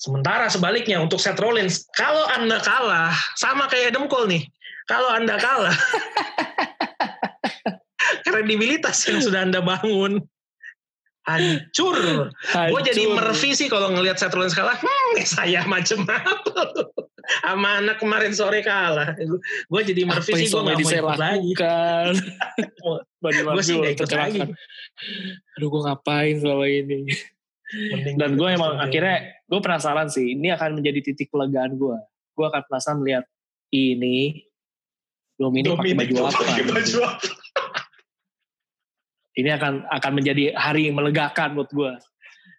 Sementara 0.00 0.48
sebaliknya 0.48 0.96
untuk 0.96 1.20
Seth 1.20 1.36
Rollins, 1.36 1.84
kalau 1.92 2.24
Anda 2.32 2.56
kalah, 2.64 3.12
sama 3.36 3.68
kayak 3.68 3.92
Adam 3.92 4.08
Cole 4.08 4.32
nih, 4.32 4.42
kalau 4.88 5.12
Anda 5.12 5.36
kalah, 5.36 5.76
kredibilitas 8.24 8.96
yang 9.04 9.20
sudah 9.20 9.44
Anda 9.44 9.60
bangun, 9.60 10.24
hancur. 11.28 12.00
Gue 12.32 12.80
jadi 12.80 13.12
hancur. 13.12 13.16
Murphy 13.20 13.52
sih 13.52 13.68
kalau 13.68 13.92
ngelihat 13.92 14.16
Seth 14.16 14.32
Rollins 14.32 14.56
kalah, 14.56 14.80
hmm, 14.80 15.20
saya 15.28 15.68
macem 15.68 16.00
apa? 16.08 16.72
Sama 17.44 17.84
anak 17.84 18.00
kemarin 18.00 18.32
sore 18.32 18.64
kalah. 18.64 19.12
Gue 19.68 19.82
jadi 19.84 20.08
Murphy 20.08 20.32
sih, 20.32 20.48
gue 20.48 20.64
gak 20.64 20.80
mau 20.80 20.90
ikut 20.96 21.20
lagi. 21.20 21.52
Body 23.20 23.40
Gue 23.44 23.64
sih 23.68 23.76
gak 23.76 24.00
ikut 24.00 24.10
lagi. 24.16 24.40
Aduh, 25.60 25.68
gue 25.68 25.82
ngapain 25.84 26.40
selama 26.40 26.64
ini? 26.72 27.04
Mending 27.70 28.16
Dan 28.18 28.30
gue 28.34 28.48
emang 28.50 28.82
akhirnya, 28.82 29.42
gue 29.46 29.60
penasaran 29.62 30.10
sih, 30.10 30.34
ini 30.34 30.50
akan 30.50 30.82
menjadi 30.82 31.00
titik 31.12 31.30
kelegaan 31.30 31.78
gue. 31.78 31.98
Gue 32.34 32.46
akan 32.50 32.62
penasaran 32.66 32.98
melihat 33.02 33.24
ini 33.70 34.42
Dominic, 35.38 35.72
pakai 35.72 35.96
baju 35.96 36.14
apa? 36.28 36.40
pakai 36.44 36.64
baju 36.68 36.96
apa? 37.06 37.28
Ini 39.30 39.56
akan 39.56 39.86
akan 39.88 40.12
menjadi 40.12 40.52
hari 40.52 40.90
yang 40.90 40.98
melegakan 41.00 41.56
buat 41.56 41.70
gue. 41.70 41.92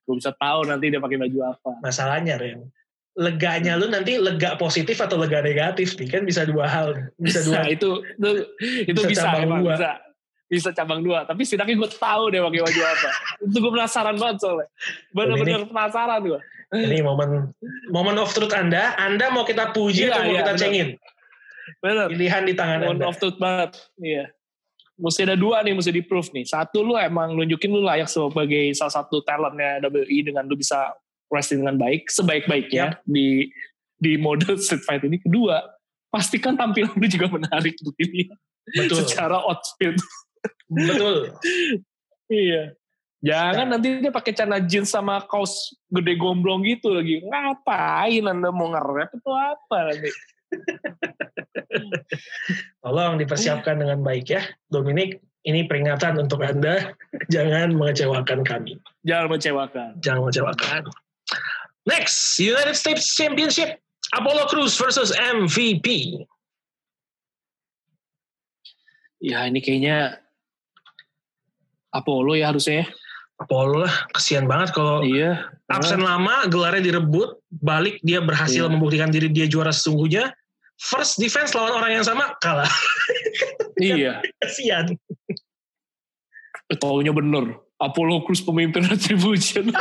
Gue 0.07 0.15
bisa 0.17 0.33
tahu 0.33 0.65
nanti 0.65 0.89
dia 0.89 0.97
pakai 1.03 1.19
baju 1.19 1.39
apa. 1.53 1.71
Masalahnya, 1.83 2.39
Ren. 2.41 2.65
Leganya 3.19 3.75
lu 3.75 3.91
nanti 3.91 4.15
lega 4.15 4.55
positif 4.55 4.97
atau 4.97 5.19
lega 5.19 5.43
negatif 5.43 5.99
nih 5.99 6.07
kan 6.07 6.23
bisa 6.23 6.47
dua 6.47 6.63
hal 6.63 6.95
bisa 7.19 7.43
dua 7.45 7.59
Nah, 7.59 7.65
itu 7.67 7.99
itu 7.99 8.29
itu 8.87 8.99
Bisa 9.03 9.11
bisa, 9.11 9.23
cabang 9.27 9.43
emang 9.43 9.61
dua. 9.67 9.75
bisa 9.75 9.89
bisa 10.51 10.75
cabang 10.75 10.99
dua 10.99 11.23
tapi 11.23 11.47
setidaknya 11.47 11.79
gue 11.79 11.89
tahu 11.95 12.27
deh 12.27 12.43
pakai 12.43 12.59
baju 12.59 12.81
apa 12.83 13.09
itu 13.47 13.57
gue 13.63 13.71
penasaran 13.71 14.15
banget 14.19 14.37
soalnya 14.43 14.67
bener-bener 15.15 15.63
penasaran 15.63 16.19
gue 16.27 16.41
Ini 16.71 17.03
momen 17.03 17.51
momen 17.91 18.15
of 18.15 18.31
truth 18.31 18.55
Anda. 18.55 18.95
Anda 18.95 19.27
mau 19.35 19.43
kita 19.43 19.75
puji 19.75 20.07
Iya, 20.07 20.15
atau 20.15 20.23
mau 20.23 20.31
iya, 20.31 20.39
kita 20.39 20.53
cengin? 20.55 20.87
Bener. 21.83 22.07
Pilihan 22.15 22.43
di 22.47 22.53
tangan 22.55 22.79
One 22.87 22.95
Anda. 22.95 23.11
of 23.11 23.19
truth 23.19 23.35
banget. 23.35 23.75
Iya. 23.99 24.31
Mesti 24.95 25.27
ada 25.27 25.35
dua 25.35 25.67
nih, 25.67 25.75
mesti 25.75 25.91
di 25.91 25.99
proof 25.99 26.31
nih. 26.31 26.47
Satu 26.47 26.79
lu 26.79 26.95
emang 26.95 27.35
nunjukin 27.35 27.75
lu 27.75 27.83
layak 27.83 28.07
sebagai 28.07 28.71
salah 28.71 29.03
satu 29.03 29.19
talentnya 29.19 29.83
WI 29.83 30.31
dengan 30.31 30.47
lu 30.47 30.55
bisa 30.55 30.95
wrestling 31.27 31.67
dengan 31.67 31.75
baik, 31.75 32.07
sebaik-baiknya 32.07 33.03
di 33.03 33.51
di 33.99 34.15
mode 34.15 34.55
street 34.55 34.87
fight 34.87 35.03
ini. 35.03 35.19
Kedua, 35.19 35.59
pastikan 36.07 36.55
tampilan 36.55 36.95
lu 36.95 37.07
juga 37.11 37.27
menarik 37.35 37.75
untuk 37.83 37.99
ini 37.99 38.31
Betul. 38.79 39.03
secara 39.03 39.43
outfit. 39.43 39.99
Betul. 40.71 41.35
iya. 42.31 42.71
Jangan 43.21 43.77
nanti 43.77 44.01
dia 44.01 44.09
pakai 44.09 44.33
celana 44.33 44.57
jeans 44.65 44.89
sama 44.89 45.21
kaos 45.29 45.77
gede 45.93 46.17
gombrong 46.17 46.65
gitu 46.65 46.89
lagi. 46.89 47.21
Ngapain 47.21 48.25
anda 48.25 48.49
mau 48.49 48.73
nge-rap 48.73 49.13
itu 49.13 49.29
apa 49.29 49.77
nanti? 49.93 50.09
Tolong 52.81 53.21
dipersiapkan 53.21 53.77
dengan 53.77 54.01
baik 54.01 54.25
ya. 54.33 54.41
Dominik, 54.73 55.21
ini 55.45 55.65
peringatan 55.65 56.21
untuk 56.21 56.41
Anda. 56.45 56.93
Jangan 57.33 57.73
mengecewakan 57.73 58.45
kami. 58.45 58.77
Jangan 59.05 59.25
mengecewakan. 59.31 59.89
Jangan 60.01 60.19
mengecewakan. 60.27 60.81
Next, 61.89 62.37
United 62.37 62.77
States 62.77 63.05
Championship. 63.17 63.81
Apollo 64.11 64.51
Crews 64.51 64.75
versus 64.75 65.15
MVP. 65.15 66.19
Ya 69.21 69.45
ini 69.45 69.61
kayaknya 69.61 70.17
Apollo 71.91 72.33
ya 72.35 72.49
harusnya 72.51 72.83
ya. 72.83 72.87
Apollo 73.41 73.89
lah, 73.89 73.95
kesian 74.13 74.45
banget 74.45 74.69
kalau 74.69 75.01
Iya. 75.01 75.49
absen 75.65 75.97
lama, 75.99 76.45
gelarnya 76.45 76.93
direbut, 76.93 77.41
balik 77.49 77.97
dia 78.05 78.21
berhasil 78.21 78.69
Iya. 78.69 78.71
membuktikan 78.71 79.09
diri 79.09 79.33
dia 79.33 79.49
juara 79.49 79.73
sesungguhnya. 79.73 80.29
First 80.77 81.17
defense 81.17 81.53
lawan 81.57 81.73
orang 81.73 82.01
yang 82.01 82.05
sama, 82.05 82.37
kalah. 82.37 82.69
Iya. 83.81 84.21
Kesian. 84.45 84.93
Taunya 86.77 87.09
bener. 87.09 87.57
Apollo 87.81 88.29
Crews 88.29 88.45
pemimpin 88.45 88.85
Retribution. 88.93 89.73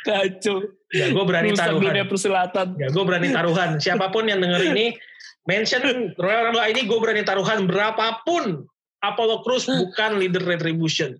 Kacau. 0.00 0.56
Ya, 0.90 1.06
gue 1.12 1.24
berani 1.28 1.52
Rusak 1.54 1.60
taruhan. 1.70 1.82
dunia 1.86 2.04
persilatan. 2.08 2.66
Ya, 2.80 2.88
gue 2.90 3.04
berani 3.04 3.28
taruhan. 3.30 3.70
Siapa 3.78 4.10
pun 4.10 4.26
yang 4.26 4.40
denger 4.42 4.72
ini, 4.72 4.96
mention 5.48 6.12
Royal 6.18 6.50
Rumble 6.50 6.66
ini, 6.68 6.84
gue 6.84 6.98
berani 6.98 7.22
taruhan 7.24 7.64
berapapun 7.68 8.64
Apollo 9.00 9.46
Crews 9.46 9.64
bukan 9.68 10.20
leader 10.20 10.44
Retribution. 10.44 11.16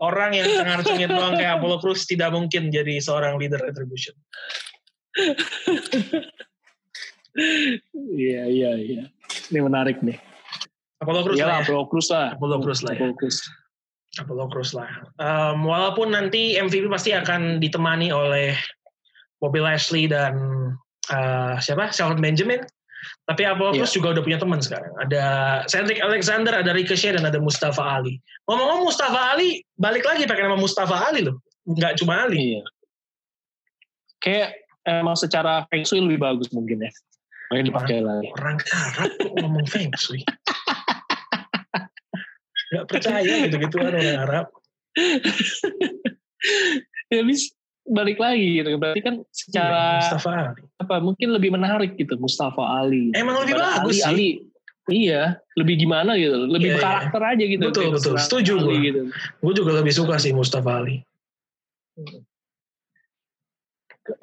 Orang 0.00 0.32
yang 0.32 0.48
cengar-cengir 0.48 1.12
doang 1.12 1.36
kayak 1.36 1.60
Apollo 1.60 1.84
Crews 1.84 2.08
tidak 2.08 2.32
mungkin 2.32 2.72
jadi 2.72 2.98
seorang 2.98 3.36
leader 3.36 3.60
Retribution. 3.60 4.16
Iya, 7.94 8.42
iya, 8.50 8.70
iya. 8.74 9.02
Ini 9.54 9.58
menarik 9.62 10.02
nih. 10.02 10.18
Apollo 11.00 11.30
Crews 11.30 11.38
Iya 11.38 11.46
lah 11.46 11.52
lah, 11.52 11.58
ya. 11.62 11.64
Apollo 11.64 11.84
Crews 11.88 12.08
lah. 12.10 12.26
Apollo 12.34 12.56
Crews 12.60 12.80
lah 12.82 12.92
ya. 12.92 12.98
Apollo 12.98 13.14
Crews. 13.16 13.38
Apollo 14.18 14.46
Crews 14.50 14.72
lah. 14.74 14.90
Um, 15.22 15.56
walaupun 15.64 16.08
nanti 16.10 16.58
MVP 16.58 16.90
pasti 16.90 17.14
akan 17.14 17.62
ditemani 17.62 18.10
oleh 18.10 18.58
Bobby 19.38 19.62
Lashley 19.62 20.10
dan 20.10 20.34
uh, 21.08 21.54
siapa? 21.62 21.94
Shelton 21.94 22.18
Benjamin. 22.18 22.66
Tapi 23.28 23.42
Apollo 23.46 23.76
Iya. 23.76 23.84
Crews 23.84 23.94
juga 23.94 24.08
udah 24.18 24.22
punya 24.26 24.38
teman 24.40 24.60
sekarang. 24.60 24.92
Ada 25.00 25.24
Cedric 25.70 26.02
Alexander, 26.02 26.52
ada 26.52 26.70
Ricochet, 26.74 27.16
dan 27.16 27.24
ada 27.24 27.38
Mustafa 27.38 27.80
Ali. 27.80 28.18
Ngomong-ngomong 28.50 28.90
Mustafa 28.90 29.20
Ali, 29.36 29.62
balik 29.78 30.04
lagi 30.04 30.26
pakai 30.26 30.44
nama 30.44 30.58
Mustafa 30.58 31.08
Ali 31.08 31.24
loh. 31.24 31.40
Nggak 31.64 32.00
cuma 32.02 32.26
Ali. 32.26 32.58
Iya. 32.58 32.62
Kayak 34.20 34.50
emang 34.84 35.16
secara 35.16 35.64
feng 35.70 35.86
shui 35.86 36.02
lebih 36.04 36.20
bagus 36.20 36.50
mungkin 36.52 36.84
ya. 36.84 36.90
Makanya 37.50 37.64
dipakai 37.72 37.98
lagi. 38.04 38.26
Orang 38.36 38.58
Arab 38.70 39.10
ngomong 39.40 39.66
feng 39.66 39.90
shui. 39.96 40.20
Nggak 42.70 42.86
percaya 42.86 43.34
gitu-gitu 43.48 43.76
orang 43.80 44.18
Arab. 44.20 44.46
Ya 47.10 47.22
bis 47.26 47.50
balik 47.90 48.22
lagi 48.22 48.62
gitu. 48.62 48.78
Berarti 48.78 49.00
kan 49.02 49.14
Iya, 49.20 49.34
secara 49.34 49.82
Mustafa 49.98 50.30
Ali. 50.30 50.62
apa 50.78 50.94
mungkin 51.02 51.28
lebih 51.34 51.50
menarik 51.50 51.98
gitu 51.98 52.14
Mustafa 52.16 52.62
Ali. 52.62 53.10
Emang 53.18 53.42
lebih 53.42 53.58
Daripada 53.58 53.82
bagus 53.82 53.98
Ali, 54.00 54.00
sih. 54.00 54.06
Ali 54.06 54.28
iya, 54.90 55.22
lebih 55.54 55.74
gimana 55.86 56.18
gitu, 56.18 56.50
lebih 56.50 56.74
Iya, 56.74 56.78
iya. 56.78 56.82
karakter 56.82 57.22
aja 57.22 57.44
gitu. 57.46 57.62
Betul, 57.70 57.86
betul. 57.94 58.14
Setuju 58.18 58.54
gua. 58.62 58.74
gitu. 58.78 59.00
Gue 59.42 59.52
juga 59.54 59.70
lebih 59.82 59.92
suka 59.94 60.14
sih 60.18 60.30
Mustafa 60.34 60.82
Ali. 60.82 61.02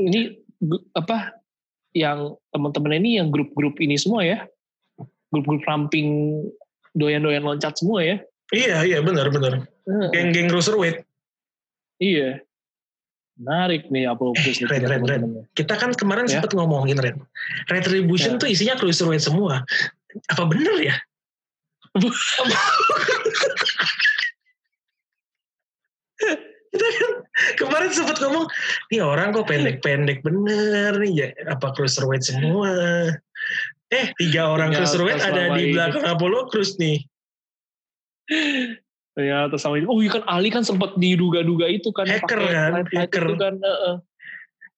Ini 0.02 0.36
apa 0.98 1.38
yang 1.96 2.36
teman-teman 2.52 3.00
ini 3.00 3.22
yang 3.22 3.30
grup-grup 3.32 3.78
ini 3.80 3.96
semua 3.96 4.26
ya. 4.26 4.44
Grup-grup 5.32 5.64
ramping 5.68 6.42
doyan-doyan 6.98 7.46
loncat 7.46 7.78
semua 7.78 8.04
ya. 8.04 8.18
Iya, 8.52 8.84
iya 8.88 9.00
benar 9.04 9.28
benar. 9.32 9.68
Geng-geng 10.12 10.48
cruiserweight. 10.52 11.04
Iya. 12.00 12.44
Menarik 13.38 13.86
nih 13.94 14.10
Apollo 14.10 14.34
Crews. 14.42 14.66
Ren, 14.66 14.82
Ren, 14.82 15.02
Ren. 15.06 15.22
Kita 15.54 15.78
kan 15.78 15.94
kemarin 15.94 16.26
Ya. 16.26 16.42
sempat 16.42 16.58
ngomongin 16.58 16.98
Ren. 16.98 17.22
Retribution 17.70 18.36
Ya. 18.36 18.40
tuh 18.42 18.50
isinya 18.50 18.76
cruiserweight 18.76 19.22
semua. 19.22 19.62
Apa 20.34 20.44
bener 20.50 20.74
ya? 20.82 20.96
Kita 26.68 26.88
kan 27.00 27.12
kemarin 27.58 27.90
sempat 27.94 28.18
ngomong, 28.20 28.46
nih 28.92 29.02
orang 29.02 29.32
kok 29.32 29.48
pendek-pendek 29.48 30.20
bener 30.26 30.98
nih 31.00 31.12
ya, 31.14 31.28
apa 31.48 31.72
cruiserweight 31.74 32.26
semua. 32.26 32.74
Eh, 33.88 34.12
tiga 34.20 34.52
orang 34.52 34.74
Tiga 34.74 34.84
cruiserweight 34.84 35.22
ada 35.24 35.56
di 35.56 35.72
ini. 35.72 35.74
belakang 35.78 36.04
Apollo 36.04 36.52
Crews 36.52 36.76
nih. 36.76 37.06
Ternyata 39.18 39.58
sama 39.58 39.82
ini. 39.82 39.90
Oh 39.90 39.98
iya 39.98 40.14
kan 40.14 40.24
Ali 40.30 40.54
kan 40.54 40.62
sempat 40.62 40.94
diduga-duga 41.02 41.66
itu 41.66 41.90
kan. 41.90 42.06
Hacker 42.06 42.38
kan, 42.38 42.86
hacker. 42.86 43.26
Itu 43.26 43.36
kan. 43.42 43.58
heeh. 43.58 43.96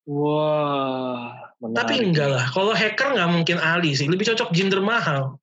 Wah. 0.08 1.52
Menarik. 1.60 1.76
Tapi 1.76 1.94
enggak 2.00 2.30
lah, 2.32 2.46
kalau 2.56 2.72
hacker 2.72 3.20
nggak 3.20 3.30
mungkin 3.36 3.60
Ali 3.60 3.92
sih, 3.92 4.08
lebih 4.08 4.32
cocok 4.32 4.56
Jinder 4.56 4.80
Mahal. 4.80 5.36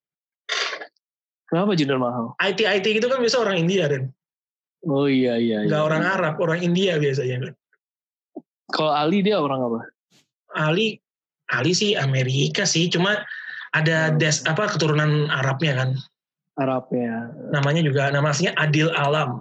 Kenapa 1.47 1.79
Jinder 1.79 2.01
mahal? 2.01 2.35
IT-IT 2.43 2.83
gitu 2.83 3.07
kan 3.07 3.23
biasa 3.23 3.39
orang 3.39 3.63
India, 3.63 3.87
Ren. 3.87 4.11
Oh 4.83 5.07
iya 5.07 5.39
iya. 5.39 5.63
Nggak 5.63 5.79
iya. 5.79 5.87
orang 5.87 6.03
Arab, 6.03 6.35
orang 6.43 6.59
India 6.65 6.99
biasanya. 6.99 7.37
Ren. 7.47 7.55
Kalau 8.75 8.91
Ali 8.91 9.23
dia 9.23 9.39
orang 9.39 9.63
apa? 9.63 9.81
Ali, 10.59 10.99
Ali 11.55 11.71
sih 11.77 11.95
Amerika 11.95 12.67
sih, 12.67 12.91
cuma 12.91 13.23
ada 13.77 14.11
Hmm. 14.11 14.19
des 14.19 14.43
apa 14.49 14.67
keturunan 14.67 15.31
Arabnya 15.31 15.85
kan. 15.85 15.91
Arabnya. 16.57 17.37
Namanya 17.53 17.85
juga 17.85 18.09
nama 18.09 18.33
aslinya 18.33 18.57
Adil 18.57 18.89
Alam. 18.97 19.37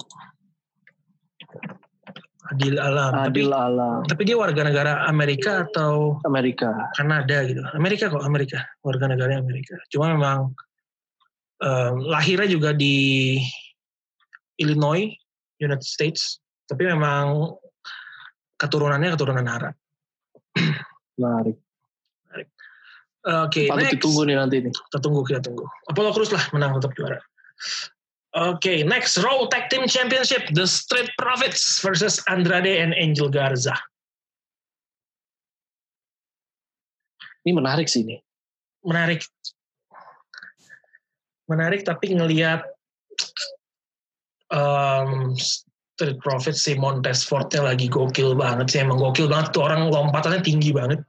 Adil 2.52 2.78
Alam. 2.78 3.12
Adil 3.26 3.50
Tapi 3.50 3.56
Alam. 3.56 4.00
tapi 4.06 4.22
dia 4.28 4.38
warga 4.38 4.62
negara 4.62 4.92
Amerika 5.10 5.66
atau 5.66 6.20
Amerika. 6.28 6.70
Kanada 6.94 7.42
gitu. 7.48 7.64
Amerika 7.74 8.12
kok 8.12 8.22
Amerika, 8.22 8.62
warga 8.86 9.10
negara 9.10 9.40
Amerika. 9.40 9.80
Cuma 9.90 10.14
memang 10.14 10.54
em, 11.64 11.94
lahirnya 12.06 12.52
juga 12.52 12.70
di 12.76 13.40
Illinois, 14.62 15.10
United 15.58 15.88
States. 15.88 16.38
Tapi 16.70 16.86
memang 16.86 17.56
keturunannya 18.62 19.10
keturunan 19.16 19.48
Arab. 19.48 19.74
Menarik. 21.18 21.65
Oke, 23.26 23.66
Patut 23.66 23.90
next. 23.90 23.94
ditunggu 23.98 24.22
nih 24.30 24.38
nanti 24.38 24.56
nih. 24.62 24.70
Kita 24.70 25.02
tunggu, 25.02 25.26
kita 25.26 25.42
tunggu. 25.42 25.66
Apollo 25.90 26.14
Crews 26.14 26.30
lah 26.30 26.46
menang 26.54 26.78
tetap 26.78 26.94
juara. 26.94 27.18
Oke, 28.38 28.86
next 28.86 29.18
Raw 29.18 29.50
Tag 29.50 29.74
Team 29.74 29.90
Championship, 29.90 30.46
The 30.54 30.70
Street 30.70 31.10
Profits 31.18 31.82
versus 31.82 32.22
Andrade 32.30 32.70
and 32.70 32.94
Angel 32.94 33.32
Garza. 33.32 33.74
Ini 37.48 37.58
menarik 37.58 37.90
sih 37.90 38.06
ini. 38.06 38.22
Menarik. 38.86 39.26
Menarik 41.50 41.82
tapi 41.82 42.14
ngelihat 42.14 42.62
um, 44.54 45.34
Street 45.96 46.20
Profits 46.22 46.62
si 46.62 46.78
Montez 46.78 47.26
Ford-nya 47.26 47.66
lagi 47.74 47.90
gokil 47.90 48.38
banget 48.38 48.70
sih. 48.70 48.86
Emang 48.86 49.02
gokil 49.02 49.26
banget 49.26 49.50
tuh 49.56 49.66
orang 49.66 49.90
lompatannya 49.90 50.46
tinggi 50.46 50.76
banget. 50.76 51.02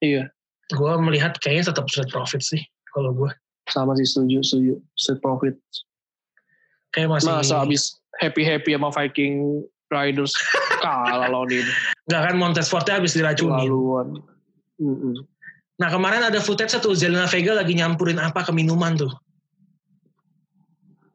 Iya. 0.00 0.32
Gue 0.74 0.92
melihat 1.02 1.36
kayaknya 1.42 1.74
tetap 1.74 1.86
Street 1.90 2.10
Profits 2.10 2.50
sih 2.50 2.62
kalau 2.94 3.14
gue. 3.14 3.30
Sama 3.70 3.94
sih 3.98 4.06
setuju, 4.06 4.42
setuju. 4.42 4.74
Street 4.98 5.20
Profit. 5.22 5.54
Kayak 6.90 7.18
masih 7.18 7.30
Masa 7.30 7.62
abis 7.62 8.02
happy-happy 8.18 8.74
sama 8.74 8.90
Viking 8.90 9.62
Riders 9.90 10.34
kalah 10.82 11.30
lawan 11.30 11.50
ini. 11.50 11.72
nggak 12.06 12.22
kan 12.30 12.34
Montez 12.38 12.66
Ford-nya 12.70 12.98
habis 12.98 13.14
diracunin. 13.14 13.66
Laluan. 13.66 14.18
Mm-mm. 14.78 15.26
Nah 15.80 15.88
kemarin 15.88 16.22
ada 16.26 16.38
footage 16.42 16.74
satu 16.74 16.94
Zelina 16.94 17.26
Vega 17.26 17.56
lagi 17.56 17.74
nyampurin 17.74 18.18
apa 18.18 18.42
ke 18.42 18.52
minuman 18.54 18.98
tuh. 18.98 19.10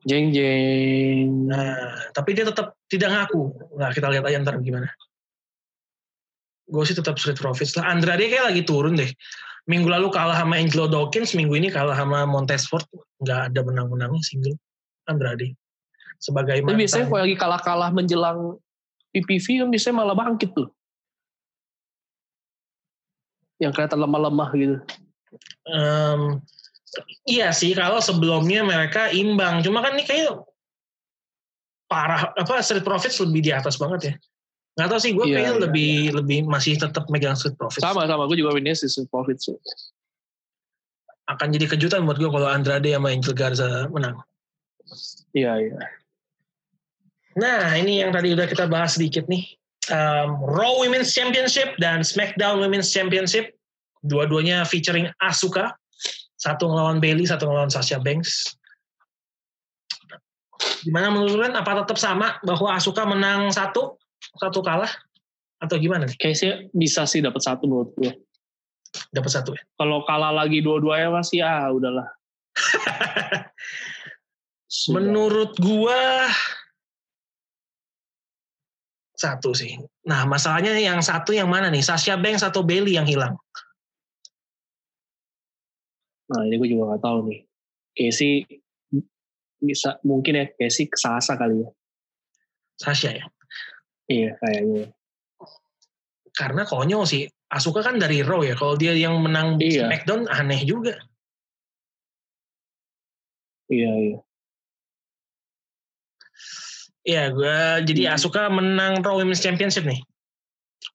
Jeng 0.06 0.30
jeng. 0.30 1.50
Nah, 1.50 1.98
tapi 2.14 2.38
dia 2.38 2.46
tetap 2.46 2.78
tidak 2.86 3.10
ngaku. 3.10 3.58
Nah, 3.74 3.90
kita 3.90 4.06
lihat 4.14 4.22
aja 4.30 4.38
ntar 4.38 4.62
gimana. 4.62 4.86
Gue 6.66 6.84
sih 6.86 6.98
tetap 6.98 7.22
Street 7.22 7.38
Profits 7.38 7.78
lah. 7.78 7.94
Andrade 7.94 8.26
kayak 8.26 8.54
lagi 8.54 8.62
turun 8.66 8.98
deh. 8.98 9.10
Minggu 9.66 9.90
lalu 9.90 10.14
kalah 10.14 10.38
sama 10.38 10.62
Angelo 10.62 10.86
Dawkins, 10.86 11.34
minggu 11.34 11.58
ini 11.58 11.74
kalah 11.74 11.98
sama 11.98 12.26
Montesford. 12.30 12.86
Nggak 13.22 13.40
ada 13.54 13.60
menang-menangnya 13.66 14.22
single. 14.22 14.58
Andrade. 15.10 15.54
Sebagai 16.18 16.66
Tapi 16.66 16.78
biasanya 16.78 17.06
kalau 17.10 17.22
lagi 17.22 17.38
kalah-kalah 17.38 17.90
menjelang 17.94 18.58
PPV 19.14 19.66
kan 19.66 19.68
biasanya 19.70 19.96
malah 19.96 20.16
bangkit 20.18 20.52
tuh. 20.54 20.70
Yang 23.62 23.72
kelihatan 23.78 24.00
lemah-lemah 24.02 24.50
gitu. 24.58 24.78
Um, 25.70 26.44
iya 27.26 27.54
sih, 27.56 27.72
kalau 27.78 28.02
sebelumnya 28.02 28.66
mereka 28.66 29.14
imbang. 29.14 29.64
Cuma 29.64 29.80
kan 29.86 29.96
ini 29.96 30.04
kayak 30.04 30.44
parah 31.86 32.34
apa 32.34 32.60
Street 32.66 32.84
Profits 32.84 33.22
lebih 33.22 33.46
di 33.46 33.52
atas 33.54 33.78
banget 33.78 34.02
ya. 34.02 34.14
Nggak 34.76 34.88
tahu 34.92 35.00
sih, 35.00 35.12
gue 35.16 35.26
Iya, 35.32 35.36
kayaknya 35.40 35.54
iya, 35.56 35.64
lebih 35.64 35.94
lebih 36.20 36.38
masih 36.52 36.76
tetap 36.76 37.08
megang 37.08 37.40
Street 37.40 37.56
Profits. 37.56 37.80
Sama 37.80 38.04
sama 38.04 38.28
gue 38.28 38.38
juga 38.44 38.52
winnya 38.52 38.76
sih 38.76 38.92
Street 38.92 39.08
Profits. 39.08 39.48
Akan 41.32 41.56
jadi 41.56 41.66
kejutan 41.72 42.04
buat 42.04 42.20
gue 42.20 42.28
kalau 42.28 42.46
Andrade 42.46 42.92
sama 42.92 43.16
Angel 43.16 43.32
Garza 43.32 43.88
menang. 43.88 44.20
Iya 45.32 45.54
iya. 45.64 45.80
Nah, 47.36 47.76
ini 47.76 48.04
yang 48.04 48.16
tadi 48.16 48.32
udah 48.32 48.48
kita 48.48 48.68
bahas 48.68 48.96
sedikit 48.96 49.28
nih. 49.28 49.44
Um, 49.92 50.40
Raw 50.44 50.80
Women's 50.80 51.12
Championship 51.12 51.76
dan 51.80 52.04
SmackDown 52.04 52.64
Women's 52.64 52.92
Championship. 52.92 53.56
Dua-duanya 54.04 54.64
featuring 54.68 55.12
Asuka. 55.24 55.76
Satu 56.36 56.68
ngelawan 56.68 57.00
Bailey, 57.00 57.28
satu 57.28 57.48
ngelawan 57.48 57.72
Sasha 57.72 58.00
Banks. 58.00 58.56
Gimana 60.84 61.12
menurut 61.12 61.36
kalian? 61.36 61.58
Apa 61.60 61.84
tetap 61.84 61.98
sama 62.00 62.40
bahwa 62.46 62.76
Asuka 62.76 63.04
menang 63.04 63.52
satu, 63.52 64.00
satu 64.40 64.60
kalah? 64.66 64.92
Atau 65.60 65.80
gimana 65.80 66.06
nih? 66.06 66.18
Kayaknya 66.20 66.70
bisa 66.76 67.08
sih 67.08 67.24
dapat 67.24 67.42
satu 67.42 67.66
menurut 67.66 67.92
gue. 67.96 68.12
Dapat 69.12 69.32
satu 69.32 69.56
ya? 69.56 69.64
Kalau 69.76 70.04
kalah 70.08 70.32
lagi 70.32 70.60
dua-duanya 70.64 71.12
masih 71.12 71.44
ah 71.44 71.72
udahlah. 71.72 72.08
Menurut 74.96 75.56
gua 75.60 76.28
satu 79.16 79.56
sih. 79.56 79.80
Nah, 80.04 80.28
masalahnya 80.28 80.76
yang 80.76 81.00
satu 81.00 81.32
yang 81.32 81.48
mana 81.48 81.72
nih? 81.72 81.80
Sasha 81.80 82.20
Banks 82.20 82.44
atau 82.44 82.64
Bailey 82.64 83.00
yang 83.00 83.08
hilang? 83.08 83.40
Nah 86.26 86.42
ini 86.44 86.58
gue 86.58 86.70
juga 86.74 86.94
nggak 86.94 87.04
tahu 87.06 87.18
nih. 87.30 87.40
Casey 87.96 88.44
bisa 89.62 89.98
mungkin 90.04 90.42
ya 90.42 90.46
Casey 90.58 90.90
kesasa 90.90 91.38
kali 91.40 91.64
ya. 91.64 91.70
Sasha 92.76 93.14
ya. 93.16 93.26
Iya 94.06 94.38
kayaknya. 94.38 94.94
Karena 96.36 96.62
konyol 96.68 97.06
sih. 97.08 97.26
Asuka 97.50 97.86
kan 97.86 98.02
dari 98.02 98.26
Raw 98.26 98.42
ya. 98.44 98.58
Kalau 98.58 98.76
dia 98.76 98.92
yang 98.94 99.22
menang 99.22 99.62
Iya. 99.62 99.88
SmackDown 99.88 100.28
aneh 100.28 100.62
juga. 100.66 100.98
Iya 103.72 103.92
iya. 103.98 104.18
Iya, 107.06 107.24
gue 107.30 107.58
jadi 107.86 108.02
Hmm. 108.10 108.16
Asuka 108.18 108.50
menang 108.50 109.06
Raw 109.06 109.22
Women's 109.22 109.42
Championship 109.42 109.86
nih. 109.86 110.02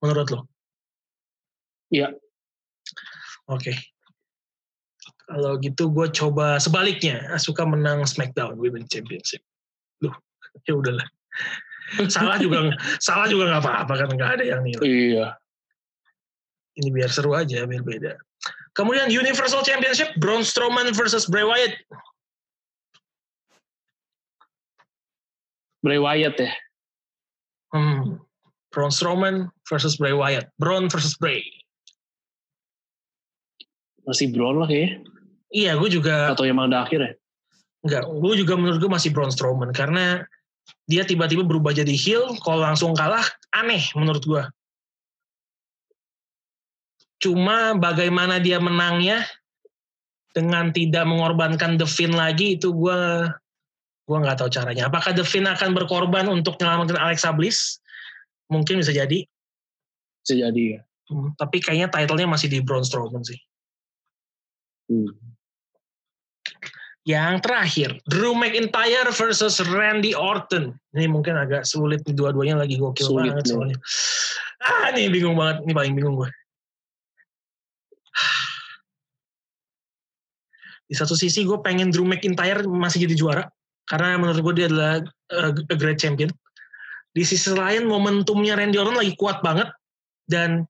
Menurut 0.03 0.27
lo? 0.35 0.41
Iya. 1.95 2.11
Oke. 3.47 3.75
Kalau 5.31 5.55
gitu 5.63 5.95
gue 5.95 6.11
coba 6.11 6.59
sebaliknya. 6.59 7.31
Asuka 7.31 7.63
menang 7.63 8.03
SmackDown 8.03 8.59
Women's 8.59 8.91
Championship. 8.91 9.43
Loh, 10.03 10.15
ya 10.67 10.75
udahlah. 10.75 11.07
Salah 12.14 12.36
juga 12.38 12.70
salah 13.03 13.26
juga 13.26 13.51
nggak 13.51 13.62
apa-apa 13.62 13.95
kan 13.95 14.09
nggak 14.14 14.30
ada 14.38 14.45
yang 14.47 14.61
nilai. 14.62 14.84
Iya. 14.84 15.26
Ini 16.80 16.88
biar 16.95 17.11
seru 17.11 17.34
aja, 17.34 17.66
biar 17.66 17.82
beda. 17.82 18.14
Kemudian 18.78 19.11
Universal 19.11 19.66
Championship 19.66 20.14
Braun 20.22 20.47
Strowman 20.47 20.95
versus 20.95 21.26
Bray 21.26 21.43
Wyatt. 21.43 21.74
Bray 25.82 25.99
Wyatt 25.99 26.36
ya. 26.38 26.53
Hmm. 27.74 28.22
Braun 28.70 28.95
Strowman 28.95 29.51
versus 29.66 29.99
Bray 29.99 30.14
Wyatt. 30.14 30.47
Braun 30.62 30.86
versus 30.86 31.18
Bray. 31.18 31.43
Masih 34.07 34.30
Braun 34.30 34.62
lah 34.62 34.70
kayaknya. 34.70 35.03
Iya, 35.51 35.74
gue 35.82 35.91
juga 35.91 36.30
Atau 36.30 36.47
yang 36.47 36.62
ada 36.62 36.86
akhir 36.86 37.01
ya. 37.03 37.12
Enggak, 37.82 38.05
gue 38.07 38.34
juga 38.38 38.55
menurut 38.55 38.78
gue 38.78 38.91
masih 38.93 39.11
Braun 39.11 39.34
Strowman 39.34 39.74
karena 39.74 40.22
dia 40.91 41.07
tiba-tiba 41.07 41.47
berubah 41.47 41.71
jadi 41.71 41.95
heel, 41.95 42.35
kalau 42.43 42.67
langsung 42.67 42.93
kalah 42.99 43.23
aneh 43.55 43.83
menurut 43.95 44.23
gue. 44.27 44.45
Cuma 47.21 47.77
bagaimana 47.77 48.41
dia 48.41 48.59
menangnya 48.59 49.23
dengan 50.33 50.73
tidak 50.75 51.05
mengorbankan 51.07 51.77
The 51.77 51.87
Finn 51.87 52.17
lagi 52.17 52.57
itu 52.59 52.73
gue 52.73 53.01
gue 54.11 54.19
nggak 54.19 54.43
tahu 54.43 54.51
caranya. 54.51 54.91
Apakah 54.91 55.15
The 55.15 55.23
Finn 55.23 55.47
akan 55.47 55.77
berkorban 55.77 56.27
untuk 56.27 56.59
menyelamatkan 56.59 56.99
Alexa 56.99 57.31
Bliss? 57.31 57.79
Mungkin 58.51 58.83
bisa 58.83 58.91
jadi. 58.91 59.23
Bisa 60.27 60.35
jadi 60.35 60.63
ya. 60.79 60.81
Hmm, 61.11 61.35
tapi 61.39 61.63
kayaknya 61.63 61.91
title-nya 61.91 62.27
masih 62.27 62.51
di 62.51 62.59
Braun 62.63 62.83
Strowman 62.83 63.23
sih. 63.23 63.39
Hmm. 64.91 65.30
Yang 67.09 67.34
terakhir, 67.48 67.90
Drew 68.05 68.36
McIntyre 68.36 69.09
versus 69.09 69.57
Randy 69.64 70.12
Orton. 70.12 70.76
Ini 70.92 71.09
mungkin 71.09 71.32
agak 71.40 71.64
sulit, 71.64 72.05
nih, 72.05 72.12
dua-duanya 72.12 72.61
lagi 72.61 72.76
gokil 72.76 73.09
Sulit 73.09 73.32
banget 73.32 73.48
nih. 73.48 73.53
soalnya. 73.57 73.78
Ah, 74.61 74.92
ini 74.92 75.09
bingung 75.09 75.32
banget, 75.32 75.64
ini 75.64 75.72
paling 75.72 75.96
bingung 75.96 76.20
gue. 76.20 76.28
Di 80.90 80.94
satu 80.98 81.16
sisi 81.16 81.48
gue 81.48 81.57
pengen 81.64 81.88
Drew 81.88 82.05
McIntyre 82.05 82.68
masih 82.68 83.09
jadi 83.09 83.16
juara, 83.16 83.44
karena 83.88 84.20
menurut 84.20 84.44
gue 84.44 84.55
dia 84.61 84.66
adalah 84.68 85.01
uh, 85.32 85.57
a 85.57 85.76
great 85.80 85.96
champion. 85.96 86.28
Di 87.16 87.24
sisi 87.24 87.48
lain, 87.57 87.88
momentumnya 87.88 88.61
Randy 88.61 88.76
Orton 88.76 89.01
lagi 89.01 89.16
kuat 89.16 89.40
banget, 89.40 89.72
dan 90.28 90.68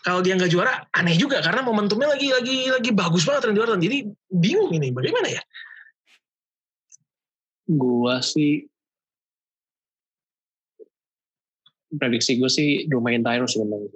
kalau 0.00 0.20
dia 0.24 0.36
nggak 0.36 0.52
juara 0.52 0.88
aneh 0.96 1.16
juga 1.16 1.44
karena 1.44 1.60
momentumnya 1.60 2.16
lagi 2.16 2.32
lagi 2.32 2.72
lagi 2.72 2.90
bagus 2.92 3.24
banget 3.28 3.50
Randy 3.50 3.60
Orton 3.60 3.80
jadi 3.82 3.98
bingung 4.32 4.72
ini 4.72 4.92
bagaimana 4.92 5.28
ya 5.28 5.42
Gua 7.70 8.18
sih 8.18 8.66
prediksi 11.94 12.38
gue 12.38 12.50
sih 12.50 12.86
sih 13.46 13.62
menang. 13.62 13.86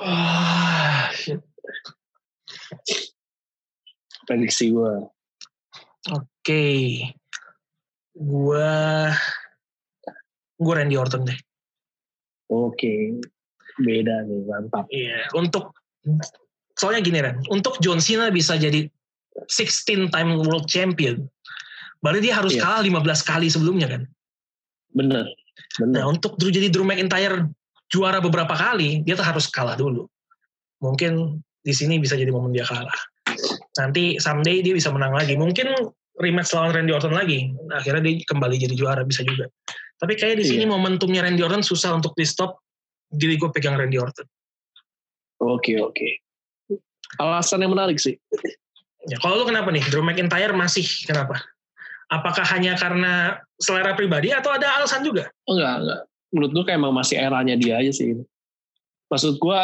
ah 0.00 1.08
shit. 1.16 1.40
Prediksi 4.24 4.72
gue. 4.72 4.92
oke 6.08 6.64
gua 8.16 9.12
gua 10.56 10.72
Randy 10.76 10.96
Orton 10.96 11.28
deh 11.28 11.40
Oke. 12.50 13.14
Beda 13.78 14.26
nih, 14.26 14.40
mantap. 14.48 14.84
iya 14.90 15.30
untuk 15.36 15.70
soalnya 16.74 17.04
gini 17.04 17.18
Ren 17.20 17.36
untuk 17.52 17.78
John 17.78 18.00
Cena 18.00 18.32
bisa 18.32 18.56
jadi 18.56 18.88
16 19.46 20.10
time 20.10 20.30
world 20.34 20.66
champion 20.66 21.28
berarti 22.00 22.20
dia 22.24 22.34
harus 22.34 22.56
Iya. 22.56 22.62
kalah 22.64 22.82
15 22.82 23.20
kali 23.22 23.46
sebelumnya 23.46 23.86
kan 23.86 24.02
Bener. 24.90 25.22
Bener. 25.78 26.02
Nah 26.02 26.04
untuk 26.10 26.34
Drew 26.34 26.50
jadi 26.50 26.66
Drew 26.66 26.82
McIntyre 26.82 27.46
juara 27.90 28.18
beberapa 28.18 28.54
kali, 28.58 29.06
dia 29.06 29.14
tuh 29.14 29.22
harus 29.22 29.46
kalah 29.46 29.78
dulu. 29.78 30.02
Mungkin 30.82 31.38
di 31.62 31.70
sini 31.70 32.02
bisa 32.02 32.18
jadi 32.18 32.30
momen 32.34 32.50
dia 32.50 32.66
kalah. 32.66 32.90
Nanti 33.78 34.18
someday 34.18 34.66
dia 34.66 34.74
bisa 34.74 34.90
menang 34.90 35.14
lagi. 35.14 35.38
Mungkin 35.38 35.70
rematch 36.18 36.54
lawan 36.58 36.74
Randy 36.74 36.90
Orton 36.90 37.14
lagi. 37.14 37.54
Akhirnya 37.70 38.02
dia 38.02 38.18
kembali 38.26 38.56
jadi 38.58 38.74
juara 38.74 39.06
bisa 39.06 39.22
juga. 39.22 39.46
Tapi 40.00 40.18
kayak 40.18 40.42
di 40.42 40.46
sini 40.48 40.64
Iya. 40.66 40.72
momentumnya 40.74 41.22
Randy 41.22 41.42
Orton 41.46 41.62
susah 41.62 41.94
untuk 41.94 42.18
di 42.18 42.26
stop. 42.26 42.58
Jadi 43.10 43.34
gue 43.38 43.50
pegang 43.50 43.74
Randy 43.74 43.98
Orton. 43.98 44.26
Oke, 45.40 45.78
oke. 45.80 46.08
Alasan 47.18 47.64
yang 47.64 47.74
menarik 47.74 47.98
sih. 47.98 48.14
Ya, 49.08 49.16
kalau 49.18 49.42
lu 49.42 49.44
kenapa 49.48 49.72
nih? 49.72 49.82
Drew 49.88 50.04
McIntyre 50.04 50.52
masih 50.52 50.84
kenapa? 51.08 51.40
Apakah 52.12 52.44
hanya 52.54 52.76
karena 52.76 53.38
selera 53.56 53.96
pribadi 53.96 54.34
atau 54.34 54.52
ada 54.52 54.78
alasan 54.78 55.02
juga? 55.02 55.30
Enggak, 55.48 55.74
enggak. 55.80 56.00
Menurut 56.30 56.50
gue 56.54 56.64
kayak 56.68 56.78
emang 56.78 56.94
masih 56.94 57.16
eranya 57.18 57.54
dia 57.56 57.80
aja 57.80 57.90
sih. 57.90 58.14
Maksud 59.10 59.42
gue, 59.42 59.60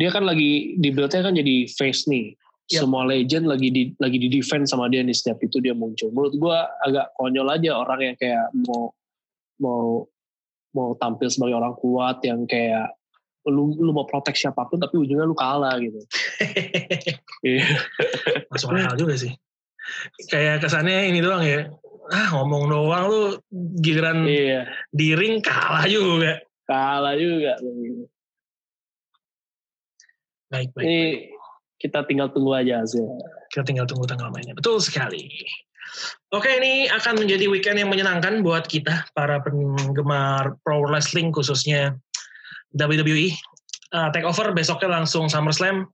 dia 0.00 0.10
kan 0.14 0.24
lagi, 0.24 0.78
di 0.80 0.88
build-nya 0.94 1.24
kan 1.24 1.34
jadi 1.36 1.68
face 1.68 2.08
nih. 2.08 2.32
Yap. 2.68 2.84
Semua 2.84 3.08
legend 3.08 3.48
lagi 3.48 3.72
di 3.72 3.96
lagi 3.96 4.20
di 4.20 4.28
defense 4.28 4.76
sama 4.76 4.92
dia 4.92 5.00
nih 5.00 5.16
setiap 5.16 5.40
itu 5.40 5.56
dia 5.56 5.72
muncul. 5.72 6.12
Menurut 6.12 6.36
gue 6.36 6.58
agak 6.84 7.16
konyol 7.16 7.48
aja 7.48 7.80
orang 7.80 8.12
yang 8.12 8.16
kayak 8.20 8.44
mau 8.52 8.92
mau 9.56 10.04
mau 10.78 10.94
tampil 10.94 11.26
sebagai 11.26 11.58
orang 11.58 11.74
kuat 11.74 12.22
yang 12.22 12.46
kayak 12.46 12.94
lu 13.48 13.72
lu 13.80 13.90
mau 13.90 14.04
protek 14.04 14.36
siapa 14.36 14.68
pun 14.68 14.78
tapi 14.78 15.00
ujungnya 15.00 15.26
lu 15.26 15.34
kalah 15.34 15.74
gitu. 15.82 15.98
Iya. 17.46 17.66
Masuk 18.50 18.74
akal 18.74 18.94
juga 18.98 19.14
sih. 19.18 19.32
kayak 20.28 20.62
kesannya 20.62 21.08
ini 21.10 21.18
doang 21.18 21.42
ya. 21.42 21.70
Ah 22.10 22.28
ngomong 22.34 22.68
doang 22.68 23.04
lu 23.08 23.22
giliran 23.80 24.22
Iya, 24.24 24.68
di 24.90 25.14
ring 25.14 25.40
kalah 25.40 25.86
juga. 25.88 26.38
kalah 26.68 27.14
juga. 27.16 27.56
Baik, 30.48 30.68
baik. 30.72 30.84
Ini 30.84 30.98
kita 31.78 32.04
tinggal 32.08 32.32
tunggu 32.32 32.56
aja 32.56 32.80
hasilnya. 32.82 33.20
Kita 33.52 33.62
tinggal 33.64 33.84
tunggu 33.84 34.04
tanggal 34.08 34.28
mainnya. 34.32 34.56
Betul 34.56 34.80
sekali. 34.80 35.28
Oke, 36.34 36.60
ini 36.60 36.86
akan 36.92 37.24
menjadi 37.24 37.48
weekend 37.48 37.80
yang 37.80 37.88
menyenangkan 37.88 38.44
buat 38.44 38.68
kita, 38.68 39.08
para 39.16 39.40
penggemar 39.40 40.60
pro 40.60 40.84
wrestling, 40.84 41.32
khususnya 41.32 41.96
WWE. 42.76 43.32
Uh, 43.96 44.12
take 44.12 44.28
over, 44.28 44.52
besoknya 44.52 45.00
langsung 45.00 45.32
SummerSlam. 45.32 45.88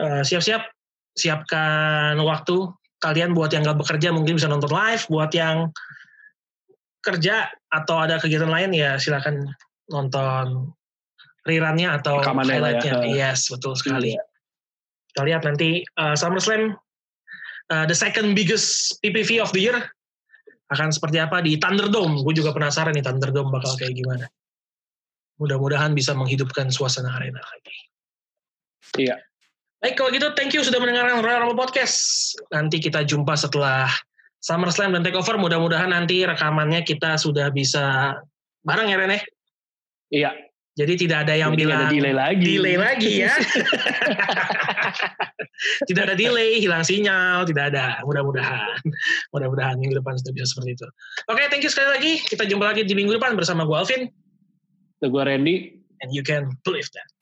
Uh, 0.00 0.24
siap-siap, 0.24 0.64
siapkan 1.12 2.16
waktu. 2.24 2.72
Kalian 3.00 3.36
buat 3.36 3.52
yang 3.52 3.64
nggak 3.64 3.80
bekerja 3.80 4.12
mungkin 4.12 4.40
bisa 4.40 4.48
nonton 4.48 4.72
live. 4.72 5.04
Buat 5.12 5.32
yang 5.36 5.68
kerja 7.00 7.48
atau 7.72 7.96
ada 7.96 8.20
kegiatan 8.20 8.48
lain 8.48 8.76
ya 8.76 9.00
silakan 9.00 9.48
nonton 9.88 10.68
rerunnya 11.48 11.96
atau 11.96 12.20
ya. 12.20 12.32
highlightnya. 12.32 12.92
Yes, 13.08 13.48
betul 13.48 13.72
sekali. 13.76 14.16
Iya. 14.16 14.22
Kita 15.10 15.20
lihat 15.26 15.42
nanti 15.48 15.84
uh, 15.96 16.12
SummerSlam 16.14 16.76
uh, 17.70 17.86
the 17.86 17.96
second 17.96 18.34
biggest 18.34 18.98
PPV 19.00 19.40
of 19.40 19.54
the 19.54 19.62
year 19.70 19.78
akan 20.70 20.94
seperti 20.94 21.18
apa 21.18 21.42
di 21.42 21.58
Thunderdome. 21.58 22.22
Gue 22.22 22.34
juga 22.34 22.54
penasaran 22.54 22.94
nih 22.94 23.02
Thunderdome 23.02 23.50
bakal 23.50 23.74
kayak 23.78 23.94
gimana. 23.94 24.26
Mudah-mudahan 25.40 25.96
bisa 25.96 26.12
menghidupkan 26.12 26.68
suasana 26.68 27.16
arena 27.16 27.40
lagi. 27.40 27.76
Iya. 29.00 29.16
Baik, 29.80 29.96
kalau 29.96 30.12
gitu 30.12 30.28
thank 30.36 30.52
you 30.52 30.60
sudah 30.60 30.76
mendengarkan 30.76 31.24
Royal 31.24 31.48
Rumble 31.48 31.56
Podcast. 31.56 31.96
Nanti 32.52 32.76
kita 32.76 33.00
jumpa 33.00 33.32
setelah 33.32 33.88
SummerSlam 34.44 34.92
dan 34.92 35.02
Takeover. 35.02 35.40
Mudah-mudahan 35.40 35.90
nanti 35.96 36.28
rekamannya 36.28 36.84
kita 36.84 37.16
sudah 37.16 37.48
bisa 37.48 38.14
bareng 38.60 38.92
ya 38.92 38.96
Ren 39.00 39.16
ya? 39.16 39.20
Iya. 40.10 40.30
Jadi 40.80 40.92
tidak 40.96 41.28
ada 41.28 41.36
yang 41.36 41.52
Jadi 41.52 41.60
bilang 41.60 41.80
ada 41.84 41.92
delay 41.92 42.14
lagi. 42.16 42.44
delay 42.56 42.76
lagi 42.80 43.12
ya. 43.20 43.36
tidak 45.92 46.02
ada 46.08 46.14
delay, 46.16 46.56
hilang 46.56 46.80
sinyal, 46.80 47.44
tidak 47.44 47.68
ada. 47.76 48.00
Mudah-mudahan. 48.08 48.80
Mudah-mudahan 49.36 49.76
minggu 49.76 50.00
depan 50.00 50.16
sudah 50.16 50.32
bisa 50.32 50.48
seperti 50.48 50.80
itu. 50.80 50.88
Oke, 51.28 51.44
thank 51.52 51.60
you 51.60 51.68
sekali 51.68 51.92
lagi. 51.92 52.12
Kita 52.24 52.48
jumpa 52.48 52.72
lagi 52.72 52.88
di 52.88 52.96
minggu 52.96 53.12
depan 53.20 53.36
bersama 53.36 53.68
gue 53.68 53.76
Alvin. 53.76 54.08
Gue 55.04 55.20
Randy. 55.20 55.76
And 56.00 56.16
you 56.16 56.24
can 56.24 56.56
believe 56.64 56.88
that. 56.96 57.19